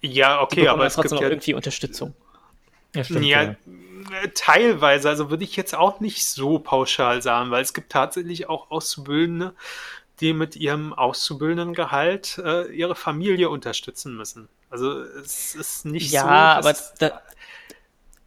[0.00, 2.14] ja, okay, aber ja es gibt trotzdem auch ja irgendwie Unterstützung.
[2.94, 3.24] Ja, stimmt.
[3.26, 3.54] Ja, ja.
[4.34, 8.70] teilweise, also würde ich jetzt auch nicht so pauschal sagen, weil es gibt tatsächlich auch
[8.70, 9.54] Auszubildende,
[10.20, 14.48] die mit ihrem Auszubildendengehalt äh, ihre Familie unterstützen müssen.
[14.70, 16.28] Also es ist nicht Ja, so.
[16.28, 17.20] aber dass- da,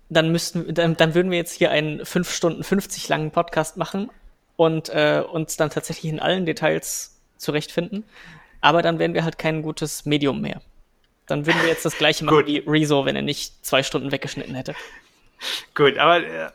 [0.09, 4.09] dann müssten, dann, dann würden wir jetzt hier einen 5 Stunden 50 langen Podcast machen
[4.55, 8.03] und äh, uns dann tatsächlich in allen Details zurechtfinden.
[8.61, 10.61] Aber dann wären wir halt kein gutes Medium mehr.
[11.27, 14.55] Dann würden wir jetzt das gleiche machen wie Rezo, wenn er nicht zwei Stunden weggeschnitten
[14.55, 14.75] hätte.
[15.75, 16.49] Gut, aber äh,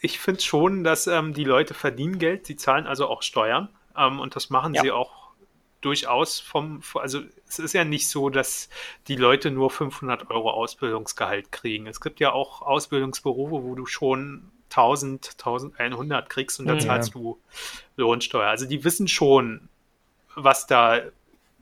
[0.00, 4.20] ich finde schon, dass ähm, die Leute verdienen Geld, sie zahlen also auch Steuern ähm,
[4.20, 4.82] und das machen Ja.
[4.82, 5.10] sie auch
[5.80, 8.68] durchaus vom, also es ist ja nicht so, dass
[9.08, 11.86] die Leute nur 500 Euro Ausbildungsgehalt kriegen.
[11.86, 16.80] Es gibt ja auch Ausbildungsberufe, wo du schon 1000, 1100 kriegst und dann Mhm.
[16.80, 17.38] zahlst du
[17.96, 18.48] Lohnsteuer.
[18.48, 19.68] Also die wissen schon,
[20.34, 21.00] was da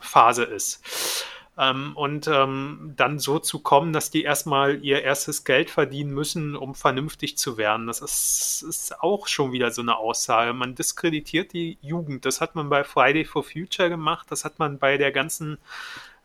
[0.01, 1.25] Phase ist.
[1.59, 6.55] Ähm, und ähm, dann so zu kommen, dass die erstmal ihr erstes Geld verdienen müssen,
[6.55, 7.87] um vernünftig zu werden.
[7.87, 10.53] Das ist, ist auch schon wieder so eine Aussage.
[10.53, 12.27] Man diskreditiert die Jugend.
[12.27, 14.27] Das hat man bei Friday for Future gemacht.
[14.31, 15.57] Das hat man bei der ganzen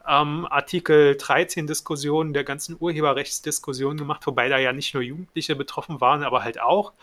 [0.07, 6.01] ähm, Artikel 13 Diskussion, der ganzen Urheberrechtsdiskussion gemacht, wobei da ja nicht nur Jugendliche betroffen
[6.01, 6.93] waren, aber halt auch.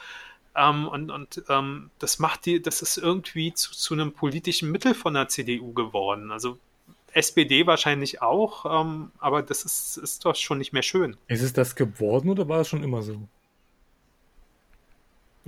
[0.55, 4.94] Ähm, und und ähm, das macht die, das ist irgendwie zu, zu einem politischen Mittel
[4.94, 6.30] von der CDU geworden.
[6.32, 6.59] Also
[7.19, 11.16] SPD wahrscheinlich auch, ähm, aber das ist, ist doch schon nicht mehr schön.
[11.27, 13.28] Ist es das geworden oder war es schon immer so?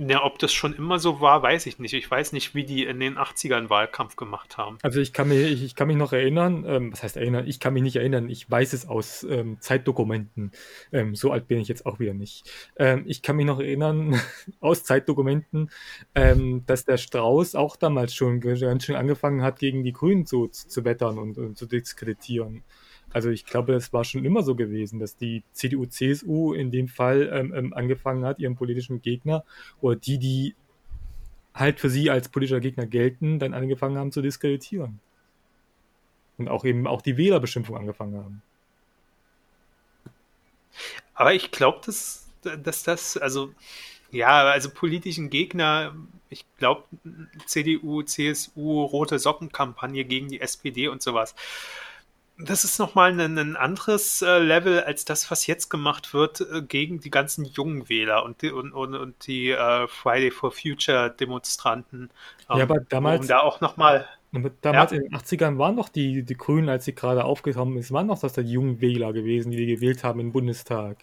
[0.07, 1.93] Ja, ob das schon immer so war, weiß ich nicht.
[1.93, 4.79] Ich weiß nicht, wie die in den 80ern Wahlkampf gemacht haben.
[4.81, 7.45] Also ich kann mich, ich, ich kann mich noch erinnern, ähm, was heißt erinnern?
[7.47, 10.53] Ich kann mich nicht erinnern, ich weiß es aus ähm, Zeitdokumenten.
[10.91, 12.49] Ähm, so alt bin ich jetzt auch wieder nicht.
[12.77, 14.19] Ähm, ich kann mich noch erinnern
[14.59, 15.69] aus Zeitdokumenten,
[16.15, 20.47] ähm, dass der Strauß auch damals schon ganz schön angefangen hat, gegen die Grünen zu,
[20.47, 22.63] zu, zu wettern und, und zu diskreditieren.
[23.13, 26.87] Also ich glaube, es war schon immer so gewesen, dass die CDU, CSU in dem
[26.87, 29.43] Fall ähm, ähm, angefangen hat, ihren politischen Gegner
[29.81, 30.55] oder die, die
[31.53, 34.99] halt für sie als politischer Gegner gelten, dann angefangen haben zu diskreditieren.
[36.37, 38.41] Und auch eben auch die Wählerbeschimpfung angefangen haben.
[41.13, 43.53] Aber ich glaube, dass, dass das, also,
[44.09, 45.95] ja, also politischen Gegner,
[46.29, 46.85] ich glaube,
[47.45, 51.35] CDU, CSU, rote Sockenkampagne gegen die SPD und sowas.
[52.45, 56.61] Das ist nochmal ein, ein anderes äh, Level als das, was jetzt gemacht wird äh,
[56.61, 61.11] gegen die ganzen jungen Wähler und die, und, und, und die äh, Friday for Future
[61.11, 62.09] Demonstranten.
[62.49, 64.07] Ähm, Ja, aber damals- Um da auch nochmal
[64.61, 64.97] damals Ja.
[64.97, 68.19] in den 80ern waren doch die, die Grünen, als sie gerade aufgekommen ist, waren doch
[68.19, 70.97] das die jungen Wähler gewesen, die die gewählt haben im Bundestag.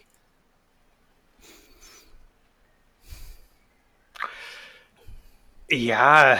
[5.70, 6.38] Ja,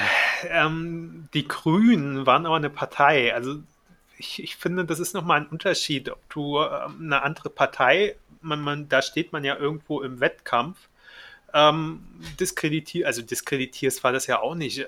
[0.48, 3.34] ähm, die Grünen waren aber eine Partei.
[3.34, 3.56] Also
[4.18, 8.60] ich, ich finde, das ist nochmal ein Unterschied, ob du ähm, eine andere Partei, man,
[8.60, 10.78] man, da steht man ja irgendwo im Wettkampf,
[11.54, 12.04] ähm,
[12.40, 14.80] diskreditiert, also diskreditierst war das ja auch nicht.
[14.80, 14.86] äh,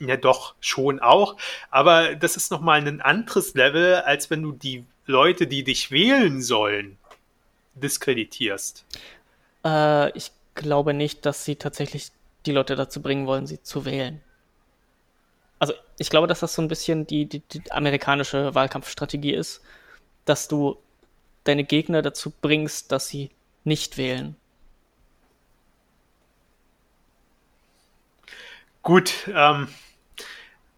[0.00, 1.36] Ja, doch, schon auch.
[1.70, 6.42] Aber das ist nochmal ein anderes Level, als wenn du die Leute, die dich wählen
[6.42, 6.98] sollen,
[7.74, 8.86] diskreditierst.
[9.64, 12.12] Äh, ich glaube nicht, dass sie tatsächlich
[12.46, 14.22] die Leute dazu bringen wollen, sie zu wählen.
[15.60, 19.62] Also ich glaube, dass das so ein bisschen die, die, die amerikanische Wahlkampfstrategie ist,
[20.24, 20.78] dass du
[21.44, 23.30] deine Gegner dazu bringst, dass sie
[23.64, 24.36] nicht wählen.
[28.82, 29.68] Gut, ähm,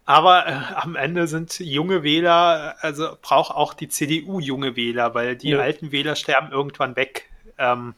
[0.05, 5.37] aber äh, am Ende sind junge Wähler, also braucht auch die CDU junge Wähler, weil
[5.37, 5.59] die Ja.
[5.59, 7.29] alten Wähler sterben irgendwann weg.
[7.57, 7.95] Ähm,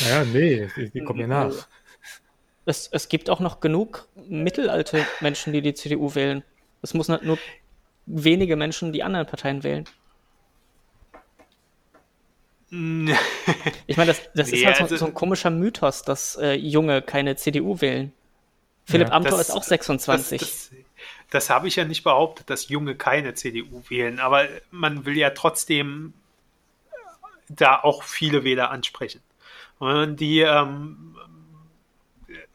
[0.00, 1.66] Naja, nee, die, die kommen ja nach.
[2.70, 6.44] Es, es gibt auch noch genug mittelalte Menschen, die die CDU wählen.
[6.82, 7.38] Es muss nur
[8.06, 9.84] wenige Menschen die anderen Parteien wählen.
[13.88, 16.52] Ich meine, das, das ist Nee, halt so, also- so ein komischer Mythos, dass äh,
[16.54, 18.12] Junge keine CDU wählen.
[18.84, 20.40] Philipp Ja, Amthor das- ist auch 26.
[20.40, 20.70] Das,
[21.30, 25.30] das, habe ich ja nicht behauptet, dass Junge keine CDU wählen, aber man will ja
[25.30, 26.12] trotzdem
[27.48, 29.20] da auch viele Wähler ansprechen.
[29.80, 31.16] Und die ähm,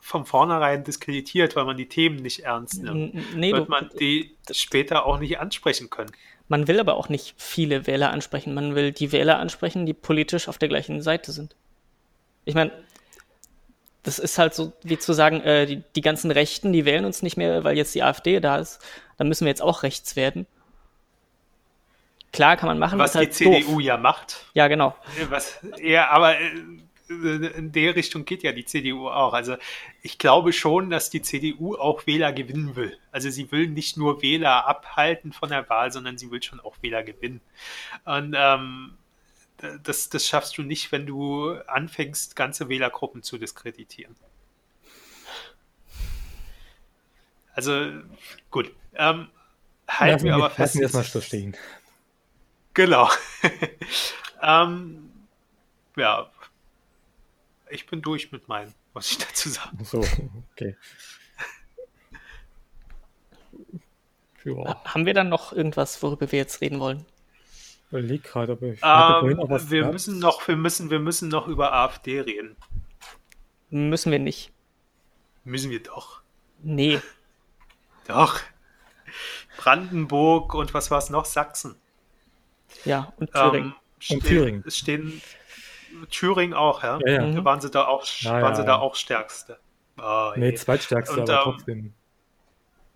[0.06, 5.04] von vornherein diskreditiert, weil man die Themen nicht ernst nimmt, nee, wird man die später
[5.04, 6.12] auch nicht ansprechen können.
[6.48, 8.54] Man will aber auch nicht viele Wähler ansprechen.
[8.54, 11.56] Man will die Wähler ansprechen, die politisch auf der gleichen Seite sind.
[12.46, 12.72] Ich meine,
[14.04, 17.24] das ist halt so wie zu sagen, äh, die, die ganzen Rechten, die wählen uns
[17.24, 18.86] nicht mehr, weil jetzt die AfD da ist.
[19.18, 20.46] Dann müssen wir jetzt auch rechts werden.
[22.32, 23.00] Klar kann man machen.
[23.00, 23.82] Was die halt CDU doof.
[23.82, 24.46] ja macht.
[24.54, 24.96] Ja, genau.
[25.30, 26.52] Was, ja, aber äh,
[27.08, 29.34] in der Richtung geht ja die CDU auch.
[29.34, 29.58] Also
[30.02, 32.98] ich glaube schon, dass die CDU auch Wähler gewinnen will.
[33.12, 36.76] Also sie will nicht nur Wähler abhalten von der Wahl, sondern sie will schon auch
[36.82, 37.42] Wähler gewinnen.
[38.06, 38.98] Und ähm,
[39.84, 44.16] das, das schaffst du nicht, wenn du anfängst, ganze Wählergruppen zu diskreditieren.
[47.54, 47.92] Also
[48.52, 48.72] gut.
[48.96, 49.30] Ähm,
[49.88, 50.76] halten lassen wir aber lassen fest.
[50.76, 51.56] wir erstmal so stehen.
[52.74, 53.10] Genau.
[54.42, 55.10] ähm,
[55.96, 56.30] ja,
[57.70, 59.84] ich bin durch mit meinem, was ich dazu sagen.
[59.84, 60.04] So,
[60.54, 60.76] okay.
[64.44, 67.06] Ja, Haben wir dann noch irgendwas, worüber wir jetzt reden wollen?
[67.90, 69.94] überleg gerade, ob ich Ähm, auch was wir gehabt.
[69.94, 72.56] müssen noch, wir müssen, wir müssen noch über AfD reden.
[73.70, 74.52] Müssen wir nicht.
[75.46, 76.22] Müssen wir doch.
[76.62, 77.00] Nee.
[78.08, 78.40] Doch.
[79.58, 81.26] Brandenburg und was war es noch?
[81.26, 81.76] Sachsen.
[82.84, 83.70] Ja, und Thüringen.
[83.70, 84.64] Ähm, stehen, Thüringen.
[84.68, 85.22] Es stehen
[86.10, 87.00] Thüringen auch, ja.
[87.06, 87.26] Ja, ja.
[87.28, 87.36] Mhm.
[87.36, 88.68] Da waren sie da auch, Ja, waren ja, sie ja.
[88.68, 89.60] da auch stärkste.
[89.98, 91.94] Oh, Nee, zweitstärkste, Und, aber ähm, trotzdem.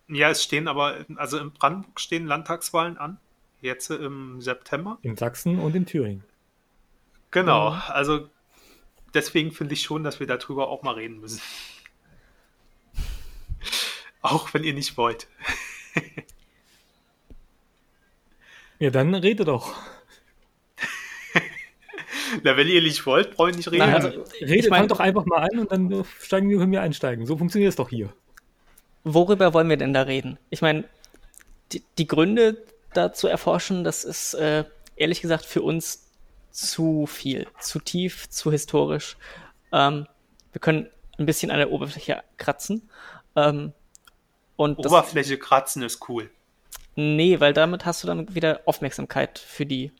[0.08, 3.18] Ja, es stehen aber, also in Brandenburg stehen Landtagswahlen an.
[3.62, 4.98] Jetzt im September.
[5.02, 6.24] In Sachsen und in Thüringen.
[7.30, 7.80] Genau, Mhm.
[7.88, 8.28] also
[9.14, 11.40] deswegen finde ich schon, dass wir darüber auch mal reden müssen.
[14.22, 15.28] Auch wenn ihr nicht wollt.
[18.78, 19.74] Ja, dann rede doch.
[22.42, 23.78] Na, wenn ihr nicht wollt, brauche ich nicht reden.
[23.78, 24.08] Nein, also,
[24.40, 27.26] Rede, ich mein, fang doch einfach mal an und dann steigen wir, können wir einsteigen.
[27.26, 28.12] So funktioniert es doch hier.
[29.04, 30.38] worüber wollen wir denn da reden?
[30.50, 30.84] Ich meine,
[31.72, 32.62] die, die Gründe
[32.92, 34.64] da zu erforschen, das ist äh,
[34.96, 36.06] ehrlich gesagt für uns
[36.50, 39.16] zu viel, zu tief, zu historisch.
[39.72, 40.06] Ähm,
[40.52, 40.88] wir können
[41.18, 42.88] ein bisschen an der Oberfläche kratzen.
[43.36, 43.72] Ähm,
[44.56, 46.30] und das, Oberfläche kratzen ist cool.
[46.96, 49.92] nee, weil damit hast du dann wieder Aufmerksamkeit für die.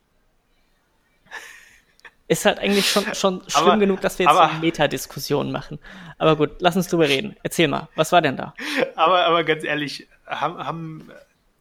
[2.31, 5.78] Ist halt eigentlich schon, schon schlimm Aber- genug, dass wir jetzt aber- eine Metadiskussion machen.
[6.16, 7.36] Aber gut, lass uns drüber reden.
[7.43, 8.55] Erzähl mal, was war denn da?
[8.94, 11.11] Aber, aber ganz ehrlich, haben, haben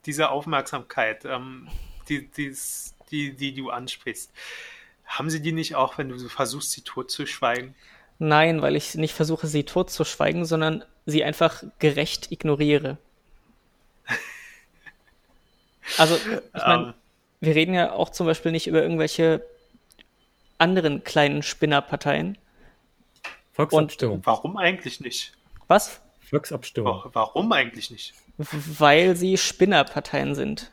[0.06, 1.68] diese Aufmerksamkeit, ähm,
[2.08, 4.32] die, dies- die, die du ansprichst,
[5.08, 7.74] haben sie die nicht auch, wenn du so versuchst, sie totzuschweigen?
[8.20, 12.98] Nein, weil ich nicht versuche, sie totzuschweigen, sondern sie einfach gerecht ignoriere.
[15.98, 16.94] Also, ich meine, Ähm,
[17.40, 19.44] wir reden ja auch zum Beispiel nicht über irgendwelche
[20.60, 22.38] anderen kleinen Spinnerparteien.
[23.53, 24.22] Volksabstimmung.
[24.26, 25.34] warum eigentlich nicht?
[25.68, 26.02] Was?
[26.30, 26.94] Volksabstimmung.
[27.06, 28.14] Wa- Warum eigentlich nicht?
[28.38, 30.72] Weil sie Spinnerparteien sind.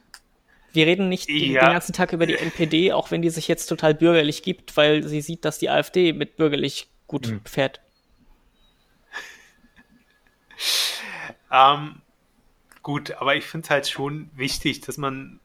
[0.72, 1.64] Wir reden nicht Ja.
[1.64, 5.02] den ganzen Tag über die NPD, auch wenn die sich jetzt total bürgerlich gibt, weil
[5.02, 7.40] sie sieht, dass die AfD mit bürgerlich gut Hm.
[7.44, 7.80] fährt.
[11.50, 12.02] Ähm,
[12.82, 15.38] gut, aber ich finde es halt schon wichtig, dass man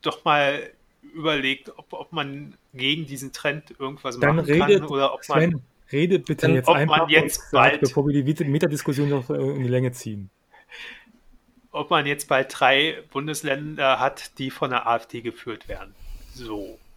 [0.00, 0.70] doch mal
[1.14, 5.38] überlegt, ob, ob man gegen diesen Trend irgendwas Dann machen redet, kann oder ob man.
[5.40, 5.62] Sven,
[5.92, 9.34] rede bitte Dann- jetzt ob man einfach, jetzt bald- bevor wir die Metadiskussion noch äh,
[9.34, 10.30] in die Länge ziehen.
[11.70, 15.94] ob man jetzt bald drei Bundesländer hat, die von der AfD geführt werden.
[16.34, 16.78] So.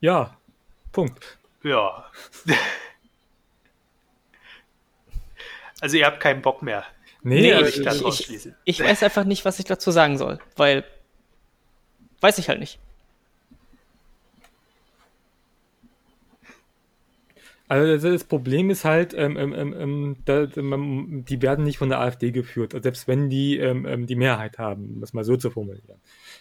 [0.00, 0.36] Ja,
[0.90, 1.38] Punkt.
[1.62, 2.10] Ja.
[5.80, 6.84] Also ihr habt keinen Bock mehr.
[7.22, 10.18] Nee, Nee, äh, ich ich, das ich, ich weiß einfach nicht, was ich dazu sagen
[10.18, 10.84] soll, weil
[12.20, 12.78] weiß ich halt nicht.
[17.72, 22.00] Also das, Problem ist halt, ähm, ähm, ähm, ähm, da, die werden nicht von der
[22.00, 25.38] AfD geführt, also selbst wenn die ähm, ähm, die Mehrheit haben, um das mal so
[25.38, 25.98] zu formulieren,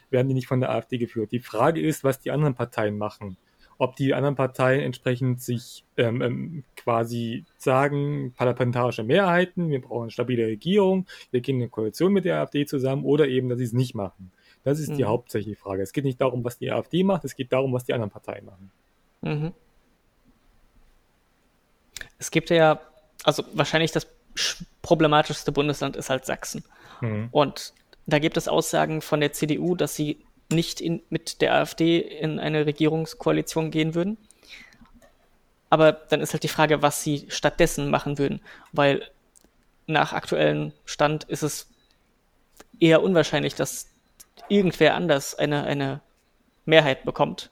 [0.09, 1.31] werden die nicht von der AfD geführt.
[1.31, 3.37] Die Frage ist, was die anderen Parteien machen.
[3.81, 10.11] Ob die anderen Parteien entsprechend sich ähm, ähm, quasi sagen, parlamentarische Mehrheiten, wir brauchen eine
[10.11, 13.63] stabile Regierung, wir gehen in eine Koalition mit der AfD zusammen oder eben, dass sie
[13.65, 14.31] es nicht machen.
[14.63, 15.07] Das ist die Mhm.
[15.07, 15.81] hauptsächliche Frage.
[15.81, 18.45] Es geht nicht darum, was die AfD macht, es geht darum, was die anderen Parteien
[18.45, 18.71] machen.
[19.21, 19.51] Mhm.
[22.19, 22.79] Es gibt ja,
[23.23, 26.63] also wahrscheinlich das sch- problematischste Bundesland ist halt Sachsen.
[27.01, 27.29] Mhm.
[27.31, 27.73] Und
[28.05, 30.19] da gibt es Aussagen von der CDU, dass sie
[30.51, 34.17] nicht in, mit der AfD in eine Regierungskoalition gehen würden.
[35.69, 38.41] Aber dann ist halt die Frage, was sie stattdessen machen würden.
[38.71, 39.07] Weil
[39.87, 41.67] nach aktuellem Stand ist es
[42.79, 43.87] eher unwahrscheinlich, dass
[44.49, 46.01] irgendwer anders eine, eine
[46.65, 47.49] Mehrheit bekommt.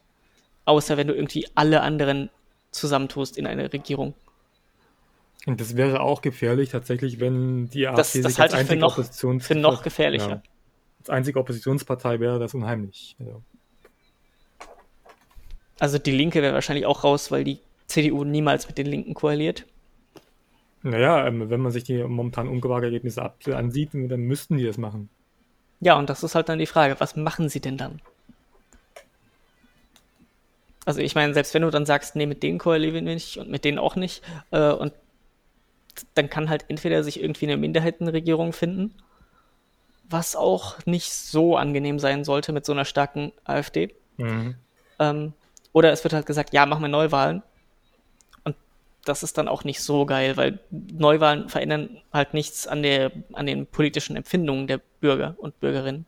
[0.66, 2.30] Außer wenn du irgendwie alle anderen
[2.72, 4.14] zusammentust in eine Regierung.
[5.46, 8.70] Und das wäre auch gefährlich tatsächlich, wenn die AfD Das, sich das als halte ich
[8.70, 10.44] für noch, für noch gefährlicher.
[11.00, 13.16] Als einzige Oppositionspartei wäre das unheimlich.
[13.20, 13.42] Also,
[15.80, 19.66] Also die Linke wäre wahrscheinlich auch raus, weil die CDU niemals mit den Linken koaliert.
[20.84, 25.10] naja, ähm, wenn man sich die momentan Umfrageergebnisse ansieht, dann müssten die das machen.
[25.82, 28.02] Ja, und das ist halt dann die Frage, was machen sie denn dann?
[30.86, 33.50] Also ich meine, selbst wenn du dann sagst, nee, mit denen koalieren wir nicht und
[33.50, 34.94] mit denen auch nicht, äh, und
[36.16, 38.94] dann kann halt entweder sich irgendwie eine Minderheitenregierung finden,
[40.10, 43.96] was auch nicht so angenehm sein sollte mit so einer starken AfD.
[44.18, 44.56] Mhm.
[44.98, 45.34] Ähm,
[45.72, 47.44] oder es wird halt gesagt, ja, machen wir Neuwahlen.
[48.44, 48.56] Und
[49.06, 53.46] das ist dann auch nicht so geil, weil Neuwahlen verändern halt nichts an, der, an
[53.46, 56.06] den politischen Empfindungen der Bürger und Bürgerinnen.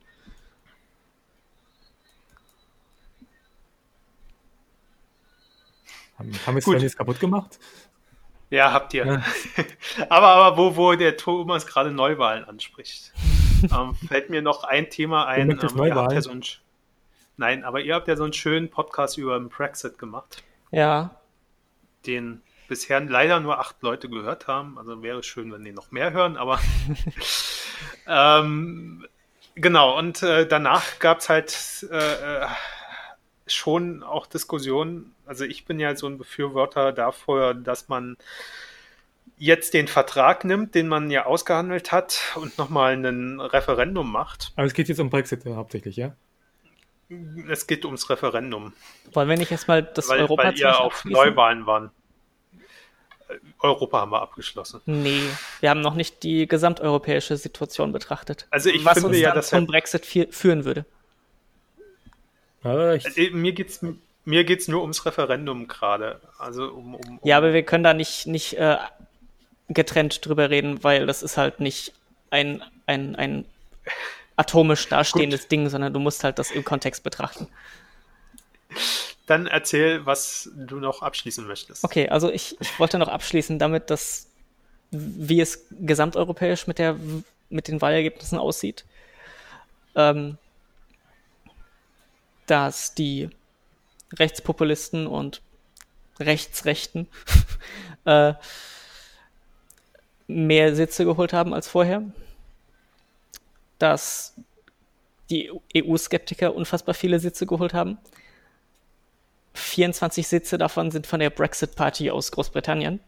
[6.18, 6.76] Haben, haben wir Gut.
[6.76, 7.60] Sven jetzt kaputt gemacht?
[8.49, 9.06] Ja, habt ihr.
[9.06, 9.23] Ja.
[10.10, 13.14] aber, aber wo, wo der Thomas gerade Neuwahlen anspricht,
[13.63, 15.51] ähm, fällt mir noch ein Thema ein.
[15.51, 16.59] Ähm, ihr habt ja so einen, sch-
[17.38, 21.15] Nein, aber ihr habt ja so einen schönen Podcast über den Brexit gemacht, Ja,
[22.05, 24.77] den bisher leider nur acht Leute gehört haben.
[24.77, 26.59] Also wäre schön, wenn die noch mehr hören, aber
[28.07, 29.05] ähm,
[29.55, 32.47] genau, und äh, danach gab es halt äh, äh,
[33.47, 35.13] schon auch Diskussionen.
[35.25, 38.17] Also ich bin ja so ein Befürworter davor, dass man
[39.41, 44.51] jetzt den Vertrag nimmt, den man ja ausgehandelt hat und nochmal ein Referendum macht.
[44.55, 46.13] Aber es geht jetzt um Brexit äh, hauptsächlich, ja?
[47.49, 48.72] Es geht ums Referendum,
[49.13, 51.03] wollen wir nicht erstmal das weil, Europa weil ihr auf?
[51.05, 51.89] Neuwahlen waren.
[53.27, 54.80] Äh, Europa haben wir abgeschlossen.
[54.85, 55.23] Nee,
[55.59, 58.45] wir haben noch nicht die gesamteuropäische Situation betrachtet.
[58.51, 60.85] Also ich was finde uns ja, dass zum er- Brexit fü- führen würde.
[62.95, 63.84] Ich, Äh, Mir geht's
[64.23, 66.22] mir geht's nur ums Referendum gerade.
[66.38, 68.77] Also um, um, um Ja, aber wir können da nicht, nicht äh,
[69.73, 71.93] getrennt drüber reden, weil das ist halt nicht
[72.30, 73.45] ein, ein, ein
[74.35, 77.48] atomisch dastehendes Ding, sondern du musst halt das im Kontext betrachten.
[79.27, 81.84] dann erzähl, was du noch abschließen möchtest.
[81.84, 84.27] Okay, also ich, ich wollte noch abschließen damit, dass
[84.91, 86.98] wie es gesamteuropäisch mit, der,
[87.49, 88.84] mit den Wahlergebnissen aussieht,
[89.95, 90.38] ähm,
[92.45, 93.30] dass die
[94.14, 95.41] Rechtspopulisten und
[96.19, 97.07] Rechtsrechten
[98.06, 98.34] äh,
[100.32, 102.03] mehr Sitze geholt haben als vorher,
[103.80, 104.36] dass
[105.30, 107.98] die EU-Skeptiker unfassbar viele Sitze geholt haben.
[109.53, 112.99] 24 Sitze davon sind von der Brexit Party aus Großbritannien.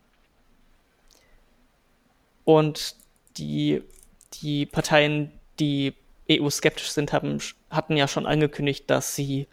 [2.46, 2.96] Und
[3.38, 3.82] die,
[4.42, 5.94] die Parteien, die
[6.30, 7.40] EU-skeptisch sind, haben,
[7.70, 9.48] hatten ja schon angekündigt, dass sie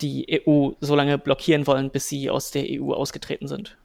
[0.00, 3.76] die EU so lange blockieren wollen, bis sie aus der EU ausgetreten sind.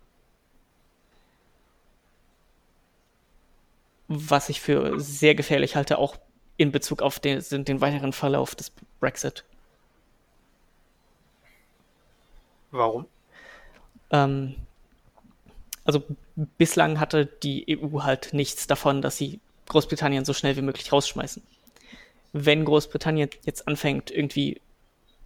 [4.07, 6.17] Was ich für sehr gefährlich halte, auch
[6.57, 9.43] in Bezug auf den, den weiteren Verlauf des Brexit.
[12.71, 13.05] Warum?
[14.11, 14.55] Ähm,
[15.85, 16.03] also
[16.57, 21.43] bislang hatte die EU halt nichts davon, dass sie Großbritannien so schnell wie möglich rausschmeißen.
[22.34, 24.61] Wenn Großbritannien jetzt anfängt, irgendwie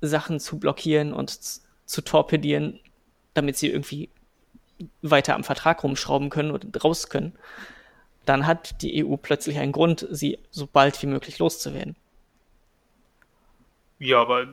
[0.01, 1.39] Sachen zu blockieren und
[1.85, 2.79] zu torpedieren,
[3.33, 4.09] damit sie irgendwie
[5.01, 7.33] weiter am Vertrag rumschrauben können und raus können,
[8.27, 11.95] dann hat die EU plötzlich einen Grund, sie so bald wie möglich loszuwerden.
[13.99, 14.47] Ja, aber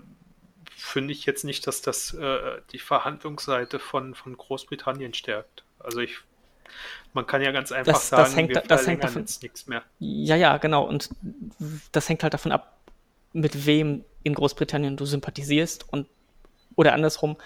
[0.77, 5.65] finde ich jetzt nicht, dass das äh, die Verhandlungsseite von, von Großbritannien stärkt.
[5.79, 6.17] Also ich,
[7.13, 9.43] man kann ja ganz einfach Das- sagen, das hängt wir da- das hängt davon- jetzt
[9.43, 9.83] nichts mehr.
[9.99, 10.85] Ja, ja, genau.
[10.85, 11.11] Und
[11.93, 12.79] das hängt halt davon ab,
[13.33, 16.07] mit wem in Großbritannien du sympathisierst und
[16.77, 17.37] oder andersrum,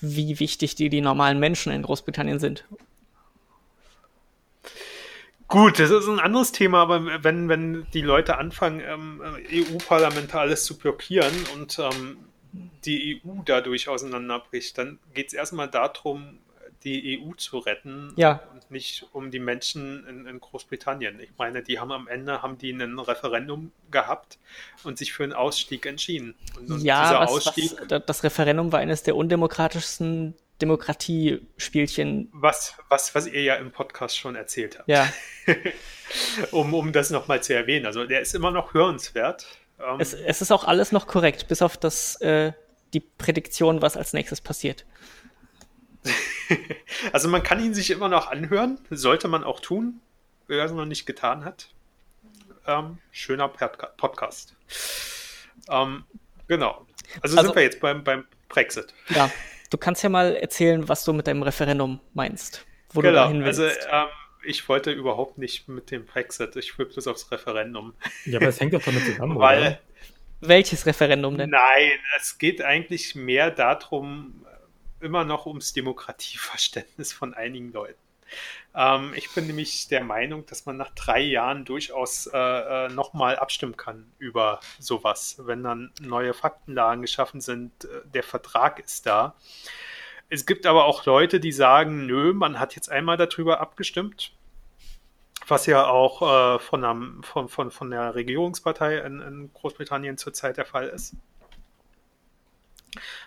[0.00, 2.64] wie wichtig dir die normalen Menschen in Großbritannien sind.
[5.48, 9.20] Gut, das ist ein anderes Thema, aber wenn, wenn die Leute anfangen, ähm,
[9.50, 12.18] EU-Parlamente alles zu blockieren und ähm,
[12.84, 16.38] die EU dadurch auseinanderbricht, dann geht es erstmal darum,
[16.84, 18.40] die EU zu retten Ja.
[18.52, 21.18] und nicht um die Menschen in, in Großbritannien.
[21.18, 24.38] Ich meine, die haben am Ende haben die ein Referendum gehabt
[24.84, 26.34] und sich für einen Ausstieg entschieden.
[26.58, 32.28] Und, und ja, was, was, da- das Referendum war eines der undemokratischsten Demokratiespielchen.
[32.32, 35.12] was, was, was ihr ja im Podcast schon erzählt habt, Ja,
[36.50, 37.86] um, um das nochmal zu erwähnen.
[37.86, 39.46] Also der ist immer noch hörenswert.
[39.80, 42.52] Ähm, es, es ist auch alles noch korrekt, bis auf das, äh,
[42.94, 44.84] die Prädiktion, was als nächstes passiert.
[47.12, 50.00] Also man kann ihn sich immer noch anhören, sollte man auch tun,
[50.46, 51.68] wer es noch nicht getan hat.
[52.66, 54.56] Ähm, schöner Podca- Podcast.
[55.68, 56.04] Ähm,
[56.46, 56.86] genau.
[57.20, 58.94] Also, Also- sind wir jetzt beim, beim Brexit.
[59.10, 59.30] Ja,
[59.70, 63.44] du kannst ja mal erzählen, was du mit deinem Referendum meinst, wo du da hin
[63.44, 63.60] willst.
[63.60, 64.06] Also ähm,
[64.44, 66.56] ich wollte überhaupt nicht mit dem Brexit.
[66.56, 67.94] Ich will bloß aufs Referendum.
[68.24, 69.80] Ja, aber es hängt doch damit zusammen, Weil, oder?
[70.40, 71.50] Welches Referendum denn?
[71.50, 74.46] Nein, es geht eigentlich mehr darum,
[75.00, 77.98] immer noch ums Demokratieverständnis von einigen Leuten.
[78.78, 83.36] Ähm, ich bin nämlich der Meinung, dass man nach drei Jahren durchaus äh, äh nochmal
[83.36, 89.34] abstimmen kann über sowas, wenn dann neue Faktenlagen geschaffen sind, äh, der Vertrag ist da.
[90.30, 94.32] Es gibt aber auch Leute, die sagen, nö, man hat jetzt einmal darüber abgestimmt,
[95.48, 100.56] was ja auch äh, von, einem, von, von, von der Regierungspartei in, in Großbritannien zurzeit
[100.56, 101.16] der Fall ist.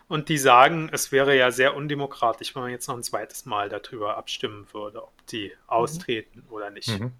[0.07, 3.69] Und die sagen, es wäre ja sehr undemokratisch, wenn man jetzt noch ein zweites Mal
[3.69, 6.53] darüber abstimmen würde, ob die austreten mhm.
[6.53, 6.99] oder nicht.
[6.99, 7.11] Mhm.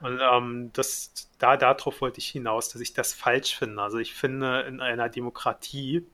[0.00, 3.80] Und ähm, das, da darauf wollte ich hinaus, dass ich das falsch finde.
[3.80, 6.04] Also ich finde, in einer Demokratie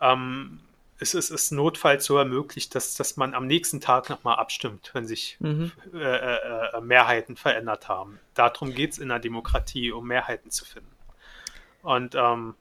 [0.00, 0.60] ähm,
[1.00, 5.06] es ist, ist notfalls sogar möglich, dass, dass man am nächsten Tag nochmal abstimmt, wenn
[5.06, 5.70] sich mhm.
[5.94, 8.18] äh, äh, äh Mehrheiten verändert haben.
[8.34, 10.90] Darum geht es in der Demokratie, um Mehrheiten zu finden.
[11.82, 12.54] Und ähm,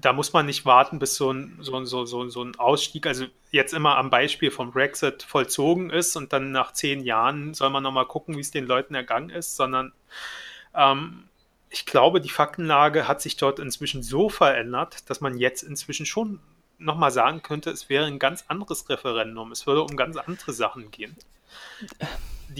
[0.00, 3.26] da muss man nicht warten, bis so ein, so, so, so, so ein Ausstieg, also
[3.50, 7.82] jetzt immer am Beispiel vom Brexit vollzogen ist und dann nach zehn Jahren soll man
[7.82, 9.92] nochmal gucken, wie es den Leuten ergangen ist, sondern
[10.74, 11.24] ähm,
[11.70, 16.40] ich glaube, die Faktenlage hat sich dort inzwischen so verändert, dass man jetzt inzwischen schon
[16.78, 19.52] nochmal sagen könnte, es wäre ein ganz anderes Referendum.
[19.52, 21.16] Es würde um ganz andere Sachen gehen,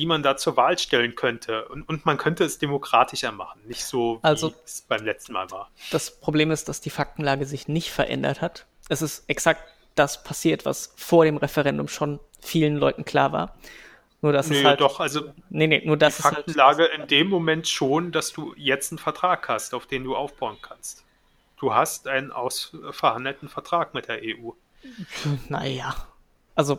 [0.00, 1.68] die man da zur Wahl stellen könnte.
[1.68, 5.50] Und, und man könnte es demokratischer machen, nicht so, wie also, es beim letzten Mal
[5.50, 5.70] war.
[5.90, 8.66] Das Problem ist, dass die Faktenlage sich nicht verändert hat.
[8.88, 9.62] Es ist exakt
[9.94, 13.56] das passiert, was vor dem Referendum schon vielen Leuten klar war.
[14.22, 16.94] Nur dass nee, es halt, doch, also nee, nee, nur das die halt Faktenlage halt,
[16.94, 21.04] in dem Moment schon, dass du jetzt einen Vertrag hast, auf den du aufbauen kannst
[21.60, 24.50] du hast einen ausverhandelten Vertrag mit der EU.
[25.48, 25.94] Naja,
[26.54, 26.78] also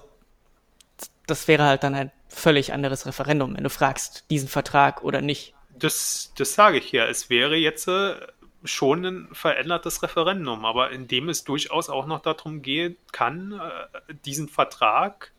[1.27, 5.53] das wäre halt dann ein völlig anderes Referendum, wenn du fragst, diesen Vertrag oder nicht.
[5.77, 7.05] Das, das sage ich ja.
[7.05, 8.15] Es wäre jetzt äh,
[8.63, 14.13] schon ein verändertes Referendum, aber in dem es durchaus auch noch darum gehen kann, äh,
[14.25, 15.31] diesen Vertrag,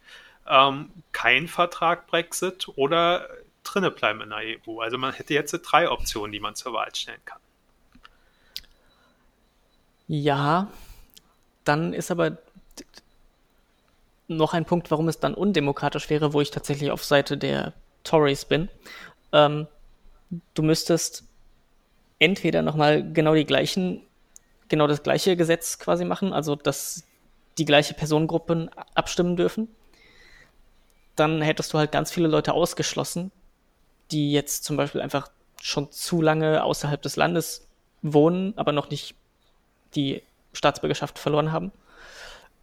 [0.46, 3.28] ähm, kein Vertrag Brexit oder
[3.64, 4.80] drinne bleiben in der EU.
[4.80, 7.38] Also man hätte jetzt drei Optionen, die man zur Wahl stellen kann.
[10.08, 10.68] Ja,
[11.64, 12.38] dann ist aber
[14.36, 17.72] noch ein Punkt, warum es dann undemokratisch wäre, wo ich tatsächlich auf Seite der
[18.04, 18.68] Tories bin.
[19.32, 19.66] Ähm,
[20.54, 21.24] du müsstest
[22.18, 24.02] entweder nochmal genau die gleichen,
[24.68, 27.04] genau das gleiche Gesetz quasi machen, also dass
[27.58, 29.68] die gleiche Personengruppen abstimmen dürfen.
[31.16, 33.30] Dann hättest du halt ganz viele Leute ausgeschlossen,
[34.10, 35.30] die jetzt zum Beispiel einfach
[35.60, 37.68] schon zu lange außerhalb des Landes
[38.02, 39.14] wohnen, aber noch nicht
[39.94, 40.22] die
[40.52, 41.72] Staatsbürgerschaft verloren haben.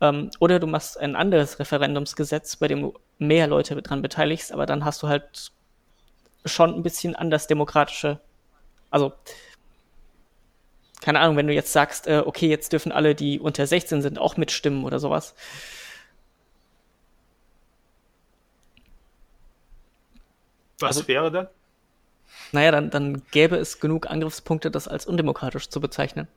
[0.01, 4.65] Ähm, oder du machst ein anderes Referendumsgesetz, bei dem du mehr Leute dran beteiligst, aber
[4.65, 5.51] dann hast du halt
[6.45, 8.19] schon ein bisschen anders demokratische,
[8.89, 9.13] also
[11.01, 14.19] keine Ahnung, wenn du jetzt sagst, äh, okay, jetzt dürfen alle, die unter 16 sind,
[14.19, 15.33] auch mitstimmen oder sowas.
[20.79, 21.47] Was also, wäre dann?
[22.51, 26.27] Naja, dann, dann gäbe es genug Angriffspunkte, das als undemokratisch zu bezeichnen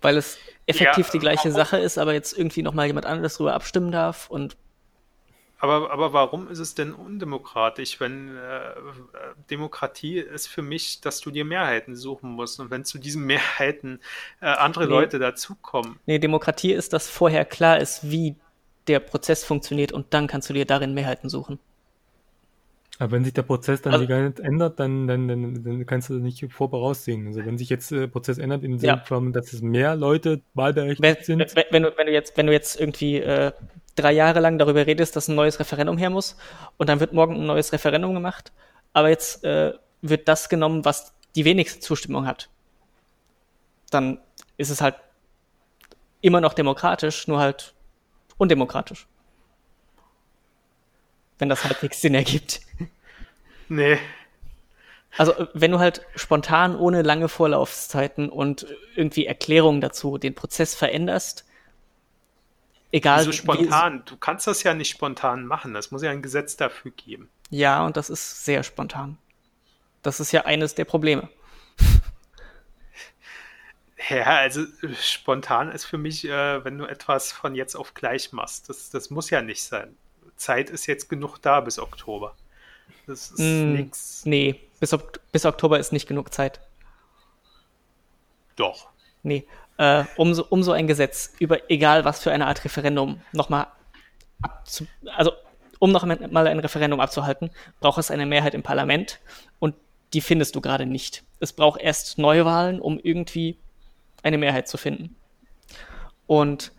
[0.00, 3.54] weil es effektiv ja, die gleiche Sache ist, aber jetzt irgendwie nochmal jemand anderes darüber
[3.54, 4.56] abstimmen darf und
[5.58, 8.74] aber, aber warum ist es denn undemokratisch, wenn äh,
[9.48, 14.00] Demokratie ist für mich, dass du dir Mehrheiten suchen musst und wenn zu diesen Mehrheiten
[14.42, 14.90] äh, andere nee.
[14.90, 15.98] Leute dazukommen?
[16.04, 18.36] Nee, Demokratie ist, dass vorher klar ist, wie
[18.86, 21.58] der Prozess funktioniert und dann kannst du dir darin Mehrheiten suchen.
[22.98, 26.14] Aber wenn sich der Prozess dann also, Zeit ändert, dann, dann, dann, dann kannst du
[26.14, 27.26] das nicht voraussehen.
[27.26, 29.02] Also wenn sich jetzt der Prozess ändert in dem ja.
[29.06, 31.56] Sinne, dass es mehr Leute wahlberechtigt wenn, sind.
[31.56, 33.52] Wenn, wenn, du, wenn, du jetzt, wenn du jetzt irgendwie äh,
[33.96, 36.36] drei Jahre lang darüber redest, dass ein neues Referendum her muss
[36.78, 38.52] und dann wird morgen ein neues Referendum gemacht,
[38.94, 42.48] aber jetzt äh, wird das genommen, was die wenigste Zustimmung hat,
[43.90, 44.18] dann
[44.56, 44.94] ist es halt
[46.22, 47.74] immer noch demokratisch, nur halt
[48.38, 49.06] undemokratisch
[51.38, 52.60] wenn das halbwegs Sinn ergibt.
[53.68, 53.98] Nee.
[55.16, 61.44] Also, wenn du halt spontan ohne lange Vorlaufzeiten und irgendwie Erklärungen dazu den Prozess veränderst,
[62.92, 63.20] egal.
[63.20, 64.02] Wieso spontan?
[64.04, 65.72] Du kannst das ja nicht spontan machen.
[65.72, 67.30] Das muss ja ein Gesetz dafür geben.
[67.50, 69.18] Ja, und das ist sehr spontan.
[70.02, 71.28] Das ist ja eines der Probleme.
[74.08, 74.64] Ja, also
[75.00, 78.68] spontan ist für mich, äh, wenn du etwas von jetzt auf gleich machst.
[78.68, 79.96] Das, das muss ja nicht sein.
[80.36, 82.34] Zeit ist jetzt genug da bis Oktober.
[83.06, 84.26] Das ist mm, nix.
[84.26, 84.96] Nee, bis,
[85.32, 86.60] bis Oktober ist nicht genug Zeit.
[88.56, 88.88] Doch.
[89.22, 89.46] Nee,
[89.78, 93.66] äh, um, so, um so ein Gesetz über egal was für eine Art Referendum nochmal
[94.42, 94.86] abzu.
[95.14, 95.32] Also,
[95.78, 97.50] um noch mal ein Referendum abzuhalten,
[97.80, 99.20] braucht es eine Mehrheit im Parlament
[99.58, 99.74] und
[100.14, 101.24] die findest du gerade nicht.
[101.40, 103.58] Es braucht erst Neuwahlen, um irgendwie
[104.22, 105.14] eine Mehrheit zu finden.
[106.26, 106.72] Und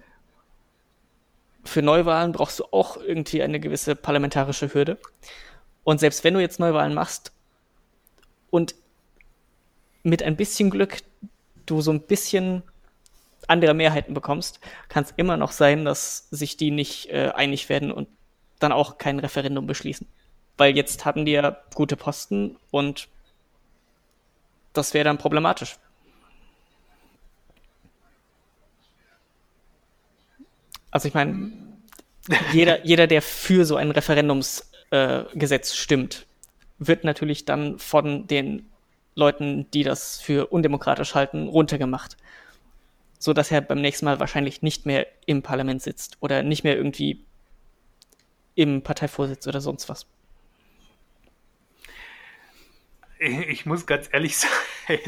[1.68, 4.98] für Neuwahlen brauchst du auch irgendwie eine gewisse parlamentarische Hürde.
[5.84, 7.32] Und selbst wenn du jetzt Neuwahlen machst
[8.50, 8.76] und
[10.04, 11.00] mit ein bisschen Glück
[11.66, 12.64] du so ein bisschen
[13.48, 17.92] andere Mehrheiten bekommst, kann es immer noch sein, dass sich die nicht äh, einig werden
[17.92, 18.08] und
[18.60, 20.08] dann auch kein Referendum beschließen.
[20.58, 23.08] Weil jetzt haben die ja gute Posten und
[24.74, 25.78] das wäre dann problematisch.
[30.92, 31.52] Also ich meine,
[32.52, 36.26] jeder, jeder, der für so ein Referendumsgesetz äh, stimmt,
[36.80, 38.70] wird natürlich dann von den
[39.16, 42.18] Leuten, die das für undemokratisch halten, runtergemacht.
[43.20, 46.78] So dass er beim nächsten Mal wahrscheinlich nicht mehr im Parlament sitzt oder nicht mehr
[46.78, 47.26] irgendwie
[48.54, 50.06] im Parteivorsitz oder sonst was.
[53.20, 55.00] Ich muss ganz ehrlich sein,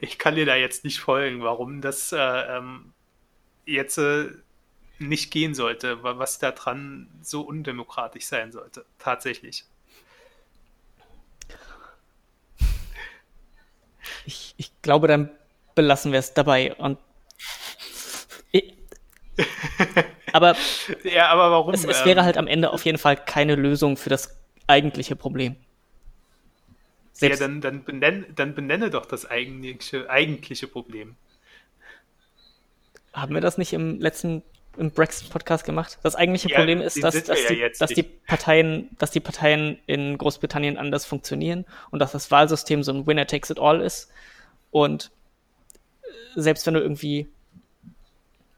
[0.00, 2.92] ich kann dir da jetzt nicht folgen, warum das äh, ähm,
[3.64, 4.30] jetzt äh,
[4.98, 9.64] nicht gehen sollte, was da dran so undemokratisch sein sollte, tatsächlich.
[14.24, 15.30] Ich, ich glaube, dann
[15.74, 16.74] belassen wir es dabei.
[16.74, 16.98] Und
[20.32, 20.56] aber,
[21.04, 21.74] ja, aber warum?
[21.74, 24.36] Es, es wäre ähm, halt am Ende auf jeden Fall keine Lösung für das
[24.66, 25.56] eigentliche Problem.
[27.12, 31.16] Selbst ja, dann, dann, benenne, dann benenne doch das eigentliche, eigentliche Problem.
[33.12, 34.42] Haben wir das nicht im letzten
[34.78, 35.98] im Brexit-Podcast gemacht.
[36.02, 39.78] Das eigentliche ja, Problem ist, dass, dass, die, ja dass die, Parteien, dass die Parteien
[39.86, 44.10] in Großbritannien anders funktionieren und dass das Wahlsystem so ein Winner takes it all ist.
[44.70, 45.10] Und
[46.02, 47.28] äh, selbst wenn du irgendwie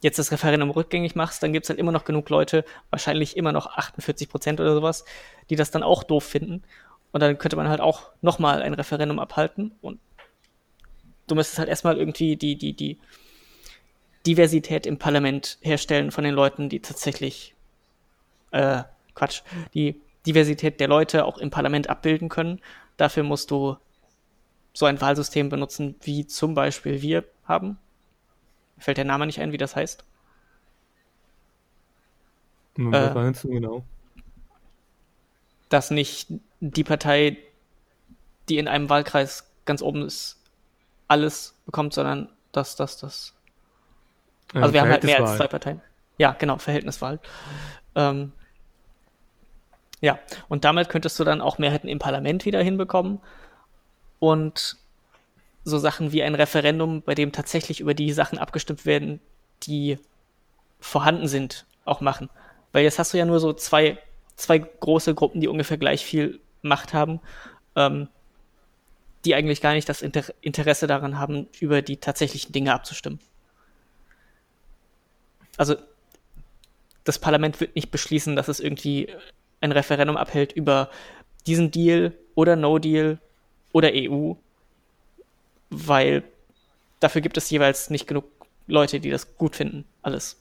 [0.01, 3.53] jetzt das Referendum rückgängig machst, dann gibt es halt immer noch genug Leute, wahrscheinlich immer
[3.53, 5.05] noch 48 Prozent oder sowas,
[5.51, 6.63] die das dann auch doof finden.
[7.11, 9.99] Und dann könnte man halt auch nochmal ein Referendum abhalten und
[11.27, 12.99] du müsstest halt erstmal irgendwie die, die, die,
[14.29, 17.55] Diversität im Parlament herstellen von den Leuten, die tatsächlich,
[18.51, 18.83] äh,
[19.15, 19.41] Quatsch,
[19.73, 22.61] die Diversität der Leute auch im Parlament abbilden können.
[22.99, 23.79] Dafür musst du
[24.75, 27.79] so ein Wahlsystem benutzen, wie zum Beispiel wir haben.
[28.77, 30.05] Fällt der Name nicht ein, wie das heißt?
[32.77, 33.83] Was äh, meinst du genau?
[35.71, 36.29] Dass nicht
[36.61, 37.39] die Partei,
[38.51, 40.39] die in einem Wahlkreis ganz oben ist,
[41.09, 43.38] alles bekommt, sondern dass das das
[44.55, 45.81] also wir haben halt mehr als zwei Parteien.
[46.17, 47.21] Ja, genau, Verhältniswahl.
[47.95, 48.33] Ähm,
[50.01, 50.19] ja,
[50.49, 53.21] und damit könntest du dann auch Mehrheiten im Parlament wieder hinbekommen
[54.19, 54.77] und
[55.65, 59.21] so Sachen wie ein Referendum, bei dem tatsächlich über die Sachen abgestimmt werden,
[59.65, 59.99] die
[60.81, 62.31] vorhanden sind, auch machen.
[62.73, 63.99] Weil jetzt hast du ja nur so zwei,
[64.37, 67.21] zwei große Gruppen, die ungefähr gleich viel Macht haben,
[67.77, 68.09] ähm,
[69.25, 73.21] die eigentlich gar nicht das Inter Interesse daran haben, über die tatsächlichen Dinge abzustimmen
[75.59, 75.77] also
[77.05, 79.09] das Parlament wird nicht beschließen, dass es irgendwie
[79.61, 80.91] ein Referendum abhält über
[81.47, 83.19] diesen Deal oder No Deal
[83.73, 84.35] oder EU,
[85.71, 86.23] weil
[87.01, 88.25] dafür gibt es jeweils nicht genug
[88.67, 90.41] Leute, die das gut finden, alles.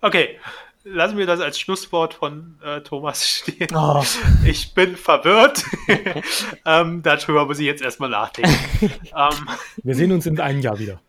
[0.00, 0.38] Okay,
[0.84, 3.68] lassen wir das als Schlusswort von äh, Thomas stehen.
[3.74, 4.04] Oh.
[4.44, 5.64] Ich bin verwirrt.
[6.66, 8.54] ähm, darüber muss ich jetzt erstmal nachdenken.
[9.16, 9.48] ähm,
[9.82, 11.00] wir sehen uns in einem Jahr wieder.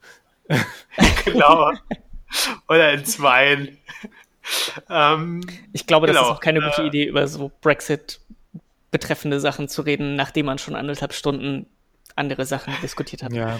[1.26, 1.72] genau.
[2.68, 3.78] Oder in zwei.
[4.90, 5.42] Ähm,
[5.74, 6.20] ich glaube, genau.
[6.20, 8.20] das ist auch keine gute äh, Idee, über so Brexit
[8.92, 11.68] betreffende Sachen zu reden, nachdem man schon anderthalb Stunden
[12.16, 13.34] andere Sachen diskutiert hat.
[13.34, 13.60] Ja.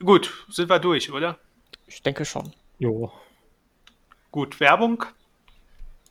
[0.00, 1.38] Gut, sind wir durch, oder?
[1.86, 2.52] Ich denke schon.
[2.78, 3.12] Jo.
[4.30, 5.04] Gut, Werbung.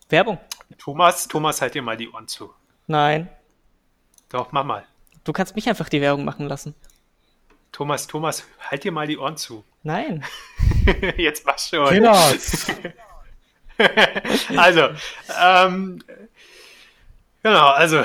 [0.10, 0.40] Werbung.
[0.78, 2.52] Thomas, Thomas, halt dir mal die Ohren zu.
[2.88, 3.30] Nein.
[4.30, 4.86] Doch, mach mal.
[5.24, 6.74] Du kannst mich einfach die Werbung machen lassen.
[7.74, 9.66] Thomas, Thomas, halt dir mal die Ohren zu.
[9.82, 10.24] Nein.
[11.18, 11.90] Jetzt mach schon.
[11.90, 12.16] Genau.
[14.56, 14.90] also,
[15.42, 16.04] ähm,
[17.42, 18.04] genau, also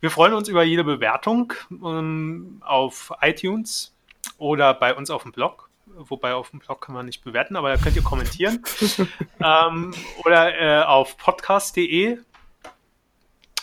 [0.00, 3.94] wir freuen uns über jede Bewertung ähm, auf iTunes
[4.38, 5.70] oder bei uns auf dem Blog.
[5.86, 8.64] Wobei auf dem Blog kann man nicht bewerten, aber da könnt ihr kommentieren.
[9.40, 12.18] ähm, oder äh, auf podcast.de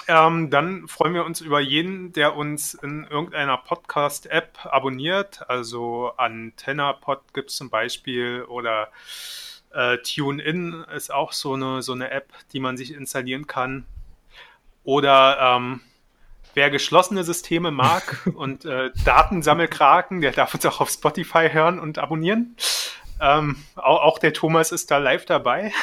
[0.08, 5.50] ähm, dann freuen wir uns über jeden, der uns in irgendeiner Podcast-App abonniert.
[5.50, 8.90] Also AntennaPod gibt es zum Beispiel oder
[9.74, 13.86] äh, TuneIn ist auch so eine, so eine App, die man sich installieren kann.
[14.84, 15.82] Oder ähm,
[16.54, 22.00] wer geschlossene Systeme mag und äh, Datensammelkraken, der darf uns auch auf Spotify hören und
[22.00, 22.56] abonnieren.
[23.20, 25.74] Ähm, auch, auch, der Thomas ist da live dabei.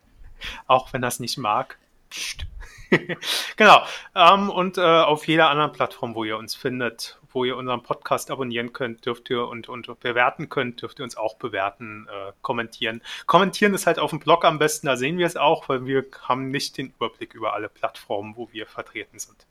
[0.66, 1.76] auch wenn er es nicht mag.
[2.08, 2.46] Psst.
[3.56, 3.82] genau.
[4.14, 8.30] Ähm, und äh, auf jeder anderen Plattform, wo ihr uns findet, wo ihr unseren Podcast
[8.30, 13.02] abonnieren könnt, dürft ihr und, und bewerten könnt, dürft ihr uns auch bewerten, äh, kommentieren.
[13.26, 16.04] Kommentieren ist halt auf dem Blog am besten, da sehen wir es auch, weil wir
[16.22, 19.46] haben nicht den Überblick über alle Plattformen, wo wir vertreten sind.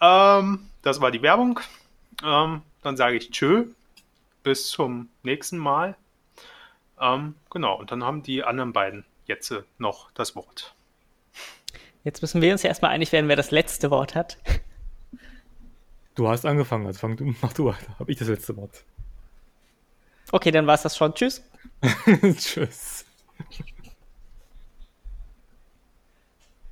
[0.00, 1.60] Ähm, das war die Werbung.
[2.24, 3.66] Ähm, dann sage ich Tschö.
[4.42, 5.96] Bis zum nächsten Mal.
[7.00, 10.74] Ähm, genau, und dann haben die anderen beiden jetzt noch das Wort.
[12.08, 14.38] Jetzt müssen wir uns ja erstmal einig werden, wer das letzte Wort hat.
[16.14, 17.98] Du hast angefangen, also fang du, mach du weiter.
[17.98, 18.82] Hab ich das letzte Wort.
[20.32, 21.12] Okay, dann war es das schon.
[21.12, 21.42] Tschüss.
[22.38, 22.97] Tschüss.